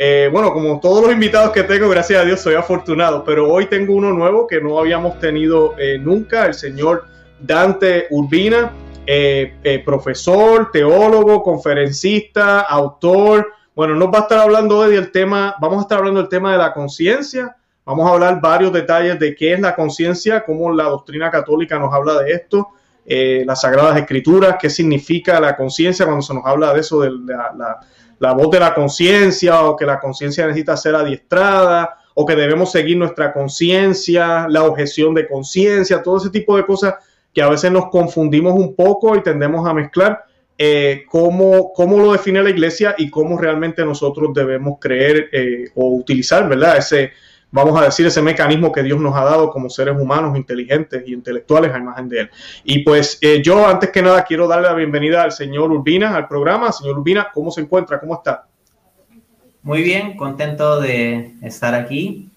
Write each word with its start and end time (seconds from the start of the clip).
Eh, 0.00 0.28
bueno, 0.32 0.52
como 0.52 0.78
todos 0.78 1.02
los 1.02 1.12
invitados 1.12 1.50
que 1.50 1.64
tengo, 1.64 1.88
gracias 1.88 2.22
a 2.22 2.24
Dios 2.24 2.40
soy 2.40 2.54
afortunado, 2.54 3.24
pero 3.24 3.52
hoy 3.52 3.66
tengo 3.66 3.94
uno 3.94 4.12
nuevo 4.12 4.46
que 4.46 4.60
no 4.60 4.78
habíamos 4.78 5.18
tenido 5.18 5.74
eh, 5.76 5.98
nunca, 5.98 6.46
el 6.46 6.54
señor 6.54 7.06
Dante 7.40 8.06
Urbina, 8.10 8.72
eh, 9.04 9.82
profesor, 9.84 10.70
teólogo, 10.70 11.42
conferencista, 11.42 12.60
autor. 12.60 13.50
Bueno, 13.74 13.96
nos 13.96 14.08
va 14.14 14.18
a 14.18 14.22
estar 14.22 14.38
hablando 14.38 14.78
hoy 14.78 14.94
del 14.94 15.10
tema, 15.10 15.56
vamos 15.60 15.78
a 15.78 15.82
estar 15.82 15.98
hablando 15.98 16.20
del 16.20 16.28
tema 16.28 16.52
de 16.52 16.58
la 16.58 16.72
conciencia, 16.72 17.56
vamos 17.84 18.08
a 18.08 18.12
hablar 18.12 18.40
varios 18.40 18.72
detalles 18.72 19.18
de 19.18 19.34
qué 19.34 19.54
es 19.54 19.60
la 19.60 19.74
conciencia, 19.74 20.44
cómo 20.44 20.72
la 20.72 20.84
doctrina 20.84 21.28
católica 21.28 21.76
nos 21.76 21.92
habla 21.92 22.22
de 22.22 22.30
esto, 22.30 22.68
las 23.04 23.62
Sagradas 23.62 23.96
Escrituras, 23.98 24.56
qué 24.60 24.70
significa 24.70 25.40
la 25.40 25.56
conciencia 25.56 26.04
cuando 26.04 26.22
se 26.22 26.34
nos 26.34 26.44
habla 26.46 26.72
de 26.72 26.80
eso, 26.80 27.00
de 27.00 27.10
la, 27.10 27.80
voz 28.20 28.50
de 28.50 28.60
la 28.60 28.74
conciencia, 28.74 29.62
o 29.62 29.76
que 29.76 29.86
la 29.86 30.00
conciencia 30.00 30.46
necesita 30.46 30.76
ser 30.76 30.94
adiestrada, 30.94 31.98
o 32.14 32.26
que 32.26 32.34
debemos 32.34 32.72
seguir 32.72 32.96
nuestra 32.96 33.32
conciencia, 33.32 34.46
la 34.48 34.64
objeción 34.64 35.14
de 35.14 35.28
conciencia, 35.28 36.02
todo 36.02 36.16
ese 36.16 36.30
tipo 36.30 36.56
de 36.56 36.66
cosas 36.66 36.94
que 37.32 37.42
a 37.42 37.48
veces 37.48 37.70
nos 37.70 37.90
confundimos 37.90 38.54
un 38.54 38.74
poco 38.74 39.14
y 39.16 39.22
tendemos 39.22 39.66
a 39.68 39.74
mezclar. 39.74 40.24
Eh, 40.60 41.04
cómo, 41.08 41.72
lo 41.78 42.12
define 42.12 42.42
la 42.42 42.50
iglesia 42.50 42.96
y 42.98 43.08
cómo 43.10 43.38
realmente 43.38 43.84
nosotros 43.84 44.34
debemos 44.34 44.78
creer 44.80 45.28
eh, 45.32 45.66
o 45.76 45.94
utilizar, 45.94 46.48
¿verdad? 46.48 46.78
Ese, 46.78 47.12
vamos 47.50 47.80
a 47.80 47.84
decir, 47.84 48.06
ese 48.06 48.22
mecanismo 48.22 48.72
que 48.72 48.82
Dios 48.82 49.00
nos 49.00 49.14
ha 49.16 49.24
dado 49.24 49.50
como 49.50 49.70
seres 49.70 49.96
humanos 49.98 50.36
inteligentes 50.36 51.02
y 51.06 51.12
intelectuales 51.12 51.72
a 51.72 51.78
imagen 51.78 52.08
de 52.08 52.20
Él. 52.20 52.30
Y 52.64 52.80
pues 52.80 53.18
eh, 53.20 53.42
yo 53.42 53.66
antes 53.66 53.90
que 53.90 54.02
nada 54.02 54.24
quiero 54.24 54.46
darle 54.46 54.68
la 54.68 54.74
bienvenida 54.74 55.22
al 55.22 55.32
señor 55.32 55.70
Urbina 55.70 56.14
al 56.14 56.28
programa. 56.28 56.72
Señor 56.72 56.98
Urbina, 56.98 57.28
¿cómo 57.32 57.50
se 57.50 57.60
encuentra? 57.60 58.00
¿Cómo 58.00 58.14
está? 58.14 58.46
Muy 59.62 59.82
bien, 59.82 60.16
contento 60.16 60.80
de 60.80 61.32
estar 61.42 61.74
aquí. 61.74 62.28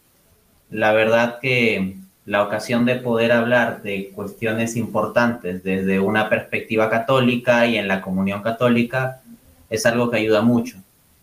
La 0.70 0.94
verdad 0.94 1.40
que 1.40 1.98
la 2.26 2.44
ocasión 2.44 2.86
de 2.86 2.96
poder 2.96 3.32
hablar 3.32 3.82
de 3.82 4.12
cuestiones 4.16 4.76
importantes 4.76 5.64
desde 5.64 6.00
una 6.00 6.30
perspectiva 6.30 6.90
católica 6.90 7.66
y 7.68 7.78
en 7.78 7.88
la 7.88 8.02
comunión 8.02 8.42
católica 8.42 9.22
es 9.70 9.86
algo 9.86 10.10
que 10.10 10.18
ayuda 10.18 10.42
mucho, 10.42 10.78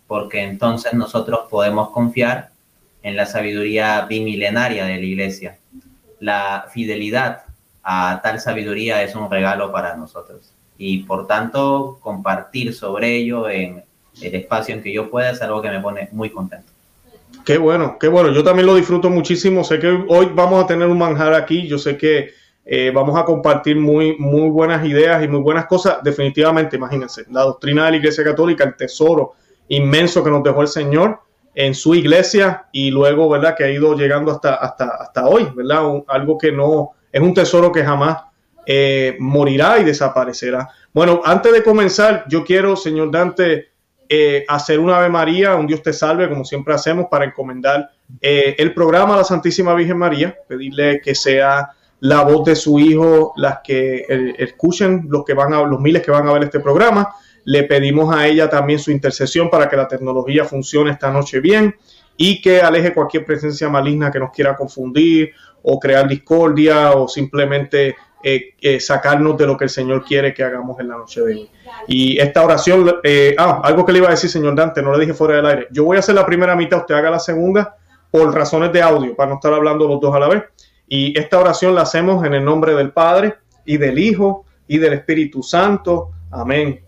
porque 0.07 0.43
entonces 0.43 0.95
nosotros 0.95 1.41
podemos 1.51 1.91
confiar 1.91 2.51
en 3.03 3.17
la 3.17 3.27
sabiduría 3.27 4.07
bimilenaria 4.09 4.85
de 4.85 4.97
la 4.97 5.05
iglesia. 5.05 5.59
La 6.21 6.67
fidelidad 6.73 7.43
a 7.83 8.21
tal 8.23 8.41
sabiduría 8.41 9.03
es 9.03 9.15
un 9.15 9.31
regalo 9.31 9.73
para 9.73 9.97
nosotros 9.97 10.53
y 10.77 10.99
por 11.05 11.27
tanto 11.27 11.99
compartir 12.01 12.75
sobre 12.75 13.17
ello 13.17 13.49
en 13.49 13.83
el 14.21 14.35
espacio 14.35 14.75
en 14.75 14.83
que 14.83 14.93
yo 14.93 15.11
pueda 15.11 15.31
es 15.31 15.43
algo 15.43 15.63
que 15.63 15.71
me 15.71 15.81
pone 15.81 16.09
muy 16.13 16.31
contento. 16.31 16.71
Qué 17.45 17.59
bueno, 17.59 17.99
qué 17.99 18.09
bueno. 18.09 18.31
Yo 18.33 18.45
también 18.45 18.67
lo 18.67 18.75
disfruto 18.75 19.11
muchísimo. 19.11 19.65
Sé 19.65 19.79
que 19.79 20.05
hoy 20.09 20.31
vamos 20.35 20.63
a 20.63 20.67
tener 20.67 20.89
un 20.89 20.99
manjar 20.99 21.35
aquí. 21.35 21.67
Yo 21.67 21.79
sé 21.79 21.97
que 21.97 22.31
eh, 22.65 22.91
vamos 22.95 23.19
a 23.19 23.25
compartir 23.25 23.77
muy, 23.77 24.17
muy 24.19 24.51
buenas 24.51 24.85
ideas 24.85 25.25
y 25.25 25.29
muy 25.29 25.41
buenas 25.41 25.67
cosas. 25.67 26.03
Definitivamente, 26.03 26.77
imagínense, 26.77 27.25
la 27.31 27.43
doctrina 27.43 27.87
de 27.87 27.93
la 27.93 27.97
Iglesia 27.97 28.25
Católica, 28.25 28.65
el 28.65 28.77
tesoro 28.77 29.35
inmenso 29.69 30.23
que 30.23 30.31
nos 30.31 30.43
dejó 30.43 30.63
el 30.63 30.69
Señor 30.69 31.21
en 31.55 31.75
su 31.75 31.95
iglesia 31.95 32.67
y 32.73 32.91
luego, 32.91 33.29
¿verdad? 33.29 33.57
Que 33.57 33.65
ha 33.65 33.71
ido 33.71 33.97
llegando 33.97 34.33
hasta, 34.33 34.55
hasta, 34.55 34.87
hasta 35.01 35.27
hoy, 35.27 35.49
¿verdad? 35.55 35.83
algo 36.09 36.39
que 36.39 36.53
no, 36.53 36.91
es 37.13 37.21
un 37.21 37.35
tesoro 37.35 37.73
que 37.73 37.85
jamás 37.85 38.19
eh, 38.67 39.17
morirá 39.19 39.79
y 39.79 39.85
desaparecerá. 39.85 40.69
Bueno, 40.93 41.23
antes 41.25 41.53
de 41.53 41.63
comenzar, 41.63 42.25
yo 42.29 42.45
quiero, 42.45 42.77
señor 42.77 43.11
Dante, 43.11 43.71
eh, 44.09 44.45
hacer 44.47 44.79
una 44.79 44.99
Ave 44.99 45.09
María, 45.09 45.57
un 45.57 45.67
Dios 45.67 45.83
te 45.83 45.93
salve, 45.93 46.29
como 46.29 46.45
siempre 46.45 46.75
hacemos, 46.75 47.07
para 47.11 47.25
encomendar 47.25 47.91
eh, 48.21 48.55
el 48.59 48.73
programa 48.75 49.15
a 49.15 49.19
la 49.19 49.25
Santísima 49.25 49.75
Virgen 49.75 49.99
María, 49.99 50.37
pedirle 50.47 51.01
que 51.01 51.15
sea 51.15 51.71
la 52.01 52.23
voz 52.23 52.45
de 52.45 52.55
su 52.55 52.79
Hijo 52.79 53.33
las 53.37 53.59
que 53.65 54.05
escuchen 54.39 55.07
los 55.09 55.25
que 55.25 55.35
van 55.35 55.53
a, 55.53 55.63
los 55.63 55.81
miles 55.81 56.03
que 56.03 56.11
van 56.11 56.29
a 56.29 56.33
ver 56.33 56.45
este 56.45 56.61
programa 56.61 57.09
le 57.49 57.63
pedimos 57.63 58.15
a 58.15 58.27
ella 58.27 58.51
también 58.51 58.79
su 58.79 58.91
intercesión 58.91 59.49
para 59.49 59.71
que 59.71 59.77
la 59.77 59.89
tecnología 59.89 60.45
funcione 60.45 60.91
esta 60.91 61.11
noche 61.11 61.41
bien 61.41 61.75
y 62.15 62.43
que 62.43 62.61
aleje 62.61 62.93
cualquier 62.93 63.25
presencia 63.25 63.71
maligna 63.71 64.11
que 64.11 64.19
nos 64.19 64.33
quiera 64.33 64.55
confundir 64.55 65.31
o 65.63 65.81
crear 65.81 66.07
discordia 66.07 66.93
o 66.93 67.09
simplemente 67.09 67.97
eh, 68.23 68.55
eh, 68.61 68.79
sacarnos 68.81 69.39
de 69.39 69.47
lo 69.47 69.57
que 69.57 69.65
el 69.65 69.71
Señor 69.71 70.05
quiere 70.05 70.35
que 70.35 70.45
hagamos 70.45 70.79
en 70.79 70.89
la 70.89 70.99
noche 70.99 71.23
de 71.23 71.27
hoy. 71.27 71.51
Y 71.87 72.19
esta 72.21 72.45
oración, 72.45 72.97
eh, 73.03 73.35
ah, 73.39 73.63
algo 73.65 73.87
que 73.87 73.93
le 73.93 74.01
iba 74.01 74.09
a 74.09 74.11
decir, 74.11 74.29
señor 74.29 74.55
Dante, 74.55 74.83
no 74.83 74.93
le 74.93 75.01
dije 75.01 75.15
fuera 75.15 75.37
del 75.37 75.47
aire. 75.47 75.69
Yo 75.71 75.85
voy 75.85 75.97
a 75.97 76.01
hacer 76.01 76.17
la 76.17 76.27
primera 76.27 76.55
mitad, 76.55 76.81
usted 76.81 76.97
haga 76.97 77.11
la 77.11 77.19
segunda 77.19 77.77
por 78.11 78.35
razones 78.35 78.75
de 78.75 78.83
audio, 78.83 79.17
para 79.17 79.31
no 79.31 79.37
estar 79.37 79.55
hablando 79.55 79.89
los 79.89 80.03
dos 80.03 80.15
a 80.15 80.19
la 80.19 80.29
vez. 80.29 80.45
Y 80.87 81.19
esta 81.19 81.41
oración 81.41 81.75
la 81.75 81.83
hacemos 81.83 82.27
en 82.27 82.35
el 82.35 82.45
nombre 82.45 82.75
del 82.75 82.93
Padre 82.93 83.37
y 83.65 83.79
del 83.79 83.99
Hijo 83.99 84.45
y 84.67 84.77
del 84.77 84.93
Espíritu 84.93 85.43
Santo. 85.43 86.11
Amén. 86.31 86.83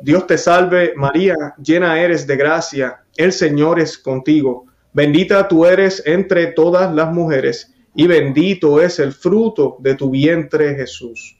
Dios 0.00 0.26
te 0.26 0.38
salve 0.38 0.92
María, 0.96 1.34
llena 1.62 1.98
eres 2.00 2.26
de 2.26 2.36
gracia, 2.36 3.02
el 3.16 3.32
Señor 3.32 3.80
es 3.80 3.96
contigo, 3.96 4.66
bendita 4.92 5.48
tú 5.48 5.66
eres 5.66 6.02
entre 6.06 6.48
todas 6.48 6.94
las 6.94 7.12
mujeres, 7.12 7.72
y 7.94 8.06
bendito 8.06 8.80
es 8.80 8.98
el 8.98 9.12
fruto 9.12 9.76
de 9.80 9.94
tu 9.94 10.10
vientre 10.10 10.74
Jesús. 10.74 11.36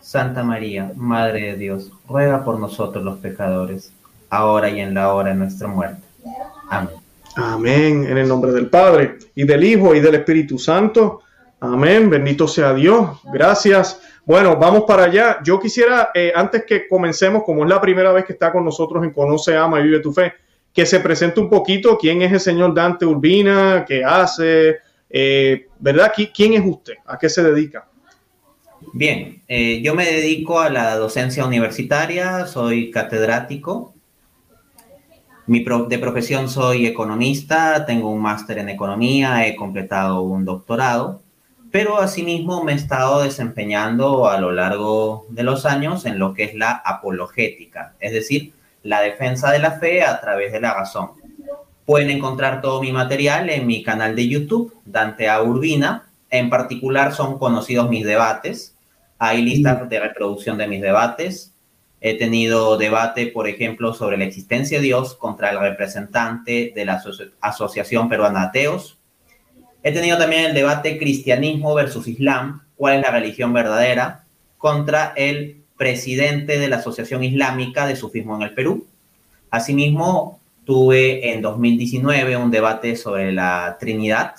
Santa 0.00 0.42
María, 0.42 0.92
Madre 0.96 1.52
de 1.52 1.56
Dios, 1.56 1.92
ruega 2.08 2.44
por 2.44 2.58
nosotros 2.58 3.04
los 3.04 3.18
pecadores, 3.18 3.92
ahora 4.28 4.68
y 4.68 4.80
en 4.80 4.94
la 4.94 5.14
hora 5.14 5.30
de 5.30 5.36
nuestra 5.36 5.68
muerte. 5.68 6.02
Amén. 6.68 6.96
Amén, 7.34 8.04
en 8.04 8.18
el 8.18 8.28
nombre 8.28 8.52
del 8.52 8.68
Padre, 8.68 9.18
y 9.34 9.44
del 9.44 9.64
Hijo, 9.64 9.94
y 9.94 10.00
del 10.00 10.16
Espíritu 10.16 10.58
Santo. 10.58 11.22
Amén, 11.62 12.10
bendito 12.10 12.48
sea 12.48 12.74
Dios. 12.74 13.20
Gracias. 13.32 14.00
Bueno, 14.24 14.56
vamos 14.56 14.82
para 14.82 15.04
allá. 15.04 15.38
Yo 15.44 15.60
quisiera, 15.60 16.10
eh, 16.12 16.32
antes 16.34 16.64
que 16.66 16.88
comencemos, 16.88 17.44
como 17.44 17.62
es 17.62 17.70
la 17.70 17.80
primera 17.80 18.10
vez 18.10 18.24
que 18.24 18.32
está 18.32 18.50
con 18.50 18.64
nosotros 18.64 19.04
en 19.04 19.12
Conoce, 19.12 19.56
Ama 19.56 19.78
y 19.78 19.84
Vive 19.84 20.00
tu 20.00 20.12
Fe, 20.12 20.32
que 20.74 20.84
se 20.84 20.98
presente 20.98 21.38
un 21.38 21.48
poquito 21.48 21.96
quién 21.96 22.20
es 22.20 22.32
el 22.32 22.40
señor 22.40 22.74
Dante 22.74 23.06
Urbina, 23.06 23.84
qué 23.86 24.04
hace, 24.04 24.78
eh, 25.08 25.68
¿verdad? 25.78 26.12
¿Quién 26.34 26.54
es 26.54 26.62
usted? 26.66 26.94
¿A 27.06 27.16
qué 27.16 27.28
se 27.28 27.44
dedica? 27.44 27.86
Bien, 28.92 29.40
eh, 29.46 29.80
yo 29.82 29.94
me 29.94 30.04
dedico 30.04 30.58
a 30.58 30.68
la 30.68 30.96
docencia 30.96 31.46
universitaria, 31.46 32.44
soy 32.46 32.90
catedrático. 32.90 33.94
Mi 35.46 35.64
de 35.64 35.98
profesión 36.00 36.48
soy 36.48 36.86
economista, 36.86 37.86
tengo 37.86 38.10
un 38.10 38.20
máster 38.20 38.58
en 38.58 38.68
economía, 38.68 39.46
he 39.46 39.54
completado 39.54 40.22
un 40.22 40.44
doctorado 40.44 41.21
pero 41.72 41.98
asimismo 41.98 42.62
me 42.62 42.72
he 42.72 42.76
estado 42.76 43.22
desempeñando 43.22 44.28
a 44.28 44.38
lo 44.38 44.52
largo 44.52 45.26
de 45.30 45.42
los 45.42 45.64
años 45.64 46.04
en 46.04 46.18
lo 46.18 46.34
que 46.34 46.44
es 46.44 46.54
la 46.54 46.70
apologética, 46.70 47.94
es 47.98 48.12
decir, 48.12 48.52
la 48.82 49.00
defensa 49.00 49.50
de 49.50 49.58
la 49.58 49.72
fe 49.72 50.02
a 50.02 50.20
través 50.20 50.52
de 50.52 50.60
la 50.60 50.74
razón. 50.74 51.12
Pueden 51.86 52.10
encontrar 52.10 52.60
todo 52.60 52.82
mi 52.82 52.92
material 52.92 53.48
en 53.48 53.66
mi 53.66 53.82
canal 53.82 54.14
de 54.14 54.28
YouTube, 54.28 54.76
Dante 54.84 55.30
A. 55.30 55.42
Urbina. 55.42 56.10
En 56.30 56.50
particular 56.50 57.14
son 57.14 57.38
conocidos 57.38 57.88
mis 57.88 58.04
debates. 58.04 58.76
Hay 59.18 59.42
listas 59.42 59.88
de 59.88 59.98
reproducción 59.98 60.58
de 60.58 60.68
mis 60.68 60.82
debates. 60.82 61.54
He 62.02 62.18
tenido 62.18 62.76
debate, 62.76 63.28
por 63.28 63.48
ejemplo, 63.48 63.94
sobre 63.94 64.18
la 64.18 64.24
existencia 64.24 64.78
de 64.78 64.84
Dios 64.84 65.14
contra 65.14 65.50
el 65.50 65.58
representante 65.58 66.72
de 66.74 66.84
la 66.84 67.02
Asociación 67.40 68.08
Peruana 68.08 68.42
Ateos 68.42 68.98
He 69.82 69.92
tenido 69.92 70.16
también 70.16 70.44
el 70.44 70.54
debate 70.54 70.98
cristianismo 70.98 71.74
versus 71.74 72.06
islam, 72.06 72.62
cuál 72.76 72.96
es 72.96 73.02
la 73.02 73.10
religión 73.10 73.52
verdadera, 73.52 74.24
contra 74.58 75.12
el 75.16 75.62
presidente 75.76 76.58
de 76.58 76.68
la 76.68 76.76
Asociación 76.76 77.24
Islámica 77.24 77.86
de 77.86 77.96
Sufismo 77.96 78.36
en 78.36 78.42
el 78.42 78.54
Perú. 78.54 78.86
Asimismo, 79.50 80.40
tuve 80.64 81.32
en 81.32 81.42
2019 81.42 82.36
un 82.36 82.50
debate 82.50 82.94
sobre 82.94 83.32
la 83.32 83.76
Trinidad, 83.80 84.34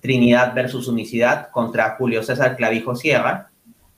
Trinidad 0.00 0.54
versus 0.54 0.88
unicidad, 0.88 1.50
contra 1.50 1.96
Julio 1.96 2.22
César 2.22 2.56
Clavijo 2.56 2.96
Sierra, 2.96 3.50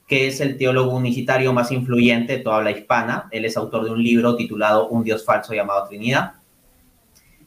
que 0.07 0.27
es 0.27 0.41
el 0.41 0.57
teólogo 0.57 0.95
unicitario 0.95 1.53
más 1.53 1.71
influyente 1.71 2.37
de 2.37 2.39
toda 2.43 2.57
habla 2.57 2.71
hispana. 2.71 3.27
Él 3.31 3.45
es 3.45 3.57
autor 3.57 3.85
de 3.85 3.91
un 3.91 4.03
libro 4.03 4.35
titulado 4.35 4.89
Un 4.89 5.03
Dios 5.03 5.25
falso 5.25 5.53
llamado 5.53 5.87
Trinidad. 5.87 6.33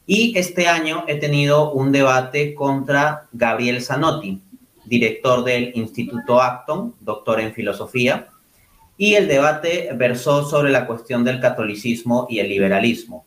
Y 0.07 0.37
este 0.37 0.67
año 0.67 1.03
he 1.07 1.15
tenido 1.15 1.71
un 1.71 1.91
debate 1.91 2.53
contra 2.53 3.27
Gabriel 3.33 3.81
Zanotti, 3.81 4.39
director 4.85 5.43
del 5.43 5.71
Instituto 5.75 6.41
Acton, 6.41 6.93
doctor 6.99 7.39
en 7.39 7.53
filosofía, 7.53 8.27
y 8.97 9.15
el 9.15 9.27
debate 9.27 9.89
versó 9.95 10.47
sobre 10.47 10.71
la 10.71 10.85
cuestión 10.85 11.23
del 11.23 11.39
catolicismo 11.39 12.27
y 12.29 12.39
el 12.39 12.49
liberalismo, 12.49 13.25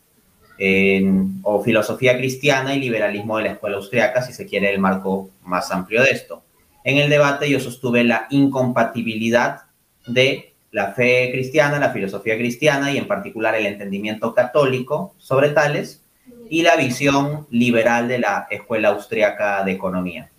o 1.43 1.63
filosofía 1.63 2.17
cristiana 2.17 2.75
y 2.75 2.81
liberalismo 2.81 3.39
de 3.39 3.45
la 3.45 3.53
escuela 3.53 3.77
austriaca, 3.77 4.23
si 4.23 4.33
se 4.33 4.47
quiere 4.47 4.73
el 4.73 4.79
marco 4.79 5.31
más 5.43 5.71
amplio 5.73 6.03
de 6.03 6.11
esto. 6.11 6.43
En 6.85 6.97
el 6.97 7.11
debate 7.11 7.51
yo 7.51 7.59
sostuve 7.59 8.05
la 8.05 8.29
incompatibilidad 8.31 9.63
de 10.07 10.55
la 10.71 10.93
fe 10.93 11.31
cristiana, 11.33 11.79
la 11.79 11.91
filosofía 11.91 12.37
cristiana 12.37 12.93
y 12.93 12.99
en 12.99 13.09
particular 13.09 13.55
el 13.57 13.67
entendimiento 13.67 14.33
católico 14.33 15.15
sobre 15.19 15.51
tales 15.51 16.03
y 16.51 16.63
la 16.63 16.77
visión 16.77 17.47
liberal 17.51 18.09
de 18.09 18.19
la 18.19 18.47
escuela 18.51 18.89
austriaca 18.89 19.63
de 19.65 19.73
economía. 19.73 20.31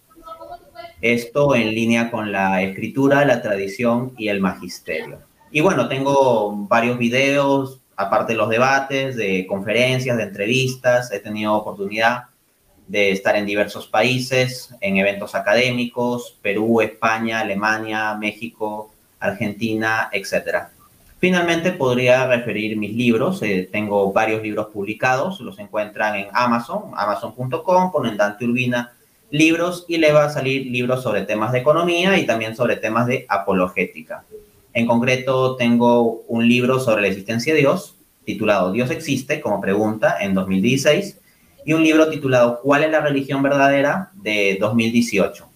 Esto 1.01 1.55
en 1.55 1.73
línea 1.73 2.11
con 2.11 2.31
la 2.31 2.61
escritura, 2.61 3.25
la 3.25 3.41
tradición 3.41 4.13
y 4.17 4.27
el 4.27 4.41
magisterio. 4.41 5.19
Y 5.51 5.61
bueno, 5.61 5.87
tengo 5.87 6.55
varios 6.67 6.97
videos, 6.97 7.79
aparte 7.95 8.33
de 8.33 8.37
los 8.37 8.49
debates, 8.49 9.15
de 9.15 9.45
conferencias, 9.47 10.17
de 10.17 10.23
entrevistas. 10.23 11.11
He 11.11 11.19
tenido 11.19 11.53
oportunidad 11.53 12.25
de 12.87 13.11
estar 13.11 13.35
en 13.35 13.45
diversos 13.45 13.87
países, 13.87 14.73
en 14.81 14.97
eventos 14.97 15.35
académicos, 15.35 16.37
Perú, 16.41 16.81
España, 16.81 17.39
Alemania, 17.39 18.15
México, 18.15 18.91
Argentina, 19.19 20.09
etc. 20.11 20.69
Finalmente 21.19 21.73
podría 21.73 22.27
referir 22.27 22.77
mis 22.77 22.93
libros. 22.93 23.41
Eh, 23.41 23.67
tengo 23.71 24.11
varios 24.13 24.41
libros 24.41 24.67
publicados, 24.67 25.41
los 25.41 25.59
encuentran 25.59 26.15
en 26.15 26.27
Amazon, 26.31 26.91
amazon.com, 26.95 27.91
ponen 27.91 28.15
Dante 28.15 28.45
Urbina 28.45 28.93
libros 29.31 29.85
y 29.87 29.97
le 29.97 30.11
va 30.11 30.25
a 30.25 30.29
salir 30.29 30.65
libros 30.67 31.03
sobre 31.03 31.23
temas 31.23 31.51
de 31.51 31.59
economía 31.59 32.17
y 32.17 32.25
también 32.25 32.55
sobre 32.55 32.77
temas 32.77 33.05
de 33.07 33.25
apologética. 33.29 34.23
En 34.73 34.87
concreto, 34.87 35.55
tengo 35.55 36.21
un 36.27 36.47
libro 36.47 36.79
sobre 36.79 37.01
la 37.01 37.09
existencia 37.09 37.53
de 37.53 37.59
Dios, 37.59 37.95
titulado 38.25 38.71
Dios 38.71 38.89
existe, 38.91 39.41
como 39.41 39.61
pregunta, 39.61 40.17
en 40.19 40.33
2016, 40.33 41.19
y 41.65 41.73
un 41.73 41.83
libro 41.83 42.09
titulado 42.09 42.61
¿Cuál 42.61 42.83
es 42.83 42.91
la 42.91 43.01
religión 43.01 43.43
verdadera? 43.43 44.11
de 44.15 44.57
2018. 44.59 45.48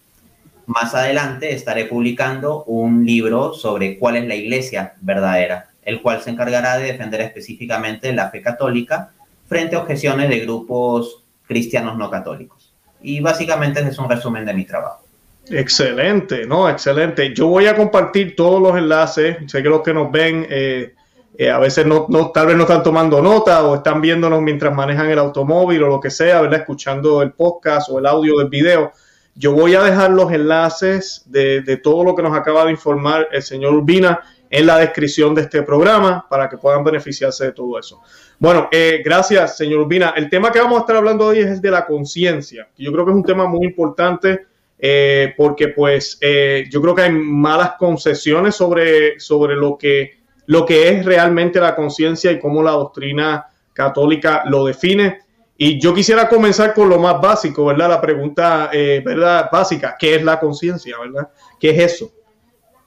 Más 0.65 0.95
adelante 0.95 1.53
estaré 1.53 1.85
publicando 1.85 2.63
un 2.65 3.05
libro 3.05 3.53
sobre 3.53 3.97
cuál 3.99 4.15
es 4.15 4.27
la 4.27 4.35
iglesia 4.35 4.93
verdadera, 5.01 5.69
el 5.83 6.01
cual 6.01 6.21
se 6.21 6.29
encargará 6.29 6.77
de 6.77 6.85
defender 6.85 7.21
específicamente 7.21 8.13
la 8.13 8.29
fe 8.29 8.41
católica 8.41 9.11
frente 9.47 9.75
a 9.75 9.79
objeciones 9.79 10.29
de 10.29 10.39
grupos 10.39 11.23
cristianos 11.45 11.97
no 11.97 12.09
católicos. 12.09 12.73
Y 13.01 13.19
básicamente 13.19 13.81
ese 13.81 13.89
es 13.89 13.99
un 13.99 14.09
resumen 14.09 14.45
de 14.45 14.53
mi 14.53 14.63
trabajo. 14.63 15.03
Excelente, 15.49 16.45
no, 16.45 16.69
excelente. 16.69 17.33
Yo 17.33 17.47
voy 17.47 17.67
a 17.67 17.75
compartir 17.75 18.35
todos 18.35 18.61
los 18.61 18.77
enlaces. 18.77 19.37
Sé 19.47 19.61
que 19.61 19.69
los 19.69 19.81
que 19.81 19.93
nos 19.93 20.09
ven 20.09 20.47
eh, 20.49 20.93
eh, 21.37 21.49
a 21.49 21.59
veces 21.59 21.85
no, 21.85 22.05
no, 22.09 22.31
tal 22.31 22.47
vez 22.47 22.55
no 22.55 22.63
están 22.63 22.83
tomando 22.83 23.21
nota 23.21 23.65
o 23.65 23.75
están 23.75 24.01
viéndonos 24.01 24.41
mientras 24.41 24.73
manejan 24.73 25.09
el 25.09 25.19
automóvil 25.19 25.83
o 25.83 25.87
lo 25.87 25.99
que 25.99 26.11
sea, 26.11 26.41
¿verdad? 26.41 26.59
Escuchando 26.59 27.21
el 27.21 27.33
podcast 27.33 27.89
o 27.89 27.99
el 27.99 28.05
audio 28.05 28.37
del 28.37 28.49
video. 28.49 28.93
Yo 29.35 29.53
voy 29.53 29.73
a 29.73 29.83
dejar 29.83 30.11
los 30.11 30.31
enlaces 30.31 31.23
de, 31.25 31.79
todo 31.81 32.03
lo 32.03 32.15
que 32.15 32.21
nos 32.21 32.37
acaba 32.37 32.65
de 32.65 32.71
informar 32.71 33.27
el 33.31 33.41
señor 33.41 33.73
Urbina 33.73 34.19
en 34.49 34.67
la 34.67 34.77
descripción 34.77 35.33
de 35.33 35.41
este 35.41 35.63
programa 35.63 36.27
para 36.29 36.47
que 36.47 36.57
puedan 36.57 36.83
beneficiarse 36.83 37.45
de 37.45 37.51
todo 37.51 37.79
eso. 37.79 38.01
Bueno, 38.37 38.69
eh, 38.71 39.01
gracias, 39.03 39.57
señor 39.57 39.79
Urbina. 39.79 40.13
El 40.15 40.29
tema 40.29 40.51
que 40.51 40.59
vamos 40.59 40.77
a 40.77 40.81
estar 40.81 40.95
hablando 40.95 41.27
hoy 41.27 41.39
es 41.39 41.61
de 41.61 41.71
la 41.71 41.85
conciencia. 41.85 42.67
Yo 42.77 42.91
creo 42.91 43.05
que 43.05 43.11
es 43.11 43.17
un 43.17 43.23
tema 43.23 43.47
muy 43.47 43.65
importante 43.65 44.45
eh, 44.77 45.33
porque, 45.37 45.69
pues, 45.69 46.17
eh, 46.21 46.65
yo 46.69 46.81
creo 46.81 46.93
que 46.93 47.03
hay 47.03 47.11
malas 47.11 47.75
concesiones 47.79 48.53
sobre, 48.53 49.19
sobre 49.19 49.55
lo, 49.55 49.77
que, 49.77 50.19
lo 50.47 50.65
que 50.65 50.89
es 50.89 51.05
realmente 51.05 51.59
la 51.59 51.73
conciencia 51.73 52.31
y 52.31 52.39
cómo 52.39 52.61
la 52.61 52.71
doctrina 52.71 53.47
católica 53.71 54.43
lo 54.45 54.65
define. 54.65 55.21
Y 55.63 55.79
yo 55.79 55.93
quisiera 55.93 56.27
comenzar 56.27 56.73
con 56.73 56.89
lo 56.89 56.99
más 56.99 57.21
básico, 57.21 57.65
¿verdad? 57.65 57.89
La 57.89 58.01
pregunta, 58.01 58.69
¿verdad? 58.73 59.49
Básica, 59.51 59.95
¿qué 59.97 60.15
es 60.15 60.23
la 60.23 60.39
conciencia, 60.39 60.95
¿verdad? 60.99 61.29
¿Qué 61.59 61.69
es 61.69 61.93
eso? 61.93 62.11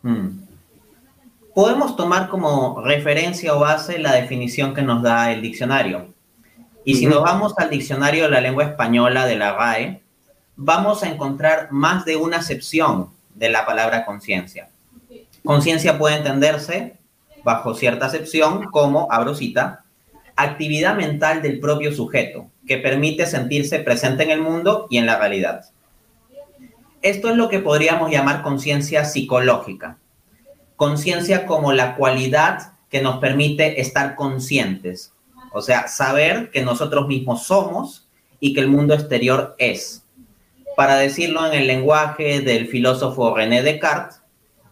Hmm 0.02 0.46
podemos 1.56 1.96
tomar 1.96 2.28
como 2.28 2.82
referencia 2.82 3.54
o 3.54 3.60
base 3.60 3.98
la 3.98 4.12
definición 4.12 4.74
que 4.74 4.82
nos 4.82 5.02
da 5.02 5.32
el 5.32 5.40
diccionario. 5.40 6.12
Y 6.84 6.96
si 6.96 7.06
nos 7.06 7.22
vamos 7.22 7.54
al 7.56 7.70
diccionario 7.70 8.24
de 8.24 8.28
la 8.28 8.42
lengua 8.42 8.64
española 8.64 9.24
de 9.24 9.36
la 9.36 9.54
RAE, 9.54 10.02
vamos 10.54 11.02
a 11.02 11.08
encontrar 11.08 11.68
más 11.70 12.04
de 12.04 12.16
una 12.16 12.36
acepción 12.36 13.08
de 13.34 13.48
la 13.48 13.64
palabra 13.64 14.04
conciencia. 14.04 14.68
Conciencia 15.46 15.96
puede 15.96 16.16
entenderse 16.16 16.98
bajo 17.42 17.72
cierta 17.72 18.04
acepción 18.04 18.64
como, 18.64 19.08
abro 19.10 19.34
cita, 19.34 19.85
actividad 20.36 20.96
mental 20.96 21.42
del 21.42 21.60
propio 21.60 21.92
sujeto 21.92 22.50
que 22.66 22.78
permite 22.78 23.26
sentirse 23.26 23.78
presente 23.80 24.22
en 24.22 24.30
el 24.30 24.40
mundo 24.40 24.86
y 24.90 24.98
en 24.98 25.06
la 25.06 25.18
realidad. 25.18 25.64
Esto 27.02 27.30
es 27.30 27.36
lo 27.36 27.48
que 27.48 27.60
podríamos 27.60 28.10
llamar 28.10 28.42
conciencia 28.42 29.04
psicológica 29.04 29.98
conciencia 30.76 31.46
como 31.46 31.72
la 31.72 31.96
cualidad 31.96 32.74
que 32.90 33.00
nos 33.00 33.18
permite 33.18 33.80
estar 33.80 34.14
conscientes, 34.14 35.12
o 35.52 35.62
sea, 35.62 35.88
saber 35.88 36.50
que 36.50 36.62
nosotros 36.62 37.08
mismos 37.08 37.44
somos 37.44 38.06
y 38.38 38.52
que 38.52 38.60
el 38.60 38.68
mundo 38.68 38.94
exterior 38.94 39.56
es. 39.58 40.04
Para 40.76 40.96
decirlo 40.96 41.46
en 41.46 41.54
el 41.54 41.66
lenguaje 41.66 42.40
del 42.40 42.68
filósofo 42.68 43.34
René 43.34 43.62
Descartes, 43.62 44.20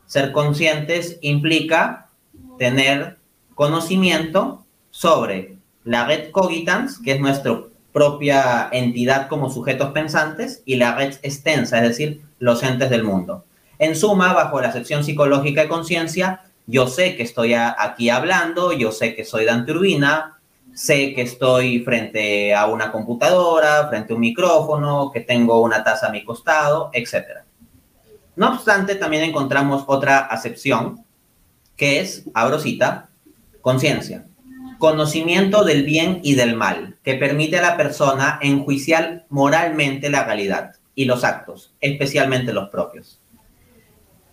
ser 0.06 0.32
conscientes 0.32 1.19
implica 1.22 2.10
tener 2.58 3.19
conocimiento 3.55 4.64
sobre 4.90 5.54
la 5.84 6.06
red 6.06 6.31
cogitans, 6.31 6.98
que 6.98 7.12
es 7.12 7.20
nuestra 7.20 7.60
propia 7.92 8.69
entidad 8.72 9.28
como 9.28 9.50
sujetos 9.50 9.92
pensantes, 9.92 10.62
y 10.64 10.76
la 10.76 10.94
red 10.96 11.14
extensa, 11.22 11.78
es 11.78 11.88
decir, 11.88 12.22
los 12.38 12.62
entes 12.62 12.90
del 12.90 13.04
mundo. 13.04 13.44
En 13.78 13.94
suma, 13.94 14.32
bajo 14.32 14.60
la 14.60 14.72
sección 14.72 15.04
psicológica 15.04 15.62
de 15.62 15.69
conciencia, 15.69 16.42
yo 16.66 16.86
sé 16.86 17.16
que 17.16 17.22
estoy 17.22 17.54
aquí 17.54 18.08
hablando, 18.08 18.72
yo 18.72 18.90
sé 18.90 19.14
que 19.14 19.25
soy 19.25 19.44
Dan 19.44 19.66
Turbina, 19.66 20.38
sé 20.72 21.14
que 21.14 21.22
estoy 21.22 21.81
frente 21.81 22.55
a 22.55 22.67
una 22.67 22.91
computadora, 22.91 23.86
frente 23.88 24.12
a 24.12 24.17
un 24.17 24.20
micrófono, 24.20 25.10
que 25.12 25.20
tengo 25.20 25.60
una 25.62 25.84
taza 25.84 26.08
a 26.08 26.10
mi 26.10 26.24
costado, 26.24 26.91
etc. 26.93 27.43
No 28.36 28.55
obstante, 28.55 28.96
también 28.96 29.22
encontramos 29.22 29.84
otra 29.86 30.19
acepción, 30.19 31.05
que 31.76 32.00
es, 32.00 32.24
abro 32.34 32.58
cita, 32.58 33.08
conciencia, 33.60 34.26
conocimiento 34.78 35.64
del 35.64 35.84
bien 35.84 36.20
y 36.22 36.34
del 36.34 36.56
mal, 36.56 36.96
que 37.02 37.14
permite 37.14 37.58
a 37.58 37.62
la 37.62 37.76
persona 37.76 38.38
enjuiciar 38.43 39.26
moralmente 39.28 40.10
la 40.10 40.24
realidad 40.24 40.72
y 40.94 41.04
los 41.04 41.24
actos, 41.24 41.74
especialmente 41.81 42.52
los 42.52 42.69
propios. 42.69 43.20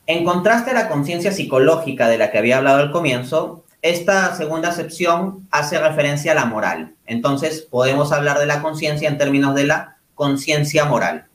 En 0.07 0.25
contraste 0.25 0.71
a 0.71 0.73
la 0.73 0.89
conciencia 0.89 1.31
psicológica 1.31 2.07
de 2.07 2.17
la 2.17 2.31
que 2.31 2.37
había 2.37 2.57
hablado 2.57 2.79
al 2.79 2.91
comienzo, 2.91 3.63
esta 3.81 4.35
segunda 4.35 4.69
acepción 4.69 5.47
hace 5.51 5.79
referencia 5.79 6.33
a 6.33 6.35
la 6.35 6.45
moral. 6.45 6.95
Entonces, 7.05 7.61
podemos 7.61 8.11
hablar 8.11 8.37
de 8.39 8.45
la 8.45 8.61
conciencia 8.61 9.09
en 9.09 9.17
términos 9.17 9.55
de 9.55 9.65
la 9.65 9.97
conciencia 10.13 10.85
moral. 10.85 11.27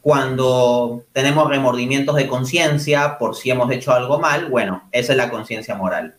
Cuando 0.00 1.04
tenemos 1.12 1.48
remordimientos 1.48 2.16
de 2.16 2.26
conciencia 2.26 3.18
por 3.18 3.36
si 3.36 3.50
hemos 3.50 3.70
hecho 3.70 3.92
algo 3.92 4.18
mal, 4.18 4.48
bueno, 4.48 4.88
esa 4.92 5.12
es 5.12 5.16
la 5.18 5.30
conciencia 5.30 5.74
moral. 5.74 6.16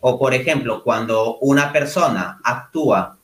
O, 0.00 0.18
por 0.18 0.34
ejemplo, 0.34 0.82
cuando 0.84 1.38
una 1.38 1.72
persona 1.72 2.40
actúa 2.44 3.18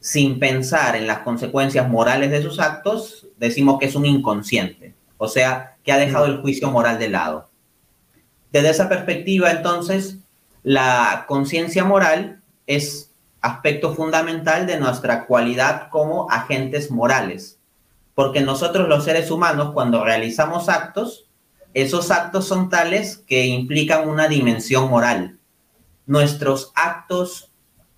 sin 0.00 0.38
pensar 0.38 0.96
en 0.96 1.06
las 1.06 1.20
consecuencias 1.20 1.88
morales 1.88 2.30
de 2.30 2.42
sus 2.42 2.60
actos, 2.60 3.26
decimos 3.36 3.78
que 3.78 3.86
es 3.86 3.94
un 3.94 4.06
inconsciente. 4.06 4.94
O 5.18 5.28
sea, 5.28 5.76
que 5.82 5.92
ha 5.92 5.98
dejado 5.98 6.26
el 6.26 6.40
juicio 6.40 6.70
moral 6.70 6.98
de 6.98 7.08
lado. 7.08 7.48
Desde 8.52 8.70
esa 8.70 8.88
perspectiva, 8.88 9.50
entonces, 9.50 10.18
la 10.62 11.24
conciencia 11.28 11.84
moral 11.84 12.42
es 12.66 13.12
aspecto 13.40 13.94
fundamental 13.94 14.66
de 14.66 14.78
nuestra 14.80 15.26
cualidad 15.26 15.88
como 15.90 16.30
agentes 16.30 16.90
morales, 16.90 17.60
porque 18.14 18.40
nosotros 18.40 18.88
los 18.88 19.04
seres 19.04 19.30
humanos, 19.30 19.72
cuando 19.72 20.04
realizamos 20.04 20.68
actos, 20.68 21.28
esos 21.74 22.10
actos 22.10 22.48
son 22.48 22.68
tales 22.70 23.18
que 23.18 23.46
implican 23.46 24.08
una 24.08 24.28
dimensión 24.28 24.88
moral. 24.88 25.35
Nuestros 26.06 26.72
actos 26.74 27.50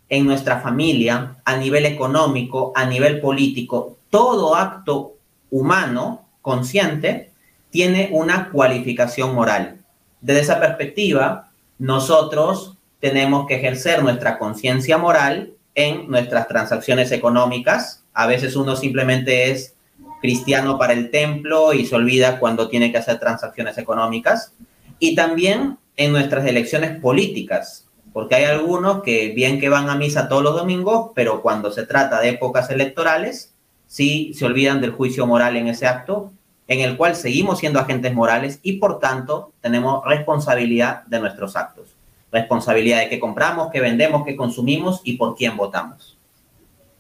en 0.08 0.26
nuestra 0.26 0.60
familia, 0.60 1.36
a 1.44 1.56
nivel 1.56 1.86
económico, 1.86 2.72
a 2.74 2.86
nivel 2.86 3.20
político, 3.20 3.98
todo 4.10 4.54
acto 4.56 5.14
humano 5.50 6.26
consciente 6.40 7.32
tiene 7.70 8.08
una 8.12 8.50
cualificación 8.50 9.34
moral. 9.34 9.78
Desde 10.20 10.40
esa 10.40 10.60
perspectiva, 10.60 11.50
nosotros 11.78 12.76
tenemos 13.00 13.46
que 13.46 13.56
ejercer 13.56 14.02
nuestra 14.02 14.38
conciencia 14.38 14.98
moral 14.98 15.52
en 15.74 16.10
nuestras 16.10 16.48
transacciones 16.48 17.12
económicas. 17.12 18.02
A 18.12 18.26
veces 18.26 18.56
uno 18.56 18.74
simplemente 18.74 19.50
es 19.50 19.74
cristiano 20.20 20.78
para 20.78 20.92
el 20.92 21.10
templo 21.10 21.72
y 21.72 21.86
se 21.86 21.94
olvida 21.94 22.40
cuando 22.40 22.68
tiene 22.68 22.90
que 22.90 22.98
hacer 22.98 23.20
transacciones 23.20 23.78
económicas. 23.78 24.52
Y 24.98 25.14
también 25.14 25.78
en 25.96 26.12
nuestras 26.12 26.46
elecciones 26.46 26.98
políticas, 27.00 27.87
porque 28.18 28.34
hay 28.34 28.46
algunos 28.46 29.04
que 29.04 29.28
bien 29.28 29.60
que 29.60 29.68
van 29.68 29.88
a 29.88 29.94
misa 29.94 30.28
todos 30.28 30.42
los 30.42 30.56
domingos, 30.56 31.12
pero 31.14 31.40
cuando 31.40 31.70
se 31.70 31.86
trata 31.86 32.18
de 32.18 32.30
épocas 32.30 32.68
electorales, 32.68 33.54
sí 33.86 34.32
se 34.34 34.44
olvidan 34.44 34.80
del 34.80 34.90
juicio 34.90 35.24
moral 35.24 35.56
en 35.56 35.68
ese 35.68 35.86
acto, 35.86 36.32
en 36.66 36.80
el 36.80 36.96
cual 36.96 37.14
seguimos 37.14 37.60
siendo 37.60 37.78
agentes 37.78 38.12
morales 38.12 38.58
y 38.64 38.78
por 38.78 38.98
tanto 38.98 39.52
tenemos 39.60 40.04
responsabilidad 40.04 41.04
de 41.04 41.20
nuestros 41.20 41.54
actos. 41.54 41.94
Responsabilidad 42.32 42.98
de 42.98 43.08
qué 43.08 43.20
compramos, 43.20 43.68
qué 43.72 43.80
vendemos, 43.80 44.24
qué 44.26 44.34
consumimos 44.34 45.00
y 45.04 45.16
por 45.16 45.36
quién 45.36 45.56
votamos. 45.56 46.18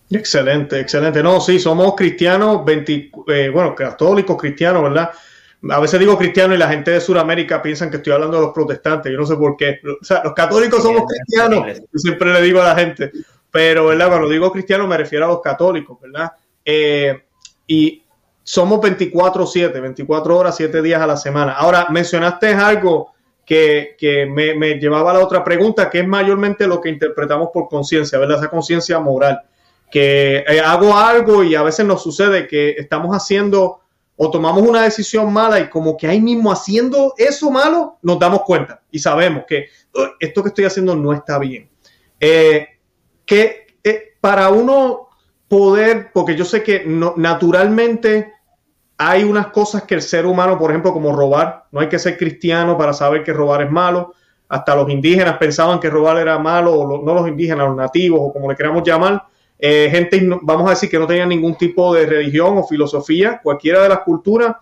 Excelente, 0.08 0.78
excelente. 0.78 1.20
No, 1.20 1.40
sí, 1.40 1.58
somos 1.58 1.96
cristianos, 1.96 2.64
20, 2.64 3.10
eh, 3.26 3.50
bueno, 3.52 3.74
católicos 3.74 4.36
cristianos, 4.36 4.84
¿verdad? 4.84 5.10
A 5.70 5.80
veces 5.80 5.98
digo 5.98 6.16
cristiano 6.16 6.54
y 6.54 6.58
la 6.58 6.68
gente 6.68 6.92
de 6.92 7.00
Sudamérica 7.00 7.60
piensan 7.60 7.90
que 7.90 7.96
estoy 7.96 8.12
hablando 8.12 8.36
de 8.36 8.44
los 8.44 8.54
protestantes, 8.54 9.10
yo 9.10 9.18
no 9.18 9.26
sé 9.26 9.36
por 9.36 9.56
qué. 9.56 9.80
O 10.00 10.04
sea, 10.04 10.22
los 10.22 10.32
católicos 10.32 10.82
somos 10.82 11.02
cristianos, 11.08 11.78
yo 11.78 11.98
siempre 11.98 12.32
le 12.32 12.42
digo 12.42 12.60
a 12.60 12.66
la 12.66 12.76
gente, 12.76 13.10
pero, 13.50 13.86
¿verdad? 13.86 14.08
Cuando 14.08 14.28
digo 14.28 14.52
cristiano 14.52 14.86
me 14.86 14.96
refiero 14.96 15.24
a 15.24 15.28
los 15.28 15.40
católicos, 15.40 15.98
¿verdad? 16.00 16.32
Eh, 16.64 17.24
y 17.66 18.02
somos 18.42 18.80
24-7, 18.80 19.80
24 19.80 20.36
horas, 20.36 20.56
7 20.56 20.80
días 20.80 21.02
a 21.02 21.06
la 21.06 21.16
semana. 21.16 21.52
Ahora, 21.52 21.88
mencionaste 21.90 22.54
algo 22.54 23.12
que, 23.44 23.96
que 23.98 24.26
me, 24.26 24.54
me, 24.54 24.74
llevaba 24.74 25.10
a 25.10 25.14
la 25.14 25.20
otra 25.20 25.42
pregunta, 25.42 25.90
que 25.90 26.00
es 26.00 26.06
mayormente 26.06 26.66
lo 26.66 26.80
que 26.80 26.88
interpretamos 26.88 27.48
por 27.52 27.68
conciencia, 27.68 28.18
¿verdad? 28.18 28.38
Esa 28.38 28.48
conciencia 28.48 29.00
moral 29.00 29.42
que 29.90 30.44
eh, 30.46 30.60
hago 30.60 30.96
algo 30.96 31.42
y 31.42 31.54
a 31.54 31.62
veces 31.62 31.86
nos 31.86 32.02
sucede 32.02 32.46
que 32.46 32.70
estamos 32.70 33.14
haciendo 33.14 33.80
o 34.20 34.30
tomamos 34.30 34.62
una 34.62 34.82
decisión 34.82 35.32
mala 35.32 35.60
y 35.60 35.70
como 35.70 35.96
que 35.96 36.08
ahí 36.08 36.20
mismo 36.20 36.50
haciendo 36.50 37.14
eso 37.16 37.52
malo 37.52 37.98
nos 38.02 38.18
damos 38.18 38.42
cuenta 38.42 38.82
y 38.90 38.98
sabemos 38.98 39.44
que 39.46 39.66
esto 40.18 40.42
que 40.42 40.48
estoy 40.48 40.64
haciendo 40.64 40.96
no 40.96 41.12
está 41.12 41.38
bien. 41.38 41.70
Eh, 42.18 42.66
que 43.24 43.78
eh, 43.84 44.16
para 44.20 44.48
uno 44.48 45.08
poder, 45.46 46.10
porque 46.12 46.34
yo 46.34 46.44
sé 46.44 46.64
que 46.64 46.84
naturalmente 47.16 48.32
hay 48.96 49.22
unas 49.22 49.46
cosas 49.48 49.84
que 49.84 49.94
el 49.94 50.02
ser 50.02 50.26
humano, 50.26 50.58
por 50.58 50.70
ejemplo, 50.70 50.92
como 50.92 51.14
robar, 51.14 51.66
no 51.70 51.78
hay 51.78 51.88
que 51.88 52.00
ser 52.00 52.18
cristiano 52.18 52.76
para 52.76 52.92
saber 52.92 53.22
que 53.22 53.32
robar 53.32 53.62
es 53.62 53.70
malo. 53.70 54.14
Hasta 54.48 54.74
los 54.74 54.90
indígenas 54.90 55.38
pensaban 55.38 55.78
que 55.78 55.88
robar 55.88 56.18
era 56.18 56.38
malo, 56.38 56.74
o 56.74 57.04
no 57.04 57.14
los 57.14 57.28
indígenas, 57.28 57.68
los 57.68 57.76
nativos, 57.76 58.18
o 58.20 58.32
como 58.32 58.50
le 58.50 58.56
queramos 58.56 58.82
llamar 58.82 59.22
eh, 59.58 59.88
gente, 59.90 60.20
vamos 60.42 60.66
a 60.66 60.70
decir, 60.70 60.88
que 60.88 60.98
no 60.98 61.06
tenía 61.06 61.26
ningún 61.26 61.56
tipo 61.56 61.92
de 61.94 62.06
religión 62.06 62.58
o 62.58 62.66
filosofía, 62.66 63.40
cualquiera 63.42 63.82
de 63.82 63.88
las 63.88 64.00
culturas, 64.00 64.56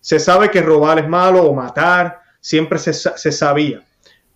se 0.00 0.18
sabe 0.18 0.50
que 0.50 0.60
robar 0.60 0.98
es 0.98 1.08
malo 1.08 1.42
o 1.44 1.54
matar, 1.54 2.20
siempre 2.40 2.78
se, 2.78 2.92
sabía. 2.92 3.82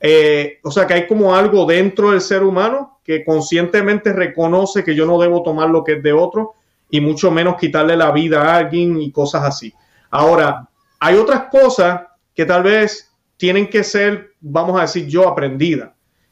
Eh, 0.01 0.59
o 0.63 0.71
sea 0.71 0.87
que 0.87 0.95
hay 0.95 1.07
como 1.07 1.35
algo 1.35 1.67
dentro 1.67 2.13
del 2.13 2.21
ser 2.21 2.43
humano 2.43 3.01
que 3.03 3.25
conscientemente 3.25 4.13
reconoce 4.13 4.85
que 4.85 4.95
yo 4.95 5.07
no 5.07 5.19
debo 5.19 5.43
tomar 5.43 5.71
lo 5.71 5.83
que 5.83 5.95
es 5.95 6.03
de 6.03 6.13
otro 6.13 6.55
y 6.89 7.01
mucho 7.01 7.31
menos 7.31 7.57
quitarle 7.57 7.97
la 7.97 8.13
vida 8.13 8.43
a 8.43 8.57
alguien 8.57 9.01
y 9.01 9.11
cosas 9.11 9.43
así. 9.45 9.73
Ahora, 10.11 10.69
hay 11.01 11.17
otras 11.17 11.45
cosas 11.51 12.03
que 12.35 12.45
tal 12.45 12.63
vez 12.63 13.13
tienen 13.37 13.69
que 13.69 13.83
ser, 13.83 14.35
vamos 14.41 14.79
a 14.79 14.83
decir 14.83 15.07
yo, 15.07 15.29
aprendidas. 15.29 15.91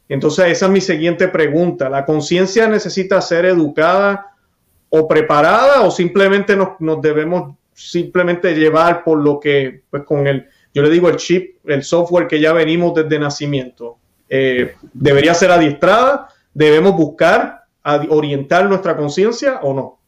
Entonces, 0.09 0.47
esa 0.47 0.67
es 0.67 0.73
mi 0.73 0.81
siguiente 0.81 1.29
pregunta. 1.29 1.89
¿La 1.89 2.05
conciencia 2.05 2.69
necesita 2.69 3.21
ser 3.21 3.47
educada 3.47 4.35
o 4.91 5.09
preparada 5.09 5.83
o 5.83 5.91
simplemente 5.91 6.57
nos, 6.57 7.01
debemos 7.01 7.57
simplemente 7.73 8.55
llevar 8.55 9.03
por 9.03 9.19
lo 9.19 9.41
que, 9.41 9.83
pues 9.91 10.05
con 10.05 10.27
el, 10.27 10.47
yo 10.73 10.83
le 10.83 10.91
digo 10.91 11.09
el 11.09 11.17
chip, 11.17 11.57
el 11.67 11.83
software 11.83 12.29
que 12.29 12.41
ya 12.41 12.53
venimos 12.53 12.95
desde 12.95 13.19
nacimiento? 13.19 13.99
Eh, 14.29 14.75
¿Debería 14.93 15.35
ser 15.35 15.51
adiestrada? 15.51 16.29
¿Debemos 16.53 16.95
buscar 16.97 17.65
orientar 18.09 18.67
nuestra 18.69 18.97
conciencia 18.97 19.61
o 19.63 19.75
no? 19.75 19.99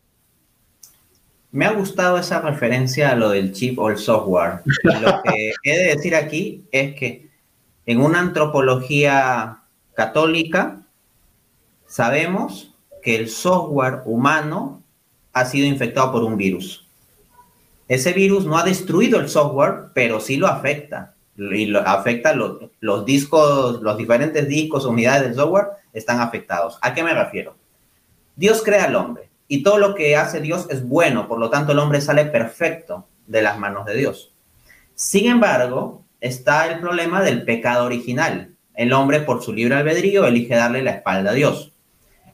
Me 1.53 1.65
ha 1.65 1.73
gustado 1.73 2.19
esa 2.19 2.41
referencia 2.41 3.11
a 3.11 3.17
lo 3.17 3.31
del 3.31 3.53
chip 3.53 3.79
o 3.79 3.89
el 3.89 3.97
software. 3.97 4.61
Lo 4.85 5.23
que 5.23 5.53
he 5.65 5.79
de 5.79 5.95
decir 5.95 6.15
aquí 6.15 6.65
es 6.71 6.95
que 6.95 7.31
en 7.87 8.01
una 8.01 8.21
antropología 8.21 9.63
católica, 9.97 10.83
sabemos 11.87 12.75
que 13.03 13.17
el 13.17 13.29
software 13.29 14.03
humano 14.05 14.83
ha 15.33 15.45
sido 15.47 15.67
infectado 15.67 16.13
por 16.13 16.23
un 16.23 16.37
virus. 16.37 16.87
Ese 17.89 18.13
virus 18.13 18.45
no 18.45 18.59
ha 18.59 18.65
destruido 18.65 19.21
el 19.21 19.29
software, 19.29 19.91
pero 19.95 20.21
sí 20.21 20.37
lo 20.37 20.47
afecta. 20.47 21.15
Y 21.37 21.67
lo 21.67 21.81
afecta 21.81 22.35
los, 22.35 23.05
discos, 23.05 23.83
los 23.83 23.99
diferentes 23.99 24.49
discos, 24.49 24.87
unidades 24.87 25.23
del 25.23 25.35
software 25.35 25.67
están 25.93 26.21
afectados. 26.21 26.79
¿A 26.81 26.95
qué 26.95 27.03
me 27.03 27.13
refiero? 27.13 27.57
Dios 28.35 28.63
crea 28.63 28.85
al 28.85 28.97
hombre 28.97 29.29
y 29.49 29.63
todo 29.63 29.79
lo 29.79 29.95
que 29.95 30.17
hace 30.17 30.41
Dios 30.41 30.67
es 30.71 30.87
bueno, 30.87 31.29
por 31.29 31.39
lo 31.39 31.51
tanto 31.51 31.73
el 31.73 31.79
hombre 31.79 32.01
sale 32.01 32.25
perfecto 32.25 33.07
de 33.27 33.43
las 33.43 33.59
manos 33.59 33.87
de 33.87 33.97
Dios. 33.97 34.35
Sin 34.95 35.27
embargo, 35.31 36.05
está 36.21 36.67
el 36.73 36.81
problema 36.81 37.23
del 37.23 37.45
pecado 37.45 37.85
original, 37.85 38.56
el 38.77 38.93
hombre, 38.93 39.21
por 39.21 39.43
su 39.43 39.53
libre 39.53 39.75
albedrío, 39.75 40.27
elige 40.27 40.55
darle 40.55 40.83
la 40.83 40.93
espalda 40.93 41.31
a 41.31 41.35
Dios. 41.35 41.73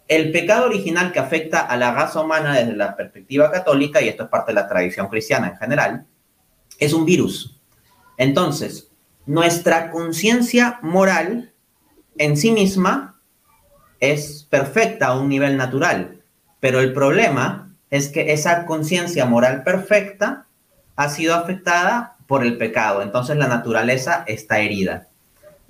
El 0.08 0.32
pecado 0.32 0.66
original 0.66 1.12
que 1.12 1.20
afecta 1.20 1.60
a 1.60 1.76
la 1.76 1.94
raza 1.94 2.20
humana 2.20 2.54
desde 2.54 2.76
la 2.76 2.96
perspectiva 2.96 3.50
católica, 3.50 4.02
y 4.02 4.08
esto 4.08 4.24
es 4.24 4.28
parte 4.28 4.50
de 4.50 4.56
la 4.56 4.68
tradición 4.68 5.08
cristiana 5.08 5.48
en 5.48 5.56
general, 5.56 6.06
es 6.78 6.92
un 6.92 7.06
virus. 7.06 7.60
Entonces, 8.18 8.90
nuestra 9.24 9.90
conciencia 9.90 10.80
moral 10.82 11.52
en 12.18 12.36
sí 12.36 12.50
misma 12.50 13.20
es 14.00 14.46
perfecta 14.50 15.06
a 15.06 15.18
un 15.18 15.28
nivel 15.28 15.56
natural, 15.56 16.22
pero 16.58 16.80
el 16.80 16.92
problema 16.92 17.72
es 17.88 18.08
que 18.08 18.32
esa 18.32 18.66
conciencia 18.66 19.26
moral 19.26 19.62
perfecta 19.62 20.46
ha 20.96 21.08
sido 21.08 21.34
afectada 21.34 22.16
por 22.26 22.44
el 22.44 22.58
pecado, 22.58 23.02
entonces 23.02 23.36
la 23.36 23.46
naturaleza 23.46 24.24
está 24.26 24.58
herida. 24.58 25.08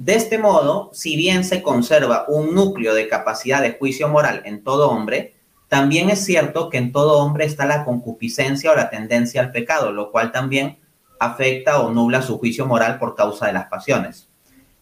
De 0.03 0.17
este 0.17 0.37
modo, 0.37 0.91
si 0.93 1.15
bien 1.15 1.45
se 1.45 1.63
conserva 1.63 2.25
un 2.27 2.57
núcleo 2.57 2.93
de 2.93 3.07
capacidad 3.07 3.63
de 3.63 3.75
juicio 3.75 4.09
moral 4.09 4.43
en 4.45 4.65
todo 4.65 4.91
hombre, 4.91 5.37
también 5.69 6.11
es 6.11 6.25
cierto 6.25 6.71
que 6.71 6.79
en 6.79 6.91
todo 6.91 7.21
hombre 7.21 7.45
está 7.45 7.67
la 7.67 7.85
concupiscencia 7.85 8.73
o 8.73 8.75
la 8.75 8.91
tendencia 8.91 9.41
al 9.41 9.53
pecado, 9.53 9.93
lo 9.93 10.11
cual 10.11 10.33
también 10.33 10.77
afecta 11.21 11.79
o 11.79 11.93
nubla 11.93 12.21
su 12.21 12.39
juicio 12.39 12.67
moral 12.67 12.99
por 12.99 13.15
causa 13.15 13.47
de 13.47 13.53
las 13.53 13.67
pasiones. 13.67 14.29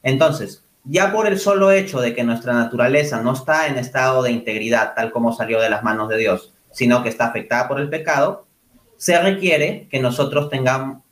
Entonces, 0.03 0.65
ya 0.85 1.13
por 1.13 1.27
el 1.27 1.39
solo 1.39 1.71
hecho 1.71 2.01
de 2.01 2.15
que 2.15 2.25
nuestra 2.25 2.55
naturaleza 2.55 3.21
no 3.21 3.35
está 3.35 3.67
en 3.67 3.77
estado 3.77 4.23
de 4.23 4.33
integridad 4.33 4.95
tal 4.95 5.13
como 5.13 5.35
salió 5.35 5.61
de 5.61 5.69
las 5.69 5.83
manos 5.83 6.09
de 6.09 6.17
Dios, 6.17 6.55
sino 6.71 7.03
que 7.03 7.11
está 7.11 7.27
afectada 7.27 7.69
por 7.69 7.79
el 7.79 7.91
pecado, 7.91 8.47
se 8.97 9.21
requiere 9.21 9.87
que 9.91 10.01
nosotros 10.01 10.49
tengamos 10.49 11.03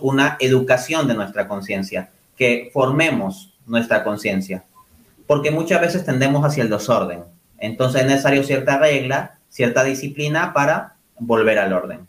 una 0.00 0.38
educación 0.40 1.06
de 1.06 1.12
nuestra 1.12 1.46
conciencia 1.46 2.08
que 2.42 2.70
formemos 2.72 3.54
nuestra 3.66 4.02
conciencia, 4.02 4.64
porque 5.28 5.52
muchas 5.52 5.80
veces 5.80 6.04
tendemos 6.04 6.44
hacia 6.44 6.64
el 6.64 6.70
desorden. 6.70 7.22
Entonces 7.56 8.00
es 8.00 8.08
necesario 8.08 8.42
cierta 8.42 8.78
regla, 8.78 9.38
cierta 9.48 9.84
disciplina 9.84 10.52
para 10.52 10.96
volver 11.20 11.60
al 11.60 11.72
orden. 11.72 12.08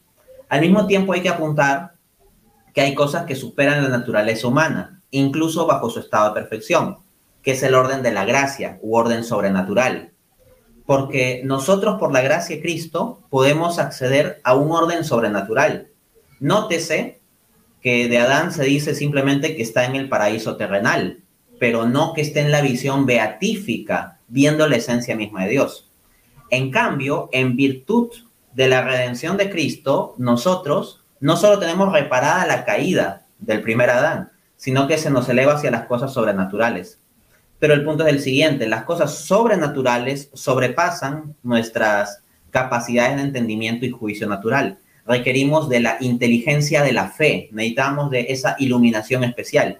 Al 0.50 0.62
mismo 0.62 0.88
tiempo 0.88 1.14
hay 1.14 1.22
que 1.22 1.30
apuntar 1.30 1.94
que 2.74 2.82
hay 2.82 2.96
cosas 2.96 3.28
que 3.28 3.36
superan 3.36 3.84
la 3.84 3.96
naturaleza 3.96 4.48
humana, 4.48 5.04
incluso 5.12 5.68
bajo 5.68 5.92
su 5.92 6.00
estado 6.00 6.30
de 6.30 6.42
perfección, 6.42 6.98
que 7.44 7.52
es 7.52 7.62
el 7.62 7.76
orden 7.76 8.02
de 8.02 8.12
la 8.12 8.26
gracia 8.26 8.80
u 8.82 8.96
orden 8.96 9.24
sobrenatural. 9.24 10.14
Porque 10.88 11.44
nosotros 11.46 12.00
por 12.00 12.12
la 12.12 12.22
gracia 12.22 12.56
de 12.56 12.62
Cristo 12.64 13.22
podemos 13.30 13.78
acceder 13.78 14.42
a 14.44 14.56
un 14.56 14.72
orden 14.72 15.04
sobrenatural. 15.04 15.90
Nótese 16.40 17.22
que 17.84 18.08
de 18.08 18.18
Adán 18.18 18.54
se 18.54 18.64
dice 18.64 18.96
simplemente 18.96 19.58
que 19.58 19.62
está 19.62 19.84
en 19.84 19.98
el 19.98 20.08
paraíso 20.08 20.56
terrenal, 20.56 21.20
pero 21.60 21.86
no 21.86 22.14
que 22.14 22.22
esté 22.22 22.40
en 22.40 22.52
la 22.52 22.62
visión 22.62 23.06
beatífica, 23.06 24.20
viendo 24.30 24.68
la 24.68 24.78
esencia 24.78 25.18
misma 25.18 25.44
de 25.44 25.52
Dios. 25.52 25.92
En 26.50 26.72
cambio, 26.72 27.30
en 27.34 27.58
virtud 27.58 28.10
de 28.54 28.70
la 28.70 28.84
redención 28.84 29.36
de 29.36 29.50
Cristo, 29.50 30.16
nosotros 30.18 31.04
no 31.20 31.36
solo 31.36 31.60
tenemos 31.60 31.92
reparada 31.92 32.48
la 32.48 32.64
caída 32.64 33.26
del 33.40 33.62
primer 33.62 33.90
Adán, 33.90 34.32
sino 34.56 34.88
que 34.88 34.98
se 34.98 35.10
nos 35.10 35.28
eleva 35.28 35.56
hacia 35.56 35.72
las 35.72 35.86
cosas 35.86 36.14
sobrenaturales. 36.14 37.02
Pero 37.60 37.74
el 37.74 37.84
punto 37.84 38.06
es 38.06 38.14
el 38.14 38.22
siguiente, 38.22 38.68
las 38.68 38.84
cosas 38.84 39.14
sobrenaturales 39.20 40.30
sobrepasan 40.34 41.36
nuestras 41.44 42.24
capacidades 42.50 43.18
de 43.18 43.24
entendimiento 43.24 43.86
y 43.86 43.92
juicio 43.92 44.28
natural 44.28 44.80
requerimos 45.06 45.70
de 45.70 45.80
la 45.82 45.98
inteligencia 46.00 46.82
de 46.84 46.94
la 46.94 47.10
fe, 47.10 47.50
necesitamos 47.52 48.10
de 48.10 48.28
esa 48.30 48.56
iluminación 48.60 49.24
especial. 49.24 49.80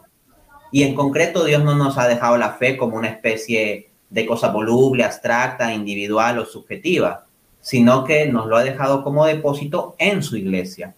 Y 0.72 0.84
en 0.84 0.96
concreto 0.96 1.46
Dios 1.46 1.64
no 1.64 1.76
nos 1.76 1.98
ha 1.98 2.08
dejado 2.08 2.38
la 2.38 2.54
fe 2.54 2.78
como 2.78 2.98
una 2.98 3.10
especie 3.10 3.92
de 4.10 4.26
cosa 4.26 4.50
voluble, 4.50 5.04
abstracta, 5.04 5.74
individual 5.74 6.40
o 6.40 6.46
subjetiva, 6.46 7.26
sino 7.62 8.04
que 8.04 8.28
nos 8.28 8.48
lo 8.48 8.58
ha 8.58 8.64
dejado 8.64 9.04
como 9.04 9.26
depósito 9.26 9.96
en 9.98 10.22
su 10.22 10.36
iglesia. 10.36 10.96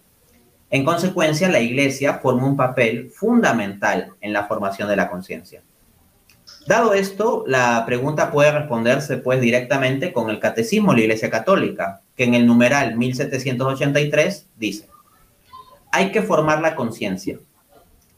En 0.69 0.83
consecuencia, 0.83 1.47
la 1.47 1.59
iglesia 1.59 2.15
forma 2.15 2.47
un 2.47 2.57
papel 2.57 3.11
fundamental 3.11 4.13
en 4.19 4.33
la 4.33 4.45
formación 4.45 4.89
de 4.89 4.95
la 4.95 5.09
conciencia. 5.09 5.61
Dado 6.67 6.93
esto, 6.93 7.43
la 7.47 7.83
pregunta 7.85 8.31
puede 8.31 8.51
responderse 8.51 9.17
pues 9.17 9.39
directamente 9.39 10.11
con 10.11 10.29
el 10.29 10.39
Catecismo 10.39 10.91
de 10.91 10.97
la 10.97 11.03
Iglesia 11.03 11.29
Católica, 11.29 12.01
que 12.15 12.23
en 12.23 12.33
el 12.33 12.45
numeral 12.45 12.95
1783 12.95 14.47
dice, 14.57 14.87
hay 15.91 16.11
que 16.11 16.21
formar 16.21 16.61
la 16.61 16.75
conciencia 16.75 17.39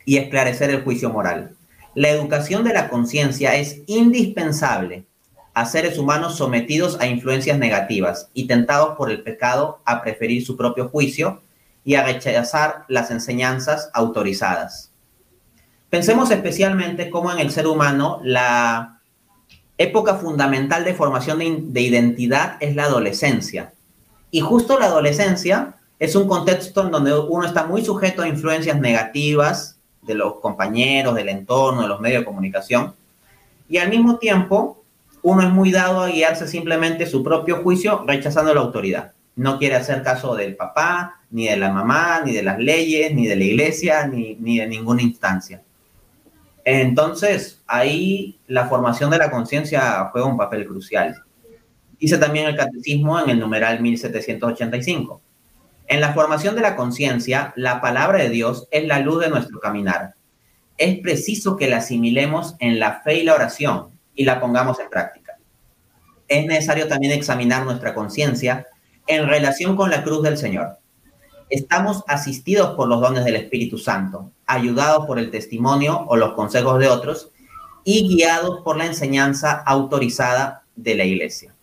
y 0.06 0.18
esclarecer 0.18 0.70
el 0.70 0.84
juicio 0.84 1.10
moral. 1.10 1.56
La 1.96 2.10
educación 2.10 2.64
de 2.64 2.74
la 2.74 2.90
conciencia 2.90 3.56
es 3.56 3.82
indispensable 3.88 5.06
a 5.54 5.66
seres 5.66 5.98
humanos 5.98 6.38
sometidos 6.38 7.00
a 7.00 7.08
influencias 7.08 7.58
negativas 7.58 8.30
y 8.34 8.46
tentados 8.46 8.96
por 8.96 9.10
el 9.10 9.24
pecado 9.24 9.82
a 9.86 10.04
preferir 10.04 10.46
su 10.46 10.56
propio 10.56 10.90
juicio 10.90 11.42
y 11.84 11.96
a 11.96 12.04
rechazar 12.04 12.86
las 12.88 13.10
enseñanzas 13.10 13.90
autorizadas. 13.94 14.92
Pensemos 15.90 16.30
especialmente 16.32 17.10
cómo 17.10 17.32
en 17.32 17.40
el 17.40 17.50
ser 17.50 17.66
humano 17.66 18.20
la 18.24 19.00
época 19.78 20.16
fundamental 20.16 20.84
de 20.84 20.94
formación 20.94 21.40
de, 21.74 21.82
identidad 21.82 22.58
es 22.60 22.76
la 22.76 22.84
adolescencia. 22.84 23.74
Y 24.32 24.42
justo 24.42 24.78
la 24.78 24.86
adolescencia 24.86 25.76
es 26.00 26.16
un 26.16 26.28
contexto 26.28 26.84
en 26.84 26.92
donde 26.92 27.18
uno 27.18 27.46
está 27.46 27.66
muy 27.66 27.84
sujeto 27.84 28.22
a 28.22 28.28
influencias 28.28 28.80
negativas 28.80 29.80
de 30.02 30.16
los 30.16 30.40
compañeros, 30.40 31.16
del 31.16 31.30
entorno, 31.30 31.82
de 31.82 31.88
los 31.88 32.00
medios 32.00 32.22
de 32.22 32.26
comunicación. 32.26 32.94
Y 33.70 33.78
al 33.78 33.90
mismo 33.90 34.18
tiempo, 34.18 34.84
uno 35.22 35.42
es 35.42 35.50
muy 35.50 35.72
dado 35.72 36.02
a 36.02 36.08
guiarse 36.08 36.48
simplemente 36.48 37.06
su 37.06 37.24
propio 37.24 37.58
juicio 37.64 38.04
rechazando 38.06 38.54
la 38.54 38.62
autoridad. 38.62 39.12
No 39.36 39.58
quiere 39.58 39.76
hacer 39.76 40.04
caso 40.04 40.36
del 40.36 40.56
papá, 40.56 41.20
ni 41.30 41.48
de 41.48 41.58
la 41.58 41.72
mamá, 41.72 42.22
ni 42.26 42.34
de 42.34 42.44
las 42.44 42.58
leyes, 42.60 43.14
ni 43.14 43.28
de 43.28 43.36
la 43.36 43.44
iglesia, 43.44 44.08
ni, 44.08 44.36
ni 44.36 44.60
de 44.60 44.68
ninguna 44.68 45.02
instancia. 45.02 45.62
Entonces, 46.64 47.62
ahí 47.68 48.40
la 48.48 48.68
formación 48.68 49.10
de 49.10 49.18
la 49.18 49.32
conciencia 49.32 50.10
juega 50.12 50.28
un 50.28 50.38
papel 50.38 50.66
crucial. 50.66 51.24
Dice 52.00 52.18
también 52.18 52.48
el 52.48 52.56
catecismo 52.56 53.20
en 53.20 53.30
el 53.30 53.40
numeral 53.40 53.82
1785. 53.82 55.22
En 55.88 56.02
la 56.02 56.14
formación 56.14 56.56
de 56.56 56.62
la 56.62 56.76
conciencia, 56.76 57.54
la 57.56 57.82
palabra 57.82 58.20
de 58.20 58.30
Dios 58.30 58.68
es 58.72 58.86
la 58.86 59.00
luz 59.00 59.22
de 59.22 59.30
nuestro 59.30 59.60
caminar. 59.60 60.16
Es 60.78 61.00
preciso 61.00 61.56
que 61.56 61.70
la 61.70 61.78
asimilemos 61.78 62.56
en 62.60 62.80
la 62.80 63.02
fe 63.02 63.20
y 63.20 63.24
la 63.24 63.36
oración 63.36 63.90
y 64.14 64.26
la 64.26 64.40
pongamos 64.40 64.80
en 64.80 64.90
práctica. 64.90 65.38
Es 66.28 66.46
necesario 66.46 66.88
también 66.88 67.14
examinar 67.14 67.66
nuestra 67.66 67.94
conciencia 67.94 68.68
en 69.08 69.28
relación 69.28 69.76
con 69.76 69.90
la 69.90 70.04
cruz 70.04 70.22
del 70.24 70.38
Señor 70.38 70.78
estamos 71.50 72.04
asistidos 72.08 72.76
por 72.76 72.88
los 72.88 73.02
dones 73.02 73.26
del 73.26 73.36
Espíritu 73.36 73.78
Santo, 73.78 74.32
ayudados 74.46 75.06
por 75.06 75.20
el 75.20 75.32
testimonio 75.32 76.06
o 76.08 76.16
los 76.16 76.34
consejos 76.34 76.80
de 76.80 76.88
otros 76.88 77.32
y 77.84 78.08
guiados 78.08 78.62
por 78.64 78.78
la 78.78 78.86
enseñanza 78.86 79.64
autorizada 79.66 80.64
de 80.76 80.96
la 80.96 81.06
iglesia. 81.06 81.56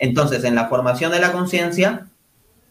Entonces, 0.00 0.44
en 0.44 0.54
la 0.54 0.68
formación 0.68 1.12
de 1.12 1.20
la 1.20 1.30
conciencia, 1.30 2.08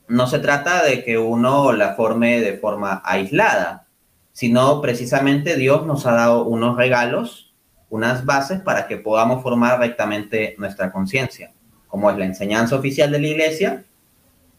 no 0.07 0.25
se 0.25 0.39
trata 0.39 0.83
de 0.83 1.03
que 1.03 1.19
uno 1.19 1.71
la 1.71 1.93
forme 1.93 2.41
de 2.41 2.57
forma 2.57 3.03
aislada, 3.05 3.85
sino 4.33 4.81
precisamente 4.81 5.55
Dios 5.55 5.85
nos 5.85 6.07
ha 6.07 6.13
dado 6.13 6.45
unos 6.45 6.75
regalos, 6.75 7.53
unas 7.89 8.25
bases 8.25 8.61
para 8.61 8.87
que 8.87 8.97
podamos 8.97 9.43
formar 9.43 9.79
rectamente 9.79 10.55
nuestra 10.57 10.91
conciencia, 10.91 11.53
como 11.87 12.09
es 12.09 12.17
la 12.17 12.25
enseñanza 12.25 12.75
oficial 12.75 13.11
de 13.11 13.19
la 13.19 13.27
iglesia 13.27 13.83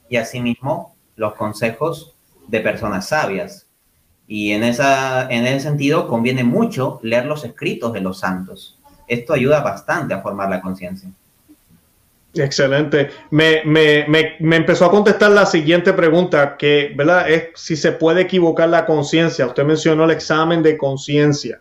y 0.09 0.17
asimismo 0.17 0.95
los 1.17 1.35
consejos 1.35 2.15
de 2.47 2.61
personas 2.61 3.09
sabias. 3.09 3.67
Y 4.29 4.53
en, 4.53 4.63
esa, 4.63 5.29
en 5.29 5.45
ese 5.45 5.61
sentido 5.69 6.07
conviene 6.07 6.45
mucho 6.45 7.01
leer 7.03 7.27
los 7.27 7.45
escritos 7.45 7.93
de 7.93 8.01
los 8.01 8.21
santos. 8.21 8.79
Esto 9.09 9.33
ayuda 9.33 9.61
bastante 9.61 10.15
a 10.15 10.23
formar 10.23 10.49
la 10.49 10.61
conciencia. 10.61 11.11
Excelente. 12.35 13.11
Me, 13.31 13.63
me, 13.65 14.05
me, 14.07 14.37
me, 14.39 14.57
empezó 14.57 14.85
a 14.85 14.91
contestar 14.91 15.33
la 15.33 15.47
siguiente 15.47 15.93
pregunta, 15.93 16.57
que 16.57 16.93
¿verdad? 16.97 17.29
es 17.29 17.49
si 17.57 17.77
se 17.77 17.93
puede 17.93 18.23
equivocar 18.23 18.69
la 18.69 18.87
conciencia. 18.87 19.47
Usted 19.47 19.65
mencionó 19.65 20.05
el 20.05 20.13
examen 20.13 20.63
de 20.63 20.79
conciencia. 20.79 21.61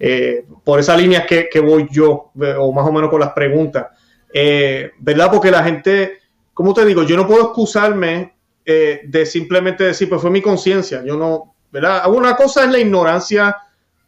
Eh, 0.00 0.44
por 0.64 0.80
esa 0.80 0.96
línea 0.96 1.26
que, 1.26 1.48
que, 1.48 1.60
voy 1.60 1.88
yo, 1.90 2.32
o 2.58 2.72
más 2.72 2.86
o 2.86 2.92
menos 2.92 3.10
con 3.10 3.20
las 3.20 3.32
preguntas. 3.32 3.86
Eh, 4.32 4.90
¿Verdad? 4.98 5.30
Porque 5.30 5.50
la 5.50 5.62
gente, 5.62 6.18
como 6.52 6.74
te 6.74 6.84
digo, 6.84 7.04
yo 7.04 7.16
no 7.16 7.26
puedo 7.26 7.44
excusarme 7.44 8.34
eh, 8.64 9.02
de 9.04 9.24
simplemente 9.24 9.84
decir, 9.84 10.08
pues 10.08 10.20
fue 10.20 10.30
mi 10.30 10.42
conciencia, 10.42 11.02
yo 11.04 11.16
no, 11.16 11.54
¿verdad? 11.70 12.10
Una 12.10 12.36
cosa 12.36 12.64
es 12.64 12.70
la 12.70 12.78
ignorancia, 12.78 13.56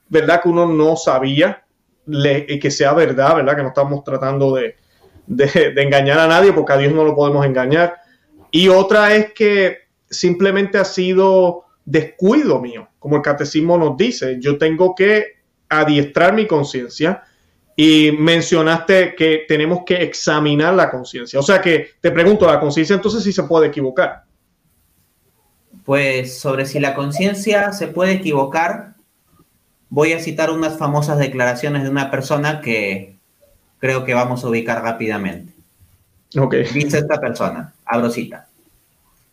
¿verdad? 0.08 0.42
Que 0.42 0.48
uno 0.48 0.66
no 0.66 0.96
sabía 0.96 1.64
y 2.06 2.58
que 2.58 2.70
sea 2.70 2.92
verdad, 2.92 3.36
¿verdad? 3.36 3.56
Que 3.56 3.62
no 3.62 3.68
estamos 3.68 4.04
tratando 4.04 4.54
de, 4.54 4.76
de, 5.26 5.74
engañar 5.76 6.18
a 6.18 6.26
nadie 6.26 6.52
porque 6.52 6.72
a 6.72 6.78
Dios 6.78 6.92
no 6.92 7.04
lo 7.04 7.14
podemos 7.14 7.44
engañar. 7.44 7.96
Y 8.50 8.68
otra 8.68 9.14
es 9.14 9.32
que 9.32 9.78
simplemente 10.08 10.78
ha 10.78 10.84
sido 10.84 11.64
descuido 11.84 12.60
mío, 12.60 12.88
como 12.98 13.16
el 13.16 13.22
catecismo 13.22 13.78
nos 13.78 13.96
dice, 13.96 14.38
yo 14.40 14.58
tengo 14.58 14.94
que 14.94 15.40
adiestrar 15.68 16.34
mi 16.34 16.46
conciencia 16.46 17.24
y 17.76 18.12
mencionaste 18.12 19.14
que 19.14 19.44
tenemos 19.48 19.84
que 19.86 20.02
examinar 20.02 20.74
la 20.74 20.90
conciencia. 20.90 21.38
O 21.38 21.42
sea 21.42 21.60
que 21.60 21.90
te 22.00 22.10
pregunto, 22.10 22.46
la 22.46 22.60
conciencia 22.60 22.94
entonces 22.94 23.22
sí 23.22 23.32
se 23.32 23.44
puede 23.44 23.68
equivocar. 23.68 24.24
Pues 25.84 26.38
sobre 26.38 26.66
si 26.66 26.78
la 26.78 26.94
conciencia 26.94 27.72
se 27.72 27.88
puede 27.88 28.12
equivocar, 28.12 28.96
voy 29.88 30.12
a 30.12 30.20
citar 30.20 30.50
unas 30.50 30.78
famosas 30.78 31.18
declaraciones 31.18 31.82
de 31.82 31.90
una 31.90 32.10
persona 32.10 32.60
que 32.60 33.19
creo 33.80 34.04
que 34.04 34.14
vamos 34.14 34.44
a 34.44 34.48
ubicar 34.48 34.82
rápidamente. 34.82 35.52
Ok. 36.38 36.54
Dice 36.72 36.98
esta 36.98 37.20
persona, 37.20 37.74
abro 37.84 38.08
cita. 38.10 38.46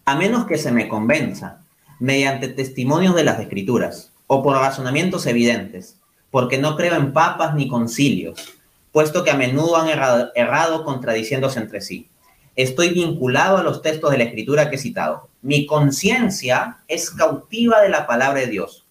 A 0.06 0.16
menos 0.16 0.48
que 0.48 0.58
se 0.58 0.72
me 0.72 0.88
convenza, 0.88 1.60
mediante 2.00 2.48
testimonios 2.48 3.16
de 3.16 3.24
las 3.24 3.40
escrituras 3.40 4.12
o 4.26 4.42
por 4.42 4.58
razonamientos 4.58 5.28
evidentes, 5.28 5.98
porque 6.32 6.58
no 6.58 6.76
creo 6.76 6.96
en 6.96 7.14
papas 7.14 7.54
ni 7.54 7.68
concilios, 7.68 8.54
puesto 8.92 9.24
que 9.24 9.30
a 9.30 9.38
menudo 9.38 9.78
han 9.78 9.90
errado, 9.90 10.32
errado 10.34 10.84
contradiciéndose 10.84 11.60
entre 11.60 11.82
sí. 11.82 12.10
Estoy 12.56 12.90
vinculado 12.90 13.58
a 13.58 13.64
los 13.64 13.84
textos 13.84 14.10
de 14.10 14.18
la 14.18 14.24
escritura 14.24 14.72
que 14.72 14.78
he 14.78 14.80
citado 14.80 15.30
mi 15.48 15.66
conciencia 15.66 16.80
es 16.90 17.10
cautiva 17.12 17.82
de 17.82 17.88
la 17.88 18.06
palabra 18.06 18.42
de 18.42 18.48
Dios. 18.48 18.86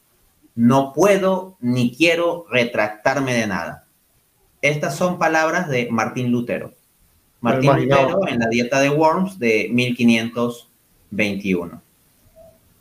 No 0.55 0.93
puedo 0.95 1.57
ni 1.61 1.95
quiero 1.95 2.47
retractarme 2.51 3.35
de 3.35 3.47
nada. 3.47 3.85
Estas 4.63 4.97
son 4.97 5.19
palabras 5.19 5.69
de 5.69 5.89
Martín 5.91 6.31
Lutero. 6.31 6.73
Martín 7.41 7.77
Lutero 7.77 8.27
en 8.27 8.39
la 8.39 8.49
dieta 8.49 8.81
de 8.81 8.89
Worms 8.91 9.39
de 9.39 9.69
1521. 9.73 11.83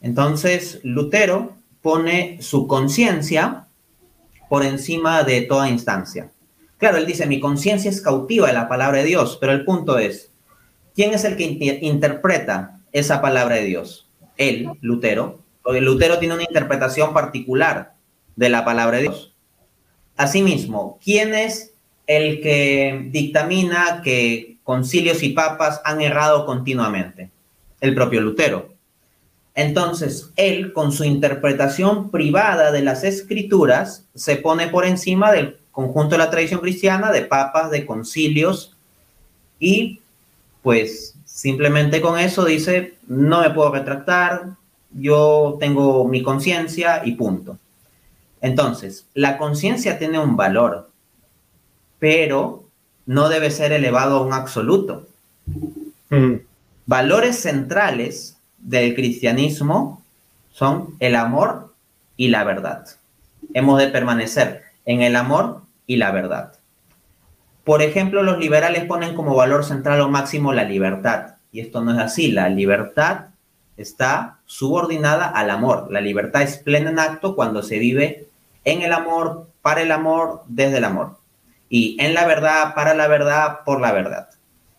Entonces, 0.01 0.79
Lutero 0.83 1.55
pone 1.81 2.37
su 2.41 2.67
conciencia 2.67 3.67
por 4.49 4.65
encima 4.65 5.23
de 5.23 5.41
toda 5.41 5.69
instancia. 5.69 6.31
Claro, 6.77 6.97
él 6.97 7.05
dice, 7.05 7.25
mi 7.25 7.39
conciencia 7.39 7.89
es 7.89 8.01
cautiva 8.01 8.47
de 8.47 8.53
la 8.53 8.67
palabra 8.67 8.97
de 8.99 9.05
Dios, 9.05 9.37
pero 9.39 9.53
el 9.53 9.63
punto 9.65 9.97
es, 9.97 10.31
¿quién 10.93 11.13
es 11.13 11.23
el 11.23 11.37
que 11.37 11.79
interpreta 11.81 12.75
esa 12.95 13.21
palabra 13.21 13.55
de 13.55 13.65
Dios. 13.65 14.07
Él, 14.37 14.69
Lutero, 14.79 15.39
porque 15.61 15.81
Lutero 15.81 16.17
tiene 16.17 16.33
una 16.33 16.43
interpretación 16.43 17.13
particular 17.13 17.95
de 18.37 18.47
la 18.47 18.63
palabra 18.63 18.97
de 18.97 19.03
Dios. 19.03 19.34
Asimismo, 20.17 20.99
¿quién 21.03 21.33
es 21.33 21.73
el 22.07 22.41
que 22.41 23.07
dictamina 23.11 24.01
que 24.03 24.57
concilios 24.63 25.23
y 25.23 25.29
papas 25.29 25.81
han 25.83 26.01
errado 26.01 26.45
continuamente? 26.45 27.31
El 27.81 27.93
propio 27.93 28.21
Lutero. 28.21 28.69
Entonces, 29.53 30.31
él, 30.35 30.73
con 30.73 30.91
su 30.91 31.03
interpretación 31.03 32.11
privada 32.11 32.71
de 32.71 32.81
las 32.81 33.03
escrituras, 33.03 34.05
se 34.13 34.35
pone 34.37 34.67
por 34.67 34.85
encima 34.85 35.31
del 35.31 35.57
conjunto 35.71 36.11
de 36.11 36.19
la 36.19 36.29
tradición 36.29 36.59
cristiana, 36.59 37.11
de 37.11 37.21
papas, 37.21 37.71
de 37.71 37.85
concilios, 37.85 38.75
y 39.59 40.01
pues 40.61 41.15
Simplemente 41.35 41.99
con 41.99 42.17
eso 42.17 42.45
dice, 42.45 42.93
no 43.07 43.41
me 43.41 43.49
puedo 43.49 43.69
retractar, 43.73 44.51
yo 44.93 45.57
tengo 45.59 46.07
mi 46.07 46.23
conciencia 46.23 47.01
y 47.03 47.11
punto. 47.11 47.57
Entonces, 48.45 49.07
la 49.15 49.39
conciencia 49.39 49.97
tiene 49.97 50.19
un 50.19 50.37
valor, 50.37 50.91
pero 51.97 52.65
no 53.07 53.27
debe 53.27 53.49
ser 53.49 53.71
elevado 53.71 54.17
a 54.17 54.21
un 54.21 54.33
absoluto. 54.33 55.07
Mm. 56.11 56.35
Valores 56.85 57.39
centrales 57.39 58.37
del 58.59 58.93
cristianismo 58.93 60.03
son 60.51 60.93
el 60.99 61.15
amor 61.15 61.73
y 62.17 62.27
la 62.27 62.43
verdad. 62.43 62.85
Hemos 63.55 63.79
de 63.79 63.87
permanecer 63.87 64.61
en 64.85 65.01
el 65.01 65.15
amor 65.15 65.63
y 65.87 65.95
la 65.95 66.11
verdad. 66.11 66.53
Por 67.63 67.81
ejemplo, 67.81 68.21
los 68.21 68.37
liberales 68.37 68.85
ponen 68.85 69.15
como 69.15 69.35
valor 69.35 69.65
central 69.65 70.01
o 70.01 70.09
máximo 70.09 70.53
la 70.53 70.65
libertad 70.65 71.37
y 71.51 71.61
esto 71.61 71.81
no 71.81 71.93
es 71.93 71.97
así. 71.97 72.31
La 72.31 72.47
libertad 72.49 73.29
está 73.75 74.37
subordinada 74.45 75.25
al 75.25 75.49
amor. 75.49 75.87
La 75.89 75.99
libertad 75.99 76.43
es 76.43 76.57
plena 76.57 76.91
en 76.91 76.99
acto 76.99 77.35
cuando 77.35 77.63
se 77.63 77.79
vive 77.79 78.25
en 78.65 78.81
el 78.81 78.91
amor, 78.91 79.47
para 79.61 79.81
el 79.81 79.91
amor, 79.91 80.43
desde 80.47 80.77
el 80.77 80.83
amor. 80.83 81.17
Y 81.69 81.97
en 81.99 82.13
la 82.13 82.25
verdad, 82.25 82.75
para 82.75 82.93
la 82.93 83.07
verdad, 83.07 83.59
por 83.65 83.79
la 83.79 83.91
verdad. 83.91 84.29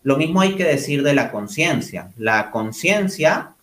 Lo 0.02 0.16
mismo 0.16 0.40
hay 0.40 0.54
que 0.54 0.64
decir 0.64 1.02
de 1.02 1.14
la 1.14 1.32
conciencia. 1.32 2.12
La 2.16 2.50
conciencia 2.50 3.54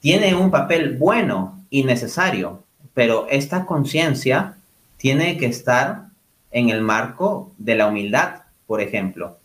tiene 0.00 0.34
un 0.34 0.50
papel 0.50 0.96
bueno 0.96 1.64
y 1.70 1.84
necesario, 1.84 2.62
pero 2.94 3.26
esta 3.28 3.66
conciencia 3.66 4.56
tiene 4.96 5.36
que 5.36 5.46
estar 5.46 6.06
en 6.50 6.70
el 6.70 6.80
marco 6.80 7.52
de 7.58 7.74
la 7.74 7.88
humildad, 7.88 8.42
por 8.66 8.80
ejemplo. 8.80 9.38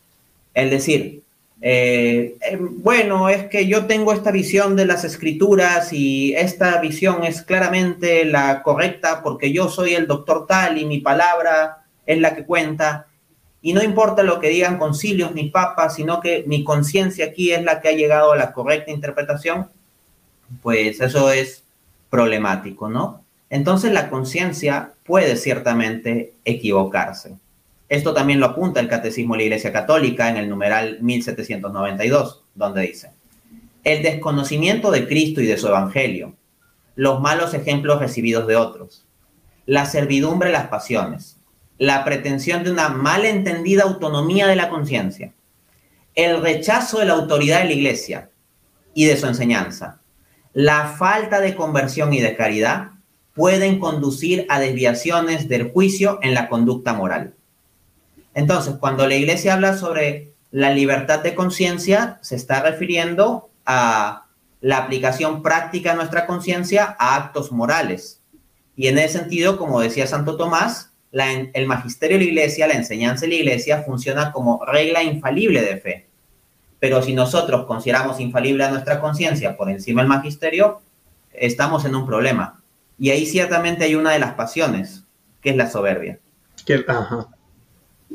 Es 0.54 0.70
decir, 0.70 1.24
eh, 1.64 2.38
eh, 2.42 2.58
bueno, 2.60 3.30
es 3.30 3.46
que 3.48 3.68
yo 3.68 3.86
tengo 3.86 4.14
esta 4.14 4.32
visión 4.32 4.76
de 4.76 4.86
las 4.86 5.04
escrituras 5.04 5.94
y 5.94 6.34
esta 6.34 6.82
visión 6.82 7.24
es 7.24 7.44
claramente 7.44 8.26
la 8.26 8.64
correcta 8.64 9.22
porque 9.22 9.54
yo 9.54 9.70
soy 9.70 9.94
el 9.94 10.08
doctor 10.08 10.48
tal 10.48 10.80
y 10.80 10.86
mi 10.86 11.00
palabra 11.00 11.84
es 12.08 12.20
la 12.20 12.36
que 12.36 12.46
cuenta. 12.46 13.08
Y 13.62 13.74
no 13.74 13.84
importa 13.84 14.24
lo 14.24 14.40
que 14.40 14.50
digan 14.50 14.80
concilios 14.80 15.36
ni 15.36 15.50
papas, 15.50 15.96
sino 15.96 16.20
que 16.20 16.44
mi 16.48 16.64
conciencia 16.64 17.26
aquí 17.26 17.52
es 17.52 17.64
la 17.64 17.80
que 17.80 17.90
ha 17.90 17.94
llegado 17.94 18.32
a 18.32 18.36
la 18.36 18.54
correcta 18.54 18.90
interpretación, 18.90 19.70
pues 20.64 21.00
eso 21.00 21.32
es 21.32 21.64
problemático, 22.10 22.90
¿no? 22.90 23.24
Entonces 23.52 23.92
la 23.92 24.10
conciencia 24.10 24.94
puede 25.04 25.36
ciertamente 25.36 26.34
equivocarse. 26.44 27.36
Esto 27.92 28.14
también 28.14 28.40
lo 28.40 28.46
apunta 28.46 28.80
el 28.80 28.88
Catecismo 28.88 29.34
de 29.34 29.40
la 29.40 29.44
Iglesia 29.44 29.74
Católica 29.74 30.30
en 30.30 30.38
el 30.38 30.48
numeral 30.48 31.00
1792, 31.02 32.42
donde 32.56 32.84
dice, 32.84 33.12
el 33.84 34.02
desconocimiento 34.02 34.92
de 34.92 35.10
Cristo 35.10 35.42
y 35.42 35.46
de 35.46 35.58
su 35.58 35.68
Evangelio, 35.68 36.34
los 36.96 37.20
malos 37.20 37.54
ejemplos 37.54 38.00
recibidos 38.00 38.48
de 38.48 38.56
otros, 38.56 39.06
la 39.66 39.86
servidumbre 39.86 40.48
de 40.48 40.54
las 40.54 40.70
pasiones, 40.70 41.36
la 41.80 42.06
pretensión 42.06 42.64
de 42.64 42.72
una 42.72 42.88
malentendida 42.88 43.84
autonomía 43.84 44.48
de 44.48 44.56
la 44.56 44.70
conciencia, 44.70 45.34
el 46.16 46.42
rechazo 46.42 47.00
de 47.00 47.08
la 47.08 47.16
autoridad 47.16 47.60
de 47.60 47.66
la 47.66 47.74
Iglesia 47.74 48.30
y 48.94 49.04
de 49.04 49.18
su 49.18 49.28
enseñanza, 49.28 50.00
la 50.54 50.96
falta 50.98 51.42
de 51.42 51.56
conversión 51.56 52.14
y 52.14 52.22
de 52.22 52.38
caridad 52.38 52.92
pueden 53.36 53.80
conducir 53.80 54.46
a 54.48 54.62
desviaciones 54.62 55.50
del 55.50 55.72
juicio 55.72 56.20
en 56.22 56.34
la 56.34 56.48
conducta 56.48 56.94
moral. 56.94 57.36
Entonces, 58.34 58.76
cuando 58.80 59.08
la 59.08 59.16
iglesia 59.16 59.54
habla 59.54 59.78
sobre 59.78 60.34
la 60.52 60.72
libertad 60.72 61.20
de 61.20 61.36
conciencia, 61.36 62.20
se 62.22 62.36
está 62.36 62.62
refiriendo 62.62 63.50
a 63.66 64.26
la 64.60 64.78
aplicación 64.78 65.42
práctica 65.42 65.92
de 65.92 65.98
nuestra 65.98 66.28
conciencia 66.28 66.96
a 67.00 67.16
actos 67.16 67.52
morales. 67.52 68.22
Y 68.76 68.88
en 68.88 68.98
ese 68.98 69.20
sentido, 69.20 69.58
como 69.58 69.82
decía 69.82 70.08
Santo 70.08 70.38
Tomás, 70.38 70.92
el 71.12 71.68
magisterio 71.68 72.18
de 72.18 72.26
la 72.26 72.30
iglesia, 72.30 72.68
la 72.68 72.76
enseñanza 72.76 73.22
de 73.22 73.30
la 73.30 73.36
iglesia, 73.36 73.84
funciona 73.84 74.32
como 74.32 74.64
regla 74.66 75.04
infalible 75.04 75.62
de 75.62 75.78
fe. 75.78 76.08
Pero 76.80 77.02
si 77.02 77.14
nosotros 77.14 77.66
consideramos 77.66 78.20
infalible 78.20 78.64
a 78.64 78.72
nuestra 78.72 79.00
conciencia 79.00 79.58
por 79.58 79.70
encima 79.70 80.02
del 80.02 80.10
magisterio, 80.10 80.82
estamos 81.34 81.86
en 81.86 81.96
un 81.96 82.06
problema. 82.06 82.62
Y 82.98 83.10
ahí 83.10 83.26
ciertamente 83.26 83.84
hay 83.84 83.96
una 83.96 84.12
de 84.12 84.20
las 84.20 84.34
pasiones, 84.34 85.04
que 85.42 85.52
es 85.52 85.56
la 85.56 85.70
soberbia. 85.70 86.20
Ajá. 87.00 87.28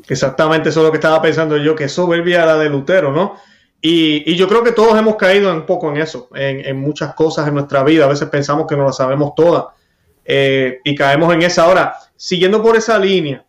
Exactamente, 0.08 0.68
eso 0.68 0.80
es 0.80 0.86
lo 0.86 0.92
que 0.92 0.98
estaba 0.98 1.20
pensando 1.22 1.56
yo, 1.56 1.74
que 1.74 1.88
soberbia 1.88 2.46
la 2.46 2.58
de 2.58 2.68
Lutero, 2.68 3.12
¿no? 3.12 3.36
Y, 3.80 4.34
yo 4.34 4.48
creo 4.48 4.64
que 4.64 4.72
todos 4.72 4.98
hemos 4.98 5.16
caído 5.16 5.52
un 5.52 5.66
poco 5.66 5.90
en 5.90 5.98
eso, 5.98 6.28
en, 6.34 6.76
muchas 6.76 7.14
cosas 7.14 7.46
en 7.46 7.54
nuestra 7.54 7.84
vida. 7.84 8.04
A 8.04 8.08
veces 8.08 8.28
pensamos 8.28 8.66
que 8.66 8.76
no 8.76 8.84
las 8.84 8.96
sabemos 8.96 9.34
todas 9.36 9.66
eh, 10.24 10.80
y 10.82 10.94
caemos 10.94 11.32
en 11.32 11.42
esa. 11.42 11.64
Ahora, 11.64 11.94
siguiendo 12.16 12.62
por 12.62 12.76
esa 12.76 12.98
línea, 12.98 13.44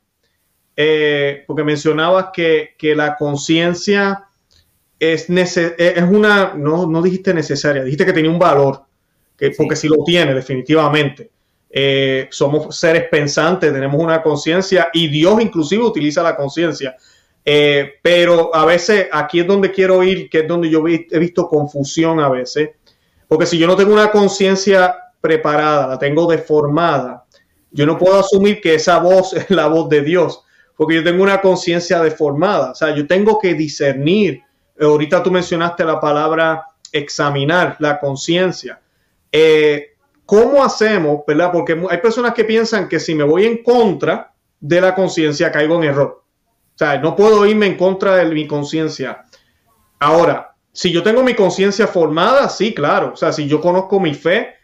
eh, 0.76 1.44
porque 1.48 1.64
mencionabas 1.64 2.28
que, 2.32 2.76
la 2.96 3.16
conciencia 3.16 4.26
es, 5.00 5.28
es 5.30 6.04
una, 6.04 6.54
no, 6.56 6.86
no 6.86 7.02
dijiste 7.02 7.34
necesaria, 7.34 7.84
dijiste 7.84 8.06
que 8.06 8.14
tenía 8.14 8.30
un 8.30 8.40
valor, 8.40 8.84
que, 9.36 9.52
porque 9.52 9.76
si 9.76 9.88
lo 9.88 10.04
tiene, 10.04 10.34
definitivamente. 10.34 11.32
Eh, 11.80 12.28
somos 12.32 12.76
seres 12.76 13.04
pensantes, 13.08 13.72
tenemos 13.72 14.02
una 14.02 14.24
conciencia 14.24 14.90
y 14.92 15.10
Dios 15.10 15.40
inclusive 15.40 15.84
utiliza 15.84 16.24
la 16.24 16.36
conciencia. 16.36 16.98
Eh, 17.46 18.00
pero 18.02 18.50
a 18.56 18.66
veces 18.66 19.08
aquí 19.12 19.42
es 19.42 19.46
donde 19.46 19.72
quiero 19.72 20.02
ir, 20.02 20.28
que 20.28 20.40
es 20.40 20.48
donde 20.48 20.72
yo 20.72 20.84
he 20.88 21.20
visto 21.20 21.48
confusión 21.48 22.20
a 22.20 22.30
veces, 22.30 22.72
porque 23.28 23.46
si 23.46 23.60
yo 23.60 23.68
no 23.68 23.76
tengo 23.76 23.94
una 23.94 24.10
conciencia 24.10 24.98
preparada, 25.22 25.86
la 25.86 26.00
tengo 26.00 26.26
deformada, 26.26 27.26
yo 27.70 27.86
no 27.86 27.96
puedo 27.96 28.22
asumir 28.22 28.60
que 28.60 28.74
esa 28.74 28.98
voz 28.98 29.34
es 29.34 29.48
la 29.52 29.68
voz 29.68 29.88
de 29.88 30.02
Dios, 30.02 30.44
porque 30.76 30.96
yo 30.96 31.04
tengo 31.04 31.22
una 31.22 31.42
conciencia 31.42 32.02
deformada, 32.02 32.72
o 32.72 32.76
sea, 32.76 32.96
yo 32.96 33.06
tengo 33.06 33.38
que 33.38 33.54
discernir. 33.54 34.42
Ahorita 34.82 35.22
tú 35.22 35.30
mencionaste 35.30 35.86
la 35.86 36.00
palabra 36.00 36.66
examinar 36.92 37.76
la 37.78 38.00
conciencia. 38.00 38.82
Eh, 39.32 39.92
¿Cómo 40.28 40.62
hacemos, 40.62 41.22
verdad? 41.26 41.52
Porque 41.54 41.82
hay 41.90 41.98
personas 42.00 42.34
que 42.34 42.44
piensan 42.44 42.90
que 42.90 43.00
si 43.00 43.16
me 43.16 43.24
voy 43.24 43.46
en 43.46 43.64
contra 43.64 44.34
de 44.60 44.82
la 44.82 44.94
conciencia 44.94 45.54
caigo 45.54 45.78
en 45.78 45.86
error. 45.86 46.22
O 46.76 46.78
sea, 46.78 47.00
no 47.00 47.16
puedo 47.16 47.46
irme 47.46 47.66
en 47.66 47.78
contra 47.78 48.18
de 48.18 48.26
mi 48.26 48.46
conciencia. 48.46 49.24
Ahora, 50.00 50.54
si 50.74 50.92
yo 50.92 51.02
tengo 51.02 51.24
mi 51.24 51.34
conciencia 51.34 51.88
formada, 51.88 52.50
sí, 52.50 52.74
claro. 52.74 53.14
O 53.14 53.16
sea, 53.16 53.32
si 53.32 53.48
yo 53.48 53.62
conozco 53.62 54.02
mi 54.02 54.14
fe, 54.14 54.56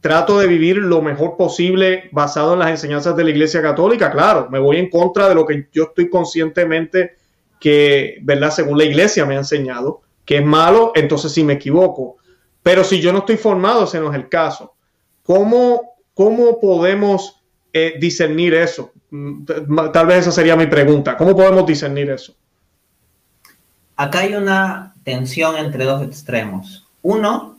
trato 0.00 0.40
de 0.40 0.48
vivir 0.48 0.78
lo 0.78 1.00
mejor 1.00 1.36
posible 1.36 2.08
basado 2.10 2.54
en 2.54 2.58
las 2.58 2.70
enseñanzas 2.70 3.14
de 3.14 3.22
la 3.22 3.30
Iglesia 3.30 3.62
Católica, 3.62 4.10
claro, 4.10 4.48
me 4.50 4.58
voy 4.58 4.78
en 4.78 4.90
contra 4.90 5.28
de 5.28 5.36
lo 5.36 5.46
que 5.46 5.68
yo 5.72 5.84
estoy 5.84 6.10
conscientemente 6.10 7.12
que, 7.60 8.18
¿verdad? 8.22 8.50
Según 8.50 8.76
la 8.76 8.84
Iglesia 8.84 9.24
me 9.24 9.36
ha 9.36 9.38
enseñado, 9.38 10.00
que 10.24 10.38
es 10.38 10.44
malo, 10.44 10.90
entonces 10.96 11.30
sí 11.32 11.44
me 11.44 11.52
equivoco. 11.52 12.16
Pero 12.60 12.82
si 12.82 13.00
yo 13.00 13.12
no 13.12 13.20
estoy 13.20 13.36
formado, 13.36 13.84
ese 13.84 14.00
no 14.00 14.10
es 14.10 14.16
el 14.16 14.28
caso. 14.28 14.71
¿Cómo, 15.22 15.94
cómo 16.14 16.60
podemos 16.60 17.42
eh, 17.72 17.94
discernir 18.00 18.54
eso? 18.54 18.92
Mm, 19.10 19.44
tal 19.92 20.06
vez 20.06 20.18
esa 20.20 20.32
sería 20.32 20.56
mi 20.56 20.66
pregunta. 20.66 21.16
¿Cómo 21.16 21.36
podemos 21.36 21.66
discernir 21.66 22.10
eso? 22.10 22.34
Acá 23.96 24.20
hay 24.20 24.34
una 24.34 24.94
tensión 25.04 25.56
entre 25.56 25.84
dos 25.84 26.02
extremos. 26.02 26.86
Uno, 27.02 27.58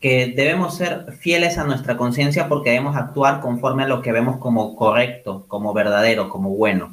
que 0.00 0.32
debemos 0.34 0.76
ser 0.76 1.12
fieles 1.12 1.58
a 1.58 1.64
nuestra 1.64 1.96
conciencia 1.96 2.48
porque 2.48 2.70
debemos 2.70 2.96
actuar 2.96 3.40
conforme 3.40 3.84
a 3.84 3.88
lo 3.88 4.02
que 4.02 4.12
vemos 4.12 4.38
como 4.38 4.74
correcto, 4.74 5.44
como 5.46 5.72
verdadero, 5.72 6.28
como 6.28 6.50
bueno. 6.50 6.92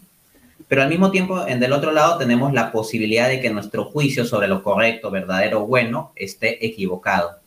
Pero 0.67 0.83
al 0.83 0.89
mismo 0.89 1.09
tiempo, 1.09 1.47
en 1.47 1.59
del 1.59 1.73
otro 1.73 1.91
lado, 1.91 2.19
tenemos 2.19 2.53
la 2.53 2.71
posibilidad 2.71 3.27
de 3.27 3.41
que 3.41 3.49
nuestro 3.49 3.85
juicio 3.85 4.25
sobre 4.25 4.47
lo 4.47 4.61
correcto, 4.61 5.09
verdadero, 5.09 5.65
bueno, 5.65 6.11
esté 6.15 6.63
equivocado. 6.63 7.39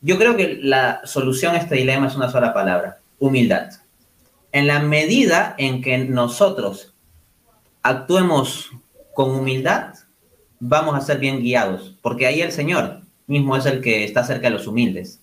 Yo 0.00 0.16
creo 0.18 0.36
que 0.36 0.58
la 0.62 1.00
solución 1.04 1.54
a 1.54 1.58
este 1.58 1.74
dilema 1.74 2.06
es 2.06 2.14
una 2.14 2.30
sola 2.30 2.54
palabra, 2.54 2.98
humildad. 3.18 3.70
En 4.52 4.66
la 4.66 4.78
medida 4.80 5.54
en 5.58 5.82
que 5.82 5.98
nosotros 5.98 6.94
actuemos 7.82 8.70
con 9.14 9.30
humildad, 9.30 9.94
vamos 10.60 10.94
a 10.94 11.00
ser 11.00 11.18
bien 11.18 11.40
guiados, 11.40 11.96
porque 12.00 12.26
ahí 12.26 12.40
el 12.40 12.52
Señor 12.52 13.00
mismo 13.26 13.56
es 13.56 13.66
el 13.66 13.80
que 13.80 14.04
está 14.04 14.24
cerca 14.24 14.48
de 14.48 14.54
los 14.54 14.66
humildes. 14.66 15.20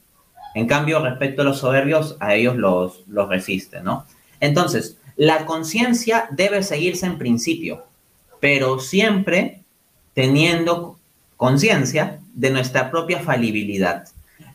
En 0.54 0.68
cambio, 0.68 1.00
respecto 1.00 1.42
a 1.42 1.46
los 1.46 1.60
soberbios, 1.60 2.18
a 2.20 2.36
ellos 2.36 2.56
los, 2.56 3.04
los 3.08 3.28
resiste, 3.30 3.82
¿no? 3.82 4.06
Entonces, 4.40 4.98
la 5.16 5.46
conciencia 5.46 6.28
debe 6.32 6.64
seguirse 6.64 7.06
en 7.06 7.18
principio, 7.18 7.86
pero 8.40 8.80
siempre 8.80 9.64
teniendo 10.14 11.00
conciencia 11.38 12.20
de 12.34 12.52
nuestra 12.52 12.92
propia 12.92 13.20
falibilidad. 13.20 14.08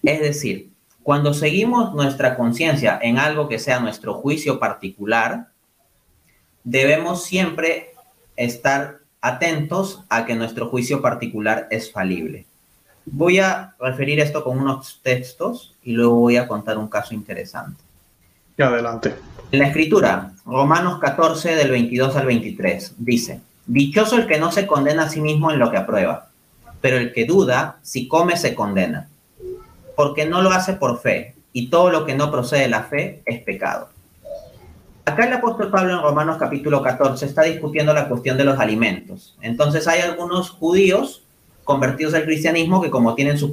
Es 0.03 0.21
decir, 0.21 0.71
cuando 1.03 1.35
seguimos 1.35 1.95
nuestra 1.95 2.37
conciencia 2.37 2.99
en 3.03 3.19
algo 3.19 3.49
que 3.49 3.59
sea 3.59 3.81
nuestro 3.81 4.15
juicio 4.15 4.59
particular, 4.59 5.49
debemos 6.65 7.25
siempre 7.25 7.95
estar 8.37 9.01
atentos 9.21 10.05
a 10.09 10.25
que 10.25 10.35
nuestro 10.35 10.69
juicio 10.69 11.03
particular 11.03 11.69
es 11.71 11.93
falible. 11.93 12.47
Voy 13.07 13.39
a 13.39 13.75
referir 13.81 14.21
esto 14.21 14.45
con 14.45 14.59
unos 14.59 15.01
textos 15.03 15.75
y 15.83 15.93
luego 15.93 16.17
voy 16.17 16.37
a 16.37 16.47
contar 16.47 16.79
un 16.79 16.89
caso 16.89 17.15
interesante. 17.15 17.83
Adelante. 18.59 19.15
En 19.53 19.59
la 19.59 19.69
escritura, 19.69 20.33
Romanos 20.45 21.01
14 21.01 21.57
del 21.57 21.71
22 21.71 22.15
al 22.15 22.27
23, 22.27 22.95
dice, 22.99 23.41
Dichoso 23.67 24.17
el 24.17 24.27
que 24.27 24.39
no 24.39 24.53
se 24.53 24.67
condena 24.67 25.05
a 25.05 25.09
sí 25.09 25.21
mismo 25.21 25.51
en 25.51 25.59
lo 25.59 25.71
que 25.71 25.79
aprueba, 25.79 26.29
pero 26.81 26.99
el 26.99 27.13
que 27.13 27.25
duda, 27.25 27.79
si 27.83 28.07
come, 28.07 28.37
se 28.37 28.55
condena 28.55 29.10
porque 30.01 30.25
no 30.25 30.41
lo 30.41 30.51
hace 30.51 30.73
por 30.73 30.99
fe, 30.99 31.35
y 31.53 31.69
todo 31.69 31.91
lo 31.91 32.07
que 32.07 32.15
no 32.15 32.31
procede 32.31 32.63
de 32.63 32.69
la 32.71 32.85
fe 32.85 33.21
es 33.27 33.43
pecado. 33.43 33.91
Acá 35.05 35.27
el 35.27 35.33
apóstol 35.35 35.71
Pablo 35.71 35.93
en 35.93 36.01
Romanos 36.01 36.39
capítulo 36.39 36.81
14 36.81 37.27
está 37.27 37.43
discutiendo 37.43 37.93
la 37.93 38.09
cuestión 38.09 38.39
de 38.39 38.45
los 38.45 38.59
alimentos. 38.59 39.37
Entonces 39.43 39.87
hay 39.87 40.01
algunos 40.01 40.49
judíos 40.49 41.23
convertidos 41.65 42.15
al 42.15 42.25
cristianismo 42.25 42.81
que 42.81 42.89
como 42.89 43.15
tienen 43.15 43.37
sus, 43.37 43.53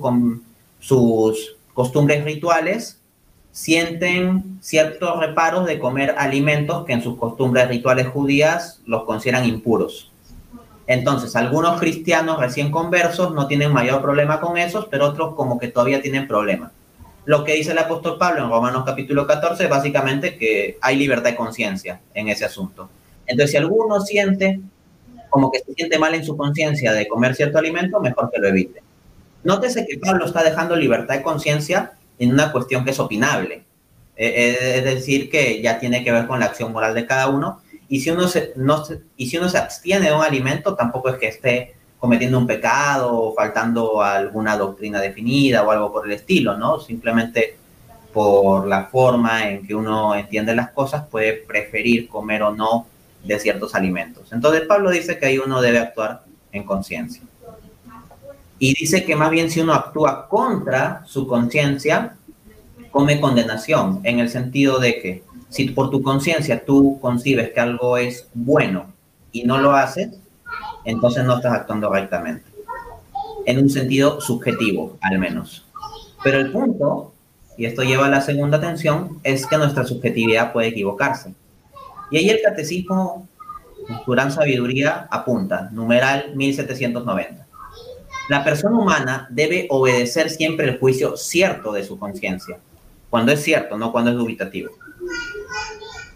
sus 0.80 1.58
costumbres 1.74 2.24
rituales, 2.24 3.02
sienten 3.52 4.58
ciertos 4.62 5.20
reparos 5.20 5.66
de 5.66 5.80
comer 5.80 6.16
alimentos 6.18 6.86
que 6.86 6.94
en 6.94 7.04
sus 7.04 7.18
costumbres 7.18 7.68
rituales 7.68 8.08
judías 8.08 8.80
los 8.86 9.04
consideran 9.04 9.44
impuros. 9.44 10.14
Entonces, 10.88 11.36
algunos 11.36 11.80
cristianos 11.80 12.40
recién 12.40 12.72
conversos 12.72 13.34
no 13.34 13.48
tienen 13.48 13.74
mayor 13.74 14.02
problema 14.02 14.40
con 14.40 14.58
esos, 14.58 14.86
pero 14.86 15.08
otros 15.08 15.36
como 15.36 15.60
que 15.60 15.68
todavía 15.68 16.02
tienen 16.02 16.28
problemas. 16.28 16.72
Lo 17.26 17.44
que 17.44 17.54
dice 17.54 17.72
el 17.72 17.78
apóstol 17.78 18.18
Pablo 18.18 18.44
en 18.44 18.50
Romanos 18.50 18.84
capítulo 18.86 19.28
14 19.28 19.66
es 19.66 19.70
básicamente 19.70 20.38
que 20.38 20.78
hay 20.82 20.96
libertad 20.96 21.32
de 21.32 21.36
conciencia 21.36 22.00
en 22.14 22.30
ese 22.30 22.46
asunto. 22.46 22.90
Entonces, 23.26 23.52
si 23.52 23.58
alguno 23.58 24.00
siente 24.00 24.62
como 25.30 25.52
que 25.52 25.60
se 25.60 25.74
siente 25.74 26.00
mal 26.00 26.16
en 26.16 26.24
su 26.24 26.38
conciencia 26.38 26.94
de 26.94 27.08
comer 27.08 27.36
cierto 27.36 27.58
alimento, 27.58 28.00
mejor 28.00 28.32
que 28.32 28.40
lo 28.40 28.48
evite. 28.48 28.82
Nótese 29.44 29.86
que 29.86 29.98
Pablo 29.98 30.26
está 30.26 30.44
dejando 30.44 30.76
libertad 30.76 31.16
de 31.16 31.22
conciencia 31.22 31.94
en 32.18 32.32
una 32.32 32.52
cuestión 32.52 32.84
que 32.84 32.92
es 32.92 33.00
opinable. 33.00 33.64
Eh, 34.16 34.28
eh, 34.36 34.78
es 34.78 34.84
decir, 34.84 35.30
que 35.30 35.62
ya 35.62 35.80
tiene 35.80 36.04
que 36.04 36.12
ver 36.12 36.28
con 36.28 36.40
la 36.40 36.48
acción 36.48 36.72
moral 36.72 36.96
de 36.96 37.06
cada 37.06 37.28
uno. 37.28 37.62
Y 37.90 38.00
si 38.02 38.10
uno 38.10 38.28
se, 38.28 38.54
no 38.56 38.84
si 38.86 39.38
uno 39.38 39.50
se 39.50 39.58
abstiene 39.58 40.08
de 40.08 40.16
un 40.16 40.22
alimento, 40.22 40.76
tampoco 40.76 41.10
es 41.10 41.18
que 41.18 41.28
esté 41.28 41.76
cometiendo 42.00 42.38
un 42.38 42.48
pecado 42.48 43.14
o 43.14 43.34
faltando 43.34 44.02
a 44.02 44.16
alguna 44.16 44.58
doctrina 44.58 45.00
definida 45.00 45.64
o 45.64 45.72
algo 45.72 45.92
por 45.92 46.06
el 46.06 46.14
estilo, 46.14 46.58
¿no? 46.58 46.80
Simplemente 46.80 47.58
por 48.14 48.68
la 48.68 48.86
forma 48.86 49.50
en 49.50 49.66
que 49.66 49.76
uno 49.76 50.16
entiende 50.16 50.56
las 50.56 50.72
cosas 50.72 51.06
puede 51.08 51.34
preferir 51.34 52.08
comer 52.08 52.44
o 52.44 52.56
no 52.56 52.88
de 53.24 53.40
ciertos 53.40 53.76
alimentos. 53.76 54.32
Entonces 54.32 54.62
Pablo 54.62 54.90
dice 54.90 55.18
que 55.18 55.28
ahí 55.28 55.38
uno 55.38 55.62
debe 55.62 55.80
actuar 55.80 56.24
en 56.52 56.64
conciencia. 56.64 57.24
Y 58.60 58.74
dice 58.74 59.06
que 59.06 59.16
más 59.16 59.30
bien 59.30 59.52
si 59.52 59.62
uno 59.62 59.74
actúa 59.74 60.28
contra 60.28 61.04
su 61.06 61.28
conciencia, 61.28 62.16
come 62.90 63.22
condenación, 63.22 64.02
en 64.04 64.20
el 64.20 64.30
sentido 64.30 64.80
de 64.80 65.00
que 65.00 65.24
si 65.50 65.70
por 65.70 65.90
tu 65.90 66.02
conciencia 66.02 66.64
tú 66.66 67.00
concibes 67.02 67.52
que 67.52 67.60
algo 67.60 67.98
es 67.98 68.28
bueno 68.34 68.94
y 69.32 69.44
no 69.44 69.58
lo 69.60 69.72
haces, 69.74 70.10
entonces 70.84 71.24
no 71.26 71.38
estás 71.38 71.54
actuando 71.54 71.90
rectamente. 71.92 72.44
En 73.46 73.60
un 73.60 73.70
sentido 73.70 74.20
subjetivo, 74.20 74.98
al 75.02 75.20
menos. 75.20 75.66
Pero 76.24 76.40
el 76.40 76.52
punto, 76.52 77.14
y 77.58 77.66
esto 77.66 77.84
lleva 77.84 78.08
a 78.08 78.10
la 78.10 78.22
segunda 78.22 78.60
tensión, 78.60 79.20
es 79.24 79.46
que 79.46 79.58
nuestra 79.58 79.86
subjetividad 79.86 80.52
puede 80.52 80.70
equivocarse. 80.70 81.34
Y 82.12 82.18
ahí 82.18 82.30
el 82.30 82.42
catecismo, 82.42 83.28
su 84.04 84.12
gran 84.12 84.32
sabiduría, 84.32 85.08
apunta, 85.10 85.70
numeral 85.72 86.36
1790. 86.36 87.48
La 88.30 88.44
persona 88.44 88.78
humana 88.78 89.28
debe 89.30 89.68
obedecer 89.70 90.30
siempre 90.30 90.68
el 90.68 90.80
juicio 90.80 91.16
cierto 91.16 91.72
de 91.72 91.86
su 91.86 91.98
conciencia, 91.98 92.60
cuando 93.10 93.32
es 93.32 93.42
cierto, 93.42 93.78
no 93.78 93.94
cuando 93.94 94.12
es 94.12 94.18
dubitativo. 94.18 94.72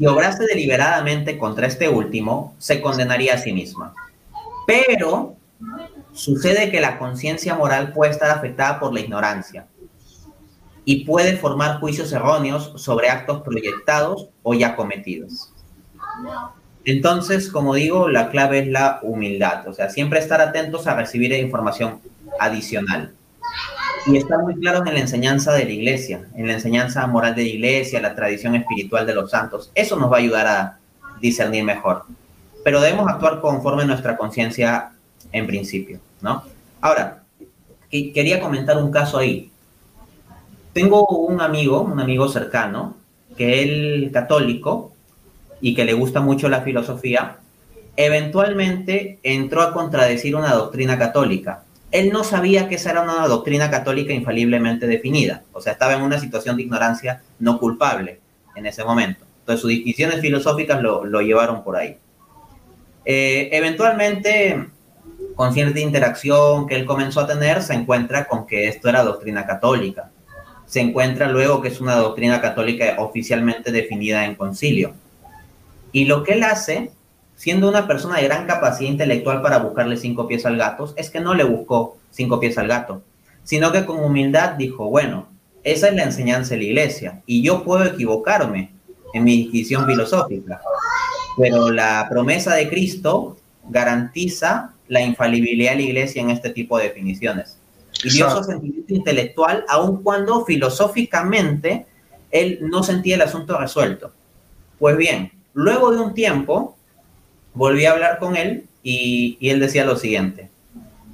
Si 0.01 0.07
obrase 0.07 0.47
deliberadamente 0.47 1.37
contra 1.37 1.67
este 1.67 1.87
último, 1.87 2.55
se 2.57 2.81
condenaría 2.81 3.35
a 3.35 3.37
sí 3.37 3.53
misma. 3.53 3.93
Pero 4.65 5.35
sucede 6.11 6.71
que 6.71 6.81
la 6.81 6.97
conciencia 6.97 7.53
moral 7.53 7.93
puede 7.93 8.11
estar 8.11 8.31
afectada 8.31 8.79
por 8.79 8.95
la 8.95 9.01
ignorancia 9.01 9.67
y 10.85 11.05
puede 11.05 11.37
formar 11.37 11.79
juicios 11.79 12.11
erróneos 12.13 12.73
sobre 12.77 13.09
actos 13.09 13.43
proyectados 13.43 14.29
o 14.41 14.55
ya 14.55 14.75
cometidos. 14.75 15.53
Entonces, 16.83 17.47
como 17.51 17.75
digo, 17.75 18.09
la 18.09 18.31
clave 18.31 18.57
es 18.61 18.69
la 18.69 19.01
humildad, 19.03 19.67
o 19.67 19.73
sea, 19.73 19.91
siempre 19.91 20.17
estar 20.17 20.41
atentos 20.41 20.87
a 20.87 20.95
recibir 20.95 21.31
información 21.33 22.01
adicional. 22.39 23.13
Y 24.07 24.17
estar 24.17 24.39
muy 24.39 24.55
claros 24.55 24.85
en 24.87 24.93
la 24.95 24.99
enseñanza 24.99 25.53
de 25.53 25.65
la 25.65 25.71
iglesia, 25.71 26.25
en 26.35 26.47
la 26.47 26.53
enseñanza 26.53 27.05
moral 27.07 27.35
de 27.35 27.43
la 27.43 27.49
iglesia, 27.49 28.01
la 28.01 28.15
tradición 28.15 28.55
espiritual 28.55 29.05
de 29.05 29.13
los 29.13 29.29
santos. 29.29 29.71
Eso 29.75 29.95
nos 29.95 30.11
va 30.11 30.17
a 30.17 30.19
ayudar 30.19 30.47
a 30.47 30.79
discernir 31.19 31.63
mejor. 31.63 32.05
Pero 32.63 32.81
debemos 32.81 33.07
actuar 33.07 33.41
conforme 33.41 33.85
nuestra 33.85 34.17
conciencia 34.17 34.91
en 35.31 35.45
principio, 35.45 35.99
¿no? 36.21 36.43
Ahora, 36.81 37.23
quería 37.89 38.39
comentar 38.39 38.77
un 38.77 38.91
caso 38.91 39.19
ahí. 39.19 39.51
Tengo 40.73 41.07
un 41.07 41.41
amigo, 41.41 41.81
un 41.81 41.99
amigo 41.99 42.27
cercano, 42.27 42.95
que 43.37 43.61
él 43.61 44.09
católico, 44.11 44.91
y 45.61 45.75
que 45.75 45.85
le 45.85 45.93
gusta 45.93 46.19
mucho 46.19 46.49
la 46.49 46.61
filosofía, 46.61 47.37
eventualmente 47.95 49.19
entró 49.23 49.61
a 49.61 49.73
contradecir 49.73 50.35
una 50.35 50.53
doctrina 50.53 50.97
católica. 50.97 51.63
Él 51.91 52.11
no 52.11 52.23
sabía 52.23 52.69
que 52.69 52.75
esa 52.75 52.91
era 52.91 53.01
una 53.01 53.27
doctrina 53.27 53.69
católica 53.69 54.13
infaliblemente 54.13 54.87
definida, 54.87 55.43
o 55.51 55.61
sea, 55.61 55.73
estaba 55.73 55.93
en 55.93 56.01
una 56.01 56.19
situación 56.19 56.55
de 56.55 56.63
ignorancia 56.63 57.21
no 57.39 57.59
culpable 57.59 58.19
en 58.55 58.65
ese 58.65 58.83
momento. 58.83 59.25
Entonces 59.39 59.61
sus 59.61 59.69
discusiones 59.69 60.21
filosóficas 60.21 60.81
lo, 60.81 61.21
llevaron 61.21 61.63
por 61.63 61.75
ahí. 61.75 61.97
Eh, 63.03 63.49
eventualmente, 63.51 64.67
con 65.35 65.53
cierta 65.53 65.79
interacción 65.79 66.67
que 66.67 66.75
él 66.75 66.85
comenzó 66.85 67.21
a 67.21 67.27
tener, 67.27 67.61
se 67.61 67.73
encuentra 67.73 68.27
con 68.27 68.45
que 68.45 68.67
esto 68.67 68.87
era 68.87 69.03
doctrina 69.03 69.45
católica. 69.45 70.11
Se 70.65 70.79
encuentra 70.79 71.27
luego 71.27 71.61
que 71.61 71.67
es 71.67 71.81
una 71.81 71.95
doctrina 71.95 72.39
católica 72.39 72.95
oficialmente 72.99 73.71
definida 73.71 74.25
en 74.25 74.35
concilio. 74.35 74.93
Y 75.91 76.05
lo 76.05 76.23
que 76.23 76.33
él 76.33 76.43
hace, 76.43 76.91
siendo 77.41 77.67
una 77.67 77.87
persona 77.87 78.17
de 78.17 78.25
gran 78.25 78.45
capacidad 78.45 78.91
intelectual 78.91 79.41
para 79.41 79.57
buscarle 79.57 79.97
cinco 79.97 80.27
pies 80.27 80.45
al 80.45 80.57
gato, 80.57 80.93
es 80.95 81.09
que 81.09 81.19
no 81.19 81.33
le 81.33 81.43
buscó 81.43 81.97
cinco 82.11 82.39
pies 82.39 82.55
al 82.59 82.67
gato, 82.67 83.01
sino 83.43 83.71
que 83.71 83.83
con 83.83 83.97
humildad 83.97 84.51
dijo, 84.51 84.87
bueno, 84.91 85.27
esa 85.63 85.87
es 85.87 85.95
la 85.95 86.03
enseñanza 86.03 86.51
de 86.51 86.57
la 86.57 86.63
iglesia 86.65 87.23
y 87.25 87.41
yo 87.41 87.63
puedo 87.63 87.83
equivocarme 87.83 88.73
en 89.15 89.23
mi 89.23 89.47
visión 89.47 89.87
filosófica, 89.87 90.61
pero 91.35 91.71
la 91.71 92.05
promesa 92.11 92.53
de 92.53 92.69
Cristo 92.69 93.39
garantiza 93.67 94.75
la 94.87 95.01
infalibilidad 95.01 95.71
de 95.71 95.77
la 95.77 95.81
iglesia 95.81 96.21
en 96.21 96.29
este 96.29 96.51
tipo 96.51 96.77
de 96.77 96.89
definiciones. 96.89 97.57
Y 98.03 98.11
dio 98.11 98.29
su 98.29 98.43
sentimiento 98.43 98.93
intelectual, 98.93 99.65
aun 99.67 100.03
cuando 100.03 100.45
filosóficamente 100.45 101.87
él 102.29 102.59
no 102.61 102.83
sentía 102.83 103.15
el 103.15 103.23
asunto 103.23 103.57
resuelto. 103.57 104.11
Pues 104.77 104.95
bien, 104.95 105.31
Luego 105.53 105.91
de 105.91 105.99
un 105.99 106.13
tiempo, 106.13 106.77
volví 107.53 107.85
a 107.85 107.91
hablar 107.91 108.17
con 108.17 108.35
él 108.35 108.65
y, 108.83 109.37
él 109.41 109.59
decía 109.59 109.85
lo 109.85 109.95
siguiente. 109.95 110.49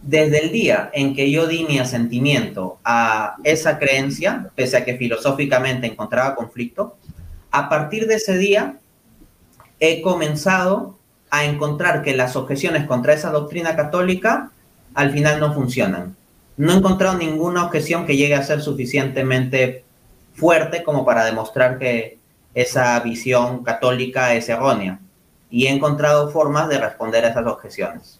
Desde 0.01 0.45
el 0.45 0.51
día 0.51 0.89
en 0.93 1.15
que 1.15 1.31
yo 1.31 1.47
di 1.47 1.65
mi 1.65 1.79
asentimiento 1.79 2.79
a 2.83 3.35
esa 3.43 3.77
creencia, 3.77 4.51
pese 4.55 4.77
a 4.77 4.85
que 4.85 4.95
filosóficamente 4.95 5.87
encontraba 5.87 6.35
conflicto, 6.35 6.95
a 7.51 7.67
partir 7.67 8.07
de 8.07 8.15
ese 8.15 8.37
día 8.37 8.77
he 9.79 10.01
comenzado 10.01 10.97
a 11.29 11.43
encontrar 11.43 12.03
que 12.03 12.15
las 12.15 12.35
objeciones 12.35 12.85
contra 12.85 13.13
esa 13.13 13.31
doctrina 13.31 13.75
católica 13.75 14.51
al 14.93 15.11
final 15.11 15.39
no 15.39 15.53
funcionan. 15.53 16.15
No 16.55 16.71
he 16.71 16.77
encontrado 16.77 17.17
ninguna 17.17 17.65
objeción 17.65 18.05
que 18.05 18.15
llegue 18.15 18.35
a 18.35 18.43
ser 18.43 18.61
suficientemente 18.61 19.83
fuerte 20.33 20.83
como 20.83 21.05
para 21.05 21.25
demostrar 21.25 21.77
que 21.77 22.17
esa 22.53 22.99
visión 23.01 23.63
católica 23.63 24.33
es 24.33 24.47
errónea 24.49 24.99
y 25.49 25.67
he 25.67 25.69
encontrado 25.69 26.29
formas 26.29 26.69
de 26.69 26.79
responder 26.79 27.25
a 27.25 27.29
esas 27.29 27.45
objeciones. 27.45 28.19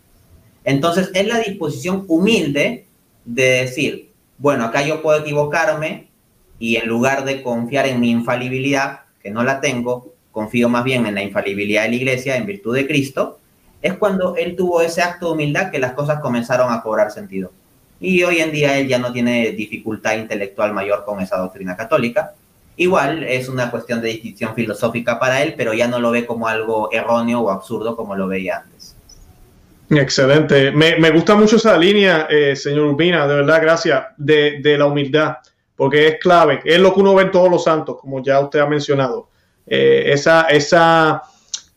Entonces, 0.63 1.11
es 1.13 1.27
la 1.27 1.39
disposición 1.39 2.05
humilde 2.07 2.85
de 3.25 3.43
decir, 3.43 4.11
bueno, 4.37 4.65
acá 4.65 4.81
yo 4.81 5.01
puedo 5.01 5.19
equivocarme 5.19 6.09
y 6.59 6.77
en 6.77 6.87
lugar 6.87 7.25
de 7.25 7.43
confiar 7.43 7.87
en 7.87 7.99
mi 7.99 8.11
infalibilidad, 8.11 9.01
que 9.21 9.29
no 9.29 9.43
la 9.43 9.61
tengo, 9.61 10.13
confío 10.31 10.69
más 10.69 10.83
bien 10.83 11.05
en 11.05 11.15
la 11.15 11.23
infalibilidad 11.23 11.83
de 11.83 11.89
la 11.89 11.95
iglesia 11.95 12.35
en 12.35 12.45
virtud 12.45 12.75
de 12.75 12.87
Cristo, 12.87 13.39
es 13.81 13.93
cuando 13.93 14.35
él 14.35 14.55
tuvo 14.55 14.81
ese 14.81 15.01
acto 15.01 15.27
de 15.27 15.31
humildad 15.33 15.71
que 15.71 15.79
las 15.79 15.93
cosas 15.93 16.19
comenzaron 16.19 16.71
a 16.71 16.81
cobrar 16.81 17.11
sentido. 17.11 17.51
Y 17.99 18.23
hoy 18.23 18.39
en 18.39 18.51
día 18.51 18.77
él 18.77 18.87
ya 18.87 18.99
no 18.99 19.11
tiene 19.11 19.51
dificultad 19.51 20.15
intelectual 20.15 20.73
mayor 20.73 21.03
con 21.05 21.19
esa 21.21 21.37
doctrina 21.37 21.75
católica, 21.75 22.33
Igual 22.77 23.23
es 23.23 23.49
una 23.49 23.71
cuestión 23.71 24.01
de 24.01 24.09
distinción 24.09 24.53
filosófica 24.53 25.19
para 25.19 25.41
él, 25.41 25.55
pero 25.57 25.73
ya 25.73 25.87
no 25.87 25.99
lo 25.99 26.11
ve 26.11 26.25
como 26.25 26.47
algo 26.47 26.89
erróneo 26.91 27.41
o 27.41 27.49
absurdo 27.49 27.95
como 27.95 28.15
lo 28.15 28.27
veía 28.27 28.57
antes. 28.57 28.95
Excelente. 29.89 30.71
Me, 30.71 31.09
gusta 31.11 31.35
mucho 31.35 31.55
esa 31.55 31.75
línea, 31.77 32.27
eh, 32.29 32.55
señor 32.55 32.85
Urbina, 32.85 33.27
de 33.27 33.35
verdad, 33.35 33.61
gracias, 33.61 34.03
de, 34.17 34.75
la 34.77 34.85
humildad, 34.85 35.37
porque 35.75 36.07
es 36.07 36.19
clave. 36.19 36.61
Es 36.63 36.79
lo 36.79 36.93
que 36.93 36.99
uno 36.99 37.15
ve 37.15 37.23
en 37.23 37.31
todos 37.31 37.49
los 37.49 37.63
santos, 37.63 37.97
como 37.99 38.21
ya 38.21 38.39
usted 38.39 38.59
ha 38.59 38.67
mencionado. 38.67 39.29
Eh, 39.65 40.11
esa 40.13 41.21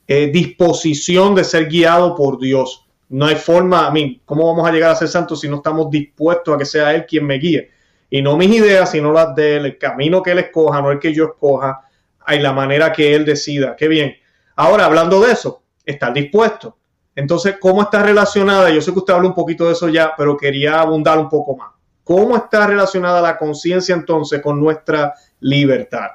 eh, 0.07 0.27
disposición 0.27 1.37
de 1.37 1.45
ser 1.45 1.69
guiado 1.69 2.17
por 2.17 2.39
Dios. 2.39 2.85
No 3.09 3.27
hay 3.27 3.37
forma, 3.37 3.87
a 3.87 3.91
mí, 3.91 4.21
¿cómo 4.25 4.45
vamos 4.47 4.69
a 4.69 4.73
llegar 4.73 4.91
a 4.91 4.97
ser 4.97 5.07
santos 5.07 5.41
si 5.41 5.49
no 5.49 5.57
estamos 5.57 5.89
dispuestos 5.89 6.53
a 6.53 6.59
que 6.59 6.67
sea 6.67 6.93
Él 6.93 7.07
quien 7.07 7.25
me 7.25 7.39
guíe? 7.39 7.71
Y 8.11 8.21
no 8.23 8.37
mis 8.37 8.51
ideas, 8.51 8.91
sino 8.91 9.13
las 9.13 9.35
de 9.37 9.57
él, 9.57 9.67
el 9.67 9.79
camino 9.79 10.23
que 10.23 10.33
él 10.33 10.41
escoja, 10.41 10.83
no 10.83 10.91
el 10.91 10.99
que 10.99 11.15
yo 11.15 11.27
escoja, 11.27 11.83
hay 12.27 12.41
la 12.41 12.53
manera 12.53 12.93
que 12.93 13.15
él 13.15 13.25
decida. 13.25 13.77
Qué 13.77 13.87
bien. 13.87 14.17
Ahora, 14.57 14.85
hablando 14.85 15.21
de 15.21 15.33
eso, 15.33 15.63
estar 15.87 16.13
dispuesto. 16.13 16.77
Entonces, 17.15 17.57
¿cómo 17.61 17.83
está 17.83 18.03
relacionada? 18.03 18.71
Yo 18.71 18.83
sé 18.83 18.93
que 18.93 18.99
usted 18.99 19.15
habló 19.15 19.29
un 19.29 19.35
poquito 19.35 19.67
de 19.67 19.73
eso 19.73 19.89
ya, 19.89 20.13
pero 20.17 20.37
quería 20.37 20.81
abundar 20.81 21.19
un 21.19 21.29
poco 21.29 21.57
más. 21.57 21.71
¿Cómo 22.03 22.37
está 22.37 22.67
relacionada 22.67 23.23
la 23.23 23.39
conciencia 23.39 23.95
entonces 23.95 24.43
con 24.43 24.61
nuestra 24.61 25.15
libertad? 25.39 26.11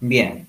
Bien. 0.00 0.48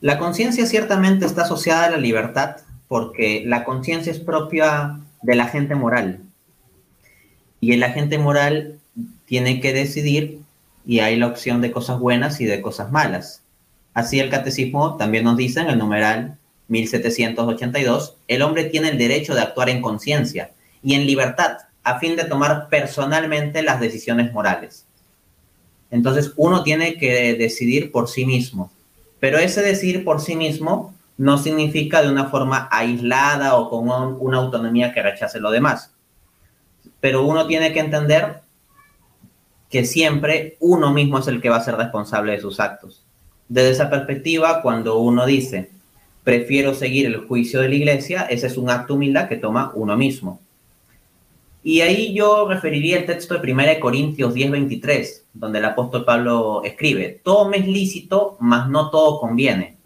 La 0.00 0.18
conciencia 0.18 0.64
ciertamente 0.66 1.26
está 1.26 1.42
asociada 1.42 1.86
a 1.86 1.90
la 1.90 1.96
libertad 1.96 2.58
porque 2.88 3.42
la 3.46 3.64
conciencia 3.64 4.12
es 4.12 4.20
propia 4.20 5.00
del 5.22 5.40
agente 5.40 5.74
moral. 5.74 6.20
Y 7.60 7.72
el 7.72 7.82
agente 7.82 8.18
moral 8.18 8.78
tiene 9.26 9.60
que 9.60 9.72
decidir 9.72 10.40
y 10.86 11.00
hay 11.00 11.16
la 11.16 11.26
opción 11.26 11.60
de 11.60 11.70
cosas 11.70 11.98
buenas 11.98 12.40
y 12.40 12.46
de 12.46 12.62
cosas 12.62 12.90
malas. 12.90 13.42
Así 13.94 14.18
el 14.18 14.30
catecismo 14.30 14.96
también 14.96 15.24
nos 15.24 15.36
dice 15.36 15.60
en 15.60 15.68
el 15.68 15.78
numeral 15.78 16.38
1782, 16.68 18.16
el 18.28 18.42
hombre 18.42 18.64
tiene 18.64 18.90
el 18.90 18.98
derecho 18.98 19.34
de 19.34 19.40
actuar 19.40 19.68
en 19.68 19.82
conciencia 19.82 20.52
y 20.82 20.94
en 20.94 21.06
libertad 21.06 21.58
a 21.82 21.98
fin 21.98 22.16
de 22.16 22.24
tomar 22.24 22.68
personalmente 22.68 23.62
las 23.62 23.80
decisiones 23.80 24.32
morales. 24.32 24.86
Entonces 25.90 26.32
uno 26.36 26.62
tiene 26.62 26.96
que 26.96 27.34
decidir 27.34 27.90
por 27.90 28.08
sí 28.08 28.24
mismo, 28.24 28.70
pero 29.18 29.38
ese 29.38 29.62
decidir 29.62 30.04
por 30.04 30.20
sí 30.20 30.36
mismo 30.36 30.94
no 31.18 31.36
significa 31.36 32.02
de 32.02 32.10
una 32.10 32.26
forma 32.26 32.68
aislada 32.70 33.56
o 33.56 33.68
con 33.68 34.16
una 34.20 34.38
autonomía 34.38 34.94
que 34.94 35.02
rechace 35.02 35.40
lo 35.40 35.50
demás. 35.50 35.90
Pero 37.00 37.24
uno 37.24 37.46
tiene 37.46 37.72
que 37.72 37.80
entender 37.80 38.40
que 39.70 39.84
siempre 39.84 40.56
uno 40.60 40.92
mismo 40.92 41.18
es 41.18 41.28
el 41.28 41.40
que 41.40 41.48
va 41.48 41.56
a 41.56 41.64
ser 41.64 41.76
responsable 41.76 42.32
de 42.32 42.40
sus 42.40 42.60
actos. 42.60 43.02
Desde 43.48 43.70
esa 43.70 43.90
perspectiva, 43.90 44.62
cuando 44.62 44.98
uno 44.98 45.26
dice, 45.26 45.70
prefiero 46.24 46.74
seguir 46.74 47.06
el 47.06 47.26
juicio 47.26 47.60
de 47.60 47.68
la 47.68 47.74
iglesia, 47.74 48.22
ese 48.22 48.48
es 48.48 48.56
un 48.56 48.70
acto 48.70 48.94
humildad 48.94 49.28
que 49.28 49.36
toma 49.36 49.72
uno 49.74 49.96
mismo. 49.96 50.40
Y 51.62 51.82
ahí 51.82 52.14
yo 52.14 52.48
referiría 52.48 52.98
el 52.98 53.06
texto 53.06 53.34
de 53.34 53.40
1 53.40 53.80
Corintios 53.80 54.34
10:23, 54.34 55.24
donde 55.34 55.58
el 55.58 55.64
apóstol 55.66 56.04
Pablo 56.04 56.62
escribe, 56.64 57.20
todo 57.22 57.48
me 57.48 57.58
es 57.58 57.66
lícito, 57.66 58.36
mas 58.40 58.68
no 58.68 58.90
todo 58.90 59.20
conviene. 59.20 59.76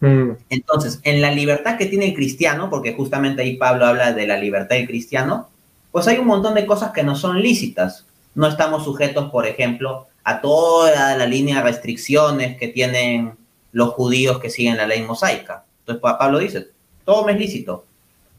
Mm. 0.00 0.30
Entonces, 0.48 1.00
en 1.02 1.20
la 1.20 1.32
libertad 1.32 1.76
que 1.76 1.86
tiene 1.86 2.06
el 2.06 2.14
cristiano, 2.14 2.70
porque 2.70 2.94
justamente 2.94 3.42
ahí 3.42 3.56
Pablo 3.56 3.86
habla 3.86 4.12
de 4.12 4.26
la 4.26 4.38
libertad 4.38 4.76
del 4.76 4.86
cristiano, 4.86 5.48
pues 5.94 6.08
hay 6.08 6.18
un 6.18 6.26
montón 6.26 6.54
de 6.54 6.66
cosas 6.66 6.90
que 6.90 7.04
no 7.04 7.14
son 7.14 7.40
lícitas. 7.40 8.04
No 8.34 8.48
estamos 8.48 8.82
sujetos, 8.82 9.30
por 9.30 9.46
ejemplo, 9.46 10.08
a 10.24 10.40
toda 10.40 11.16
la 11.16 11.24
línea 11.24 11.58
de 11.58 11.62
restricciones 11.62 12.58
que 12.58 12.66
tienen 12.66 13.34
los 13.70 13.90
judíos 13.90 14.40
que 14.40 14.50
siguen 14.50 14.76
la 14.76 14.88
ley 14.88 15.02
mosaica. 15.02 15.62
Entonces 15.78 16.02
Pablo 16.02 16.40
dice, 16.40 16.66
todo 17.04 17.24
me 17.24 17.30
es 17.30 17.38
lícito, 17.38 17.84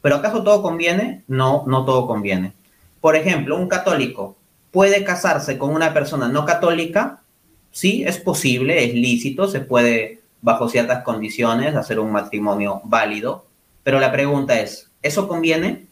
pero 0.02 0.16
¿acaso 0.16 0.42
todo 0.42 0.60
conviene? 0.60 1.22
No, 1.28 1.64
no 1.66 1.86
todo 1.86 2.06
conviene. 2.06 2.52
Por 3.00 3.16
ejemplo, 3.16 3.56
un 3.56 3.68
católico 3.68 4.36
puede 4.70 5.02
casarse 5.02 5.56
con 5.56 5.70
una 5.70 5.94
persona 5.94 6.28
no 6.28 6.44
católica, 6.44 7.22
sí, 7.70 8.04
es 8.04 8.18
posible, 8.18 8.84
es 8.84 8.92
lícito, 8.92 9.48
se 9.48 9.60
puede, 9.60 10.20
bajo 10.42 10.68
ciertas 10.68 11.02
condiciones, 11.04 11.74
hacer 11.74 12.00
un 12.00 12.12
matrimonio 12.12 12.82
válido, 12.84 13.46
pero 13.82 13.98
la 13.98 14.12
pregunta 14.12 14.60
es, 14.60 14.90
¿eso 15.00 15.26
conviene? 15.26 15.85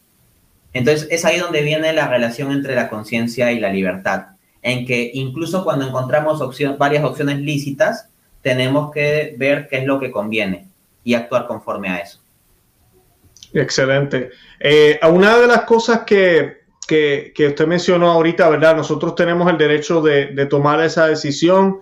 Entonces 0.74 1.08
es 1.10 1.24
ahí 1.24 1.38
donde 1.38 1.62
viene 1.62 1.92
la 1.92 2.08
relación 2.08 2.52
entre 2.52 2.74
la 2.74 2.90
conciencia 2.90 3.52
y 3.52 3.60
la 3.60 3.70
libertad, 3.70 4.26
en 4.60 4.84
que 4.84 5.10
incluso 5.14 5.64
cuando 5.64 5.86
encontramos 5.86 6.40
varias 6.76 7.04
opciones 7.04 7.38
lícitas, 7.38 8.10
tenemos 8.42 8.92
que 8.92 9.34
ver 9.38 9.68
qué 9.68 9.78
es 9.78 9.86
lo 9.86 9.98
que 9.98 10.10
conviene 10.10 10.68
y 11.02 11.14
actuar 11.14 11.46
conforme 11.46 11.88
a 11.88 11.98
eso. 11.98 12.20
Excelente. 13.54 14.30
Eh, 14.58 14.98
una 15.08 15.38
de 15.38 15.46
las 15.46 15.62
cosas 15.62 16.00
que, 16.00 16.64
que, 16.86 17.32
usted 17.48 17.66
mencionó 17.66 18.10
ahorita, 18.10 18.48
¿verdad? 18.48 18.76
Nosotros 18.76 19.14
tenemos 19.14 19.50
el 19.50 19.58
derecho 19.58 20.02
de, 20.02 20.46
tomar 20.46 20.82
esa 20.82 21.06
decisión 21.06 21.80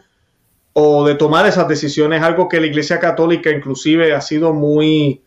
o 0.75 1.05
de 1.05 1.15
tomar 1.15 1.47
esas 1.47 1.69
decisiones, 1.69 2.23
algo 2.23 2.49
que 2.49 2.61
la 2.61 2.67
Iglesia 2.67 2.99
Católica 2.99 3.51
inclusive 3.51 4.15
ha 4.15 4.21
sido 4.21 4.53
muy 4.53 5.23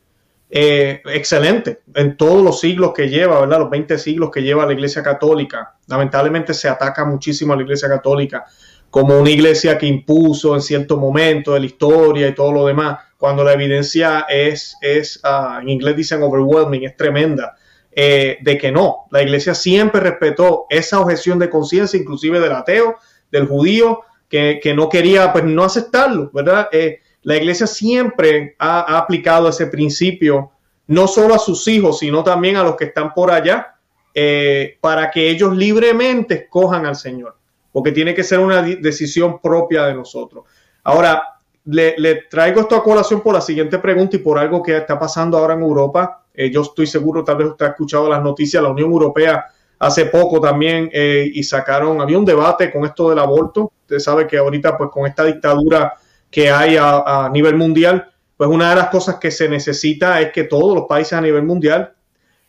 eh, 0.58 1.02
excelente 1.08 1.82
en 1.96 2.16
todos 2.16 2.42
los 2.42 2.62
siglos 2.62 2.94
que 2.96 3.10
lleva, 3.10 3.42
¿verdad? 3.42 3.60
Los 3.60 3.70
20 3.70 3.98
siglos 3.98 4.32
que 4.32 4.42
lleva 4.42 4.66
la 4.66 4.72
Iglesia 4.72 5.04
Católica. 5.04 5.76
Lamentablemente 5.88 6.54
se 6.54 6.70
ataca 6.70 7.04
muchísimo 7.04 7.52
a 7.52 7.58
la 7.58 7.64
Iglesia 7.64 7.90
Católica 7.90 8.46
como 8.90 9.20
una 9.20 9.30
iglesia 9.30 9.78
que 9.78 9.86
impuso 9.86 10.56
en 10.56 10.62
cierto 10.62 10.96
momento 10.96 11.54
de 11.54 11.60
la 11.60 11.66
historia 11.66 12.30
y 12.30 12.34
todo 12.34 12.54
lo 12.54 12.66
demás, 12.66 13.00
cuando 13.18 13.44
la 13.44 13.52
evidencia 13.52 14.26
es, 14.30 14.78
es 14.80 15.20
uh, 15.26 15.60
en 15.60 15.68
inglés 15.68 15.98
dicen 15.98 16.24
overwhelming, 16.24 16.86
es 16.86 16.96
tremenda 16.96 17.58
eh, 17.92 18.38
de 18.42 18.58
que 18.58 18.72
no. 18.72 19.08
La 19.12 19.22
iglesia 19.22 19.54
siempre 19.54 20.00
respetó 20.00 20.68
esa 20.70 21.02
objeción 21.02 21.38
de 21.38 21.50
conciencia, 21.50 22.00
inclusive 22.00 22.40
del 22.40 22.54
ateo, 22.54 22.96
del 23.30 23.46
judío, 23.46 24.04
que, 24.30 24.74
no 24.74 24.88
quería 24.88 25.34
pues 25.34 25.44
no 25.44 25.66
aceptarlo, 25.66 26.32
¿verdad? 26.34 26.70
Eh, 26.72 27.00
la 27.26 27.36
iglesia 27.36 27.66
siempre 27.66 28.56
ha, 28.60 28.98
aplicado 28.98 29.50
ese 29.50 29.66
principio, 29.66 30.52
no 30.88 31.08
solo 31.08 31.34
a 31.34 31.40
sus 31.40 31.68
hijos, 31.68 32.00
sino 32.00 32.24
también 32.24 32.56
a 32.56 32.64
los 32.64 32.76
que 32.76 32.86
están 32.86 33.14
por 33.16 33.32
allá, 33.32 33.76
eh, 34.14 34.78
para 34.80 35.10
que 35.10 35.30
ellos 35.30 35.58
libremente 35.58 36.36
escojan 36.36 36.86
al 36.86 36.96
Señor, 36.96 37.36
porque 37.72 37.92
tiene 37.92 38.14
que 38.14 38.24
ser 38.24 38.40
una 38.40 38.62
decisión 38.62 39.42
propia 39.42 39.88
de 39.88 39.96
nosotros. 39.96 40.46
Ahora, 40.84 41.40
le, 41.66 42.16
traigo 42.30 42.62
esto 42.62 42.76
a 42.76 42.84
colación 42.84 43.22
por 43.22 43.34
la 43.34 43.42
siguiente 43.42 43.80
pregunta 43.80 44.16
y 44.16 44.20
por 44.20 44.38
algo 44.38 44.62
que 44.62 44.78
está 44.78 45.00
pasando 45.00 45.36
ahora 45.36 45.56
en 45.56 45.64
Europa 45.64 46.26
eh, 46.32 46.52
yo 46.52 46.62
estoy 46.62 46.86
seguro, 46.86 47.24
tal 47.24 47.38
vez 47.38 47.48
usted 47.48 47.66
ha 47.66 47.70
escuchado 47.70 48.08
las 48.08 48.22
noticias, 48.22 48.62
la 48.62 48.70
Unión 48.70 48.92
Europea 48.92 49.46
hace 49.80 50.06
poco 50.06 50.40
también 50.40 50.92
eh, 50.94 51.28
y 51.34 51.42
sacaron, 51.42 52.02
había 52.02 52.20
un 52.20 52.26
debate 52.26 52.72
con 52.72 52.86
esto 52.86 53.10
del 53.10 53.18
aborto. 53.18 53.72
Usted 53.82 54.00
sabe 54.00 54.28
que 54.28 54.38
ahorita 54.38 54.78
pues 54.78 54.92
con 54.92 55.08
esta 55.08 55.24
dictadura 55.24 55.96
que 56.36 56.52
hay 56.52 56.76
a, 56.78 57.30
nivel 57.32 57.56
mundial, 57.56 58.12
pues 58.36 58.50
una 58.50 58.72
de 58.72 58.76
las 58.76 58.90
cosas 58.90 59.16
que 59.20 59.32
se 59.32 59.48
necesita 59.48 60.20
es 60.20 60.34
que 60.34 60.44
todos 60.44 60.76
los 60.76 60.84
países 60.86 61.14
a 61.14 61.22
nivel 61.22 61.44
mundial 61.44 61.94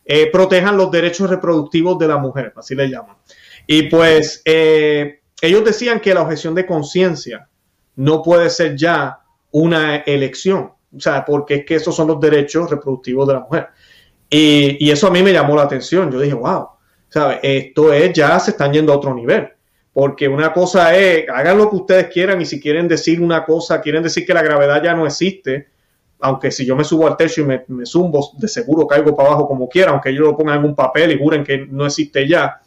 eh, 0.03 0.29
protejan 0.29 0.75
los 0.75 0.91
derechos 0.91 1.29
reproductivos 1.29 1.97
de 1.97 2.09
la 2.09 2.17
mujer, 2.17 2.51
así 2.57 2.75
le 2.75 2.89
llaman. 2.89 3.15
Y 3.65 3.83
pues 3.83 4.41
ellos 4.43 5.63
decían 5.63 6.01
que 6.01 6.13
la 6.13 6.23
objeción 6.23 6.53
de 6.53 6.65
conciencia 6.65 7.47
no 7.95 8.21
puede 8.21 8.49
ser 8.49 8.75
ya 8.75 9.21
una 9.51 9.95
elección, 9.99 10.73
o 10.93 10.99
sea, 10.99 11.23
porque 11.23 11.55
es 11.55 11.65
que 11.65 11.75
esos 11.75 11.95
son 11.95 12.09
los 12.09 12.19
derechos 12.19 12.69
reproductivos 12.69 13.25
de 13.25 13.33
la 13.35 13.39
mujer. 13.39 13.67
Y, 14.29 14.91
eso 14.91 15.07
a 15.07 15.11
mí 15.11 15.23
me 15.23 15.31
llamó 15.31 15.55
la 15.55 15.63
atención. 15.63 16.11
Yo 16.11 16.19
dije, 16.19 16.33
wow, 16.33 16.71
¿sabes? 17.07 17.39
Esto 17.41 17.93
es, 17.93 18.11
ya 18.11 18.37
se 18.41 18.51
están 18.51 18.73
yendo 18.73 18.91
a 18.91 18.97
otro 18.97 19.15
nivel. 19.15 19.47
Porque 19.99 20.27
una 20.27 20.53
cosa 20.53 20.95
es, 20.95 21.27
hagan 21.27 21.57
lo 21.57 21.71
que 21.71 21.75
ustedes 21.75 22.07
quieran 22.09 22.39
y 22.39 22.45
si 22.45 22.61
quieren 22.61 22.87
decir 22.87 23.19
una 23.19 23.43
cosa, 23.43 23.81
quieren 23.81 24.03
decir 24.03 24.27
que 24.27 24.33
la 24.35 24.43
gravedad 24.43 24.83
ya 24.83 24.93
no 24.93 25.07
existe, 25.07 25.69
aunque 26.19 26.51
si 26.51 26.67
yo 26.67 26.75
me 26.75 26.83
subo 26.83 27.07
al 27.07 27.17
techo 27.17 27.41
y 27.41 27.45
me, 27.45 27.63
me 27.67 27.83
zumbo, 27.83 28.29
de 28.37 28.47
seguro 28.47 28.85
caigo 28.85 29.15
para 29.15 29.29
abajo 29.29 29.47
como 29.47 29.67
quiera, 29.67 29.89
aunque 29.89 30.11
ellos 30.11 30.27
lo 30.27 30.37
pongan 30.37 30.59
en 30.59 30.65
un 30.65 30.75
papel 30.75 31.13
y 31.13 31.17
juren 31.17 31.43
que 31.43 31.65
no 31.65 31.87
existe 31.87 32.27
ya. 32.27 32.61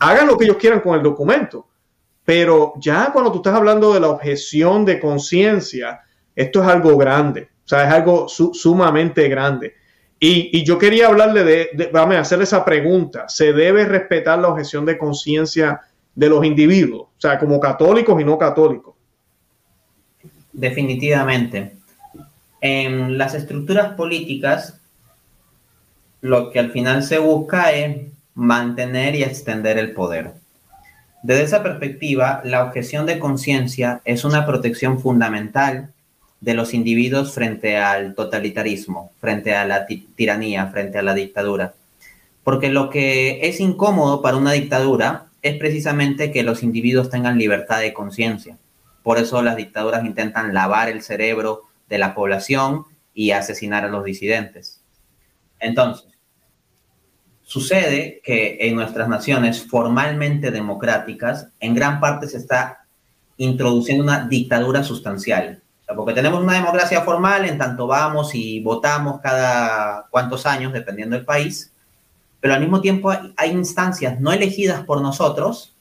Hagan 0.00 0.26
lo 0.26 0.36
que 0.36 0.46
ellos 0.46 0.56
quieran 0.56 0.80
con 0.80 0.96
el 0.96 1.04
documento. 1.04 1.68
Pero 2.24 2.72
ya 2.80 3.12
cuando 3.12 3.30
tú 3.30 3.38
estás 3.38 3.54
hablando 3.54 3.94
de 3.94 4.00
la 4.00 4.08
objeción 4.08 4.84
de 4.84 4.98
conciencia, 4.98 6.00
esto 6.34 6.62
es 6.64 6.68
algo 6.68 6.96
grande, 6.96 7.42
o 7.64 7.68
sea, 7.68 7.86
es 7.86 7.94
algo 7.94 8.26
sumamente 8.28 9.28
grande. 9.28 9.74
Y, 10.18 10.64
yo 10.64 10.78
quería 10.78 11.06
hablarle 11.06 11.44
de, 11.44 11.70
de, 11.74 11.90
vamos 11.92 12.16
a 12.16 12.20
hacerle 12.22 12.42
esa 12.42 12.64
pregunta, 12.64 13.28
¿se 13.28 13.52
debe 13.52 13.84
respetar 13.84 14.40
la 14.40 14.48
objeción 14.48 14.84
de 14.84 14.98
conciencia 14.98 15.82
de 16.16 16.28
los 16.28 16.44
individuos, 16.44 17.02
o 17.02 17.20
sea, 17.20 17.38
como 17.38 17.60
católicos 17.60 18.20
y 18.20 18.24
no 18.24 18.36
católicos? 18.38 18.94
Definitivamente. 20.52 21.76
En 22.60 23.18
las 23.18 23.34
estructuras 23.34 23.92
políticas, 23.92 24.80
lo 26.22 26.50
que 26.50 26.58
al 26.58 26.72
final 26.72 27.02
se 27.04 27.18
busca 27.18 27.70
es 27.72 28.08
mantener 28.34 29.14
y 29.14 29.22
extender 29.22 29.78
el 29.78 29.92
poder. 29.92 30.32
Desde 31.22 31.42
esa 31.42 31.62
perspectiva, 31.62 32.40
la 32.44 32.64
objeción 32.64 33.04
de 33.04 33.18
conciencia 33.18 34.00
es 34.04 34.24
una 34.24 34.46
protección 34.46 35.00
fundamental 35.00 35.92
de 36.40 36.54
los 36.54 36.72
individuos 36.72 37.32
frente 37.32 37.76
al 37.76 38.14
totalitarismo, 38.14 39.10
frente 39.20 39.54
a 39.54 39.66
la 39.66 39.86
tiranía, 39.86 40.66
frente 40.68 40.98
a 40.98 41.02
la 41.02 41.14
dictadura. 41.14 41.74
Porque 42.44 42.70
lo 42.70 42.88
que 42.88 43.40
es 43.48 43.60
incómodo 43.60 44.22
para 44.22 44.36
una 44.36 44.52
dictadura 44.52 45.25
es 45.48 45.58
precisamente 45.58 46.32
que 46.32 46.42
los 46.42 46.62
individuos 46.62 47.10
tengan 47.10 47.38
libertad 47.38 47.80
de 47.80 47.92
conciencia. 47.92 48.58
Por 49.02 49.18
eso 49.18 49.42
las 49.42 49.56
dictaduras 49.56 50.04
intentan 50.04 50.52
lavar 50.52 50.88
el 50.88 51.02
cerebro 51.02 51.62
de 51.88 51.98
la 51.98 52.14
población 52.14 52.84
y 53.14 53.30
asesinar 53.30 53.84
a 53.84 53.88
los 53.88 54.04
disidentes. 54.04 54.82
Entonces, 55.60 56.08
sucede 57.42 58.20
que 58.24 58.58
en 58.60 58.74
nuestras 58.74 59.08
naciones 59.08 59.64
formalmente 59.64 60.50
democráticas, 60.50 61.48
en 61.60 61.74
gran 61.74 62.00
parte 62.00 62.26
se 62.26 62.38
está 62.38 62.84
introduciendo 63.36 64.02
una 64.02 64.26
dictadura 64.26 64.82
sustancial, 64.82 65.62
porque 65.94 66.12
tenemos 66.12 66.42
una 66.42 66.54
democracia 66.54 67.02
formal 67.02 67.44
en 67.44 67.58
tanto 67.58 67.86
vamos 67.86 68.34
y 68.34 68.60
votamos 68.60 69.20
cada 69.20 70.06
cuantos 70.10 70.44
años, 70.44 70.72
dependiendo 70.72 71.14
del 71.14 71.24
país, 71.24 71.72
pero 72.40 72.54
al 72.54 72.60
mismo 72.60 72.80
tiempo 72.80 73.12
hay 73.36 73.50
instancias 73.50 74.20
no 74.20 74.32
elegidas 74.32 74.84
por 74.84 75.00
nosotros 75.00 75.74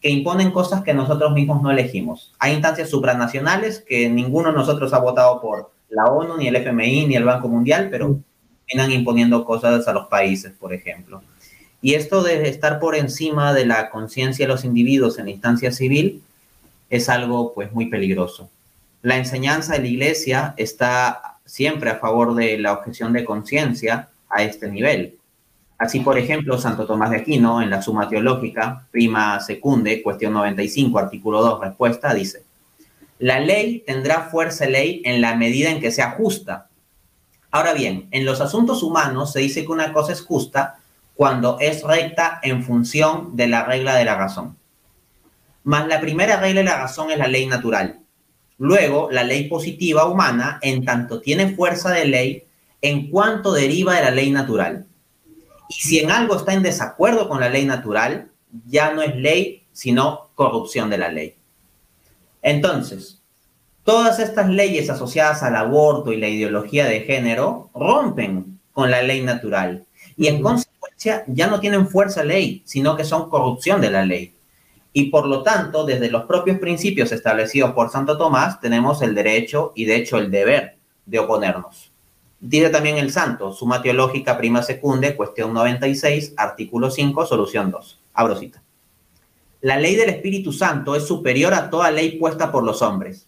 que 0.00 0.10
imponen 0.10 0.50
cosas 0.50 0.82
que 0.82 0.94
nosotros 0.94 1.32
mismos 1.32 1.62
no 1.62 1.70
elegimos. 1.70 2.34
Hay 2.38 2.52
instancias 2.52 2.90
supranacionales 2.90 3.80
que 3.80 4.08
ninguno 4.08 4.50
de 4.50 4.56
nosotros 4.56 4.92
ha 4.92 4.98
votado 4.98 5.40
por 5.40 5.72
la 5.88 6.04
ONU, 6.04 6.36
ni 6.36 6.48
el 6.48 6.56
FMI, 6.56 7.06
ni 7.06 7.16
el 7.16 7.24
Banco 7.24 7.48
Mundial, 7.48 7.88
pero 7.90 8.18
vienen 8.66 8.92
imponiendo 8.92 9.44
cosas 9.44 9.86
a 9.86 9.92
los 9.92 10.08
países, 10.08 10.52
por 10.52 10.72
ejemplo. 10.72 11.22
Y 11.80 11.94
esto 11.94 12.22
de 12.22 12.48
estar 12.48 12.80
por 12.80 12.96
encima 12.96 13.54
de 13.54 13.66
la 13.66 13.90
conciencia 13.90 14.46
de 14.46 14.52
los 14.52 14.64
individuos 14.64 15.18
en 15.18 15.26
la 15.26 15.30
instancia 15.30 15.70
civil 15.72 16.22
es 16.90 17.08
algo 17.08 17.52
pues 17.54 17.72
muy 17.72 17.86
peligroso. 17.86 18.50
La 19.02 19.16
enseñanza 19.16 19.74
de 19.74 19.80
la 19.80 19.88
iglesia 19.88 20.54
está 20.56 21.38
siempre 21.44 21.90
a 21.90 21.96
favor 21.96 22.34
de 22.34 22.58
la 22.58 22.72
objeción 22.72 23.12
de 23.12 23.24
conciencia 23.24 24.08
a 24.28 24.42
este 24.42 24.68
nivel. 24.68 25.16
Así, 25.78 26.00
por 26.00 26.16
ejemplo, 26.16 26.58
Santo 26.58 26.86
Tomás 26.86 27.10
de 27.10 27.18
Aquino, 27.18 27.60
en 27.60 27.68
la 27.68 27.82
Suma 27.82 28.08
Teológica, 28.08 28.86
prima 28.90 29.40
secunde, 29.40 30.02
cuestión 30.02 30.32
95, 30.32 30.98
artículo 30.98 31.42
2, 31.42 31.60
respuesta, 31.60 32.14
dice, 32.14 32.44
la 33.18 33.40
ley 33.40 33.82
tendrá 33.86 34.22
fuerza 34.22 34.66
ley 34.66 35.02
en 35.04 35.20
la 35.20 35.36
medida 35.36 35.70
en 35.70 35.80
que 35.80 35.90
sea 35.90 36.12
justa. 36.12 36.68
Ahora 37.50 37.72
bien, 37.72 38.08
en 38.10 38.24
los 38.24 38.40
asuntos 38.40 38.82
humanos 38.82 39.32
se 39.32 39.40
dice 39.40 39.64
que 39.64 39.72
una 39.72 39.92
cosa 39.92 40.12
es 40.12 40.22
justa 40.22 40.78
cuando 41.14 41.58
es 41.60 41.82
recta 41.82 42.40
en 42.42 42.62
función 42.62 43.36
de 43.36 43.46
la 43.46 43.64
regla 43.64 43.94
de 43.96 44.04
la 44.04 44.16
razón. 44.16 44.56
Mas 45.64 45.88
la 45.88 46.00
primera 46.00 46.36
regla 46.36 46.60
de 46.60 46.66
la 46.66 46.76
razón 46.76 47.10
es 47.10 47.18
la 47.18 47.26
ley 47.26 47.46
natural. 47.46 48.00
Luego, 48.58 49.08
la 49.10 49.24
ley 49.24 49.48
positiva 49.48 50.06
humana, 50.06 50.58
en 50.62 50.84
tanto 50.84 51.20
tiene 51.20 51.54
fuerza 51.54 51.90
de 51.90 52.04
ley, 52.04 52.44
en 52.82 53.10
cuanto 53.10 53.52
deriva 53.52 53.94
de 53.94 54.02
la 54.02 54.10
ley 54.10 54.30
natural. 54.30 54.86
Y 55.68 55.74
si 55.74 55.98
en 55.98 56.10
algo 56.10 56.36
está 56.36 56.52
en 56.52 56.62
desacuerdo 56.62 57.28
con 57.28 57.40
la 57.40 57.48
ley 57.48 57.64
natural, 57.64 58.30
ya 58.66 58.92
no 58.92 59.02
es 59.02 59.16
ley, 59.16 59.66
sino 59.72 60.30
corrupción 60.34 60.90
de 60.90 60.98
la 60.98 61.10
ley. 61.10 61.34
Entonces, 62.42 63.22
todas 63.84 64.18
estas 64.18 64.48
leyes 64.48 64.88
asociadas 64.90 65.42
al 65.42 65.56
aborto 65.56 66.12
y 66.12 66.16
la 66.16 66.28
ideología 66.28 66.86
de 66.86 67.00
género 67.00 67.70
rompen 67.74 68.60
con 68.72 68.90
la 68.90 69.02
ley 69.02 69.22
natural 69.22 69.84
y 70.16 70.28
en 70.28 70.42
consecuencia 70.42 71.24
ya 71.26 71.46
no 71.46 71.60
tienen 71.60 71.88
fuerza 71.88 72.22
ley, 72.22 72.62
sino 72.64 72.96
que 72.96 73.04
son 73.04 73.28
corrupción 73.28 73.80
de 73.80 73.90
la 73.90 74.04
ley. 74.04 74.34
Y 74.92 75.10
por 75.10 75.26
lo 75.26 75.42
tanto, 75.42 75.84
desde 75.84 76.10
los 76.10 76.24
propios 76.24 76.58
principios 76.58 77.12
establecidos 77.12 77.72
por 77.72 77.90
Santo 77.90 78.16
Tomás, 78.16 78.60
tenemos 78.60 79.02
el 79.02 79.14
derecho 79.14 79.72
y 79.74 79.84
de 79.84 79.96
hecho 79.96 80.16
el 80.16 80.30
deber 80.30 80.78
de 81.04 81.18
oponernos. 81.18 81.92
Dice 82.40 82.68
también 82.68 82.98
el 82.98 83.12
santo, 83.12 83.52
Suma 83.52 83.80
Teológica 83.80 84.36
Prima 84.36 84.62
Secunde, 84.62 85.16
cuestión 85.16 85.54
96, 85.54 86.34
artículo 86.36 86.90
5, 86.90 87.26
solución 87.26 87.70
2. 87.70 87.98
Abro 88.14 88.36
cita. 88.36 88.62
La 89.62 89.78
ley 89.78 89.96
del 89.96 90.10
Espíritu 90.10 90.52
Santo 90.52 90.94
es 90.94 91.06
superior 91.06 91.54
a 91.54 91.70
toda 91.70 91.90
ley 91.90 92.18
puesta 92.18 92.52
por 92.52 92.62
los 92.62 92.82
hombres. 92.82 93.26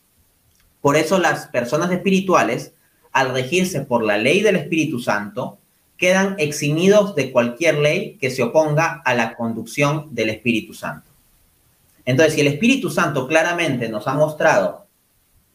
Por 0.82 0.96
eso 0.96 1.18
las 1.18 1.46
personas 1.48 1.90
espirituales, 1.90 2.74
al 3.12 3.32
regirse 3.32 3.80
por 3.80 4.04
la 4.04 4.18
ley 4.18 4.42
del 4.42 4.56
Espíritu 4.56 5.00
Santo, 5.00 5.58
quedan 5.96 6.36
eximidos 6.38 7.14
de 7.16 7.32
cualquier 7.32 7.78
ley 7.78 8.18
que 8.20 8.30
se 8.30 8.42
oponga 8.42 9.02
a 9.04 9.14
la 9.14 9.34
conducción 9.34 10.14
del 10.14 10.30
Espíritu 10.30 10.74
Santo. 10.74 11.10
Entonces, 12.04 12.34
si 12.34 12.40
el 12.42 12.46
Espíritu 12.46 12.88
Santo 12.88 13.26
claramente 13.26 13.88
nos 13.88 14.06
ha 14.06 14.14
mostrado 14.14 14.86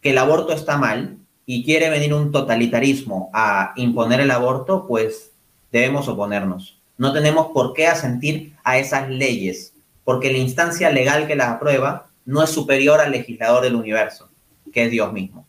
que 0.01 0.09
el 0.09 0.17
aborto 0.17 0.51
está 0.53 0.77
mal, 0.77 1.17
y 1.45 1.63
quiere 1.65 1.89
venir 1.89 2.13
un 2.13 2.31
totalitarismo 2.31 3.29
a 3.33 3.73
imponer 3.75 4.21
el 4.21 4.31
aborto, 4.31 4.85
pues 4.87 5.31
debemos 5.71 6.07
oponernos. 6.07 6.79
No 6.97 7.11
tenemos 7.11 7.47
por 7.53 7.73
qué 7.73 7.87
asentir 7.87 8.53
a 8.63 8.77
esas 8.77 9.09
leyes, 9.09 9.73
porque 10.03 10.31
la 10.31 10.37
instancia 10.37 10.89
legal 10.89 11.27
que 11.27 11.35
las 11.35 11.49
aprueba 11.49 12.07
no 12.25 12.43
es 12.43 12.49
superior 12.49 13.01
al 13.01 13.11
legislador 13.11 13.63
del 13.63 13.75
universo, 13.75 14.29
que 14.71 14.85
es 14.85 14.91
Dios 14.91 15.11
mismo. 15.11 15.45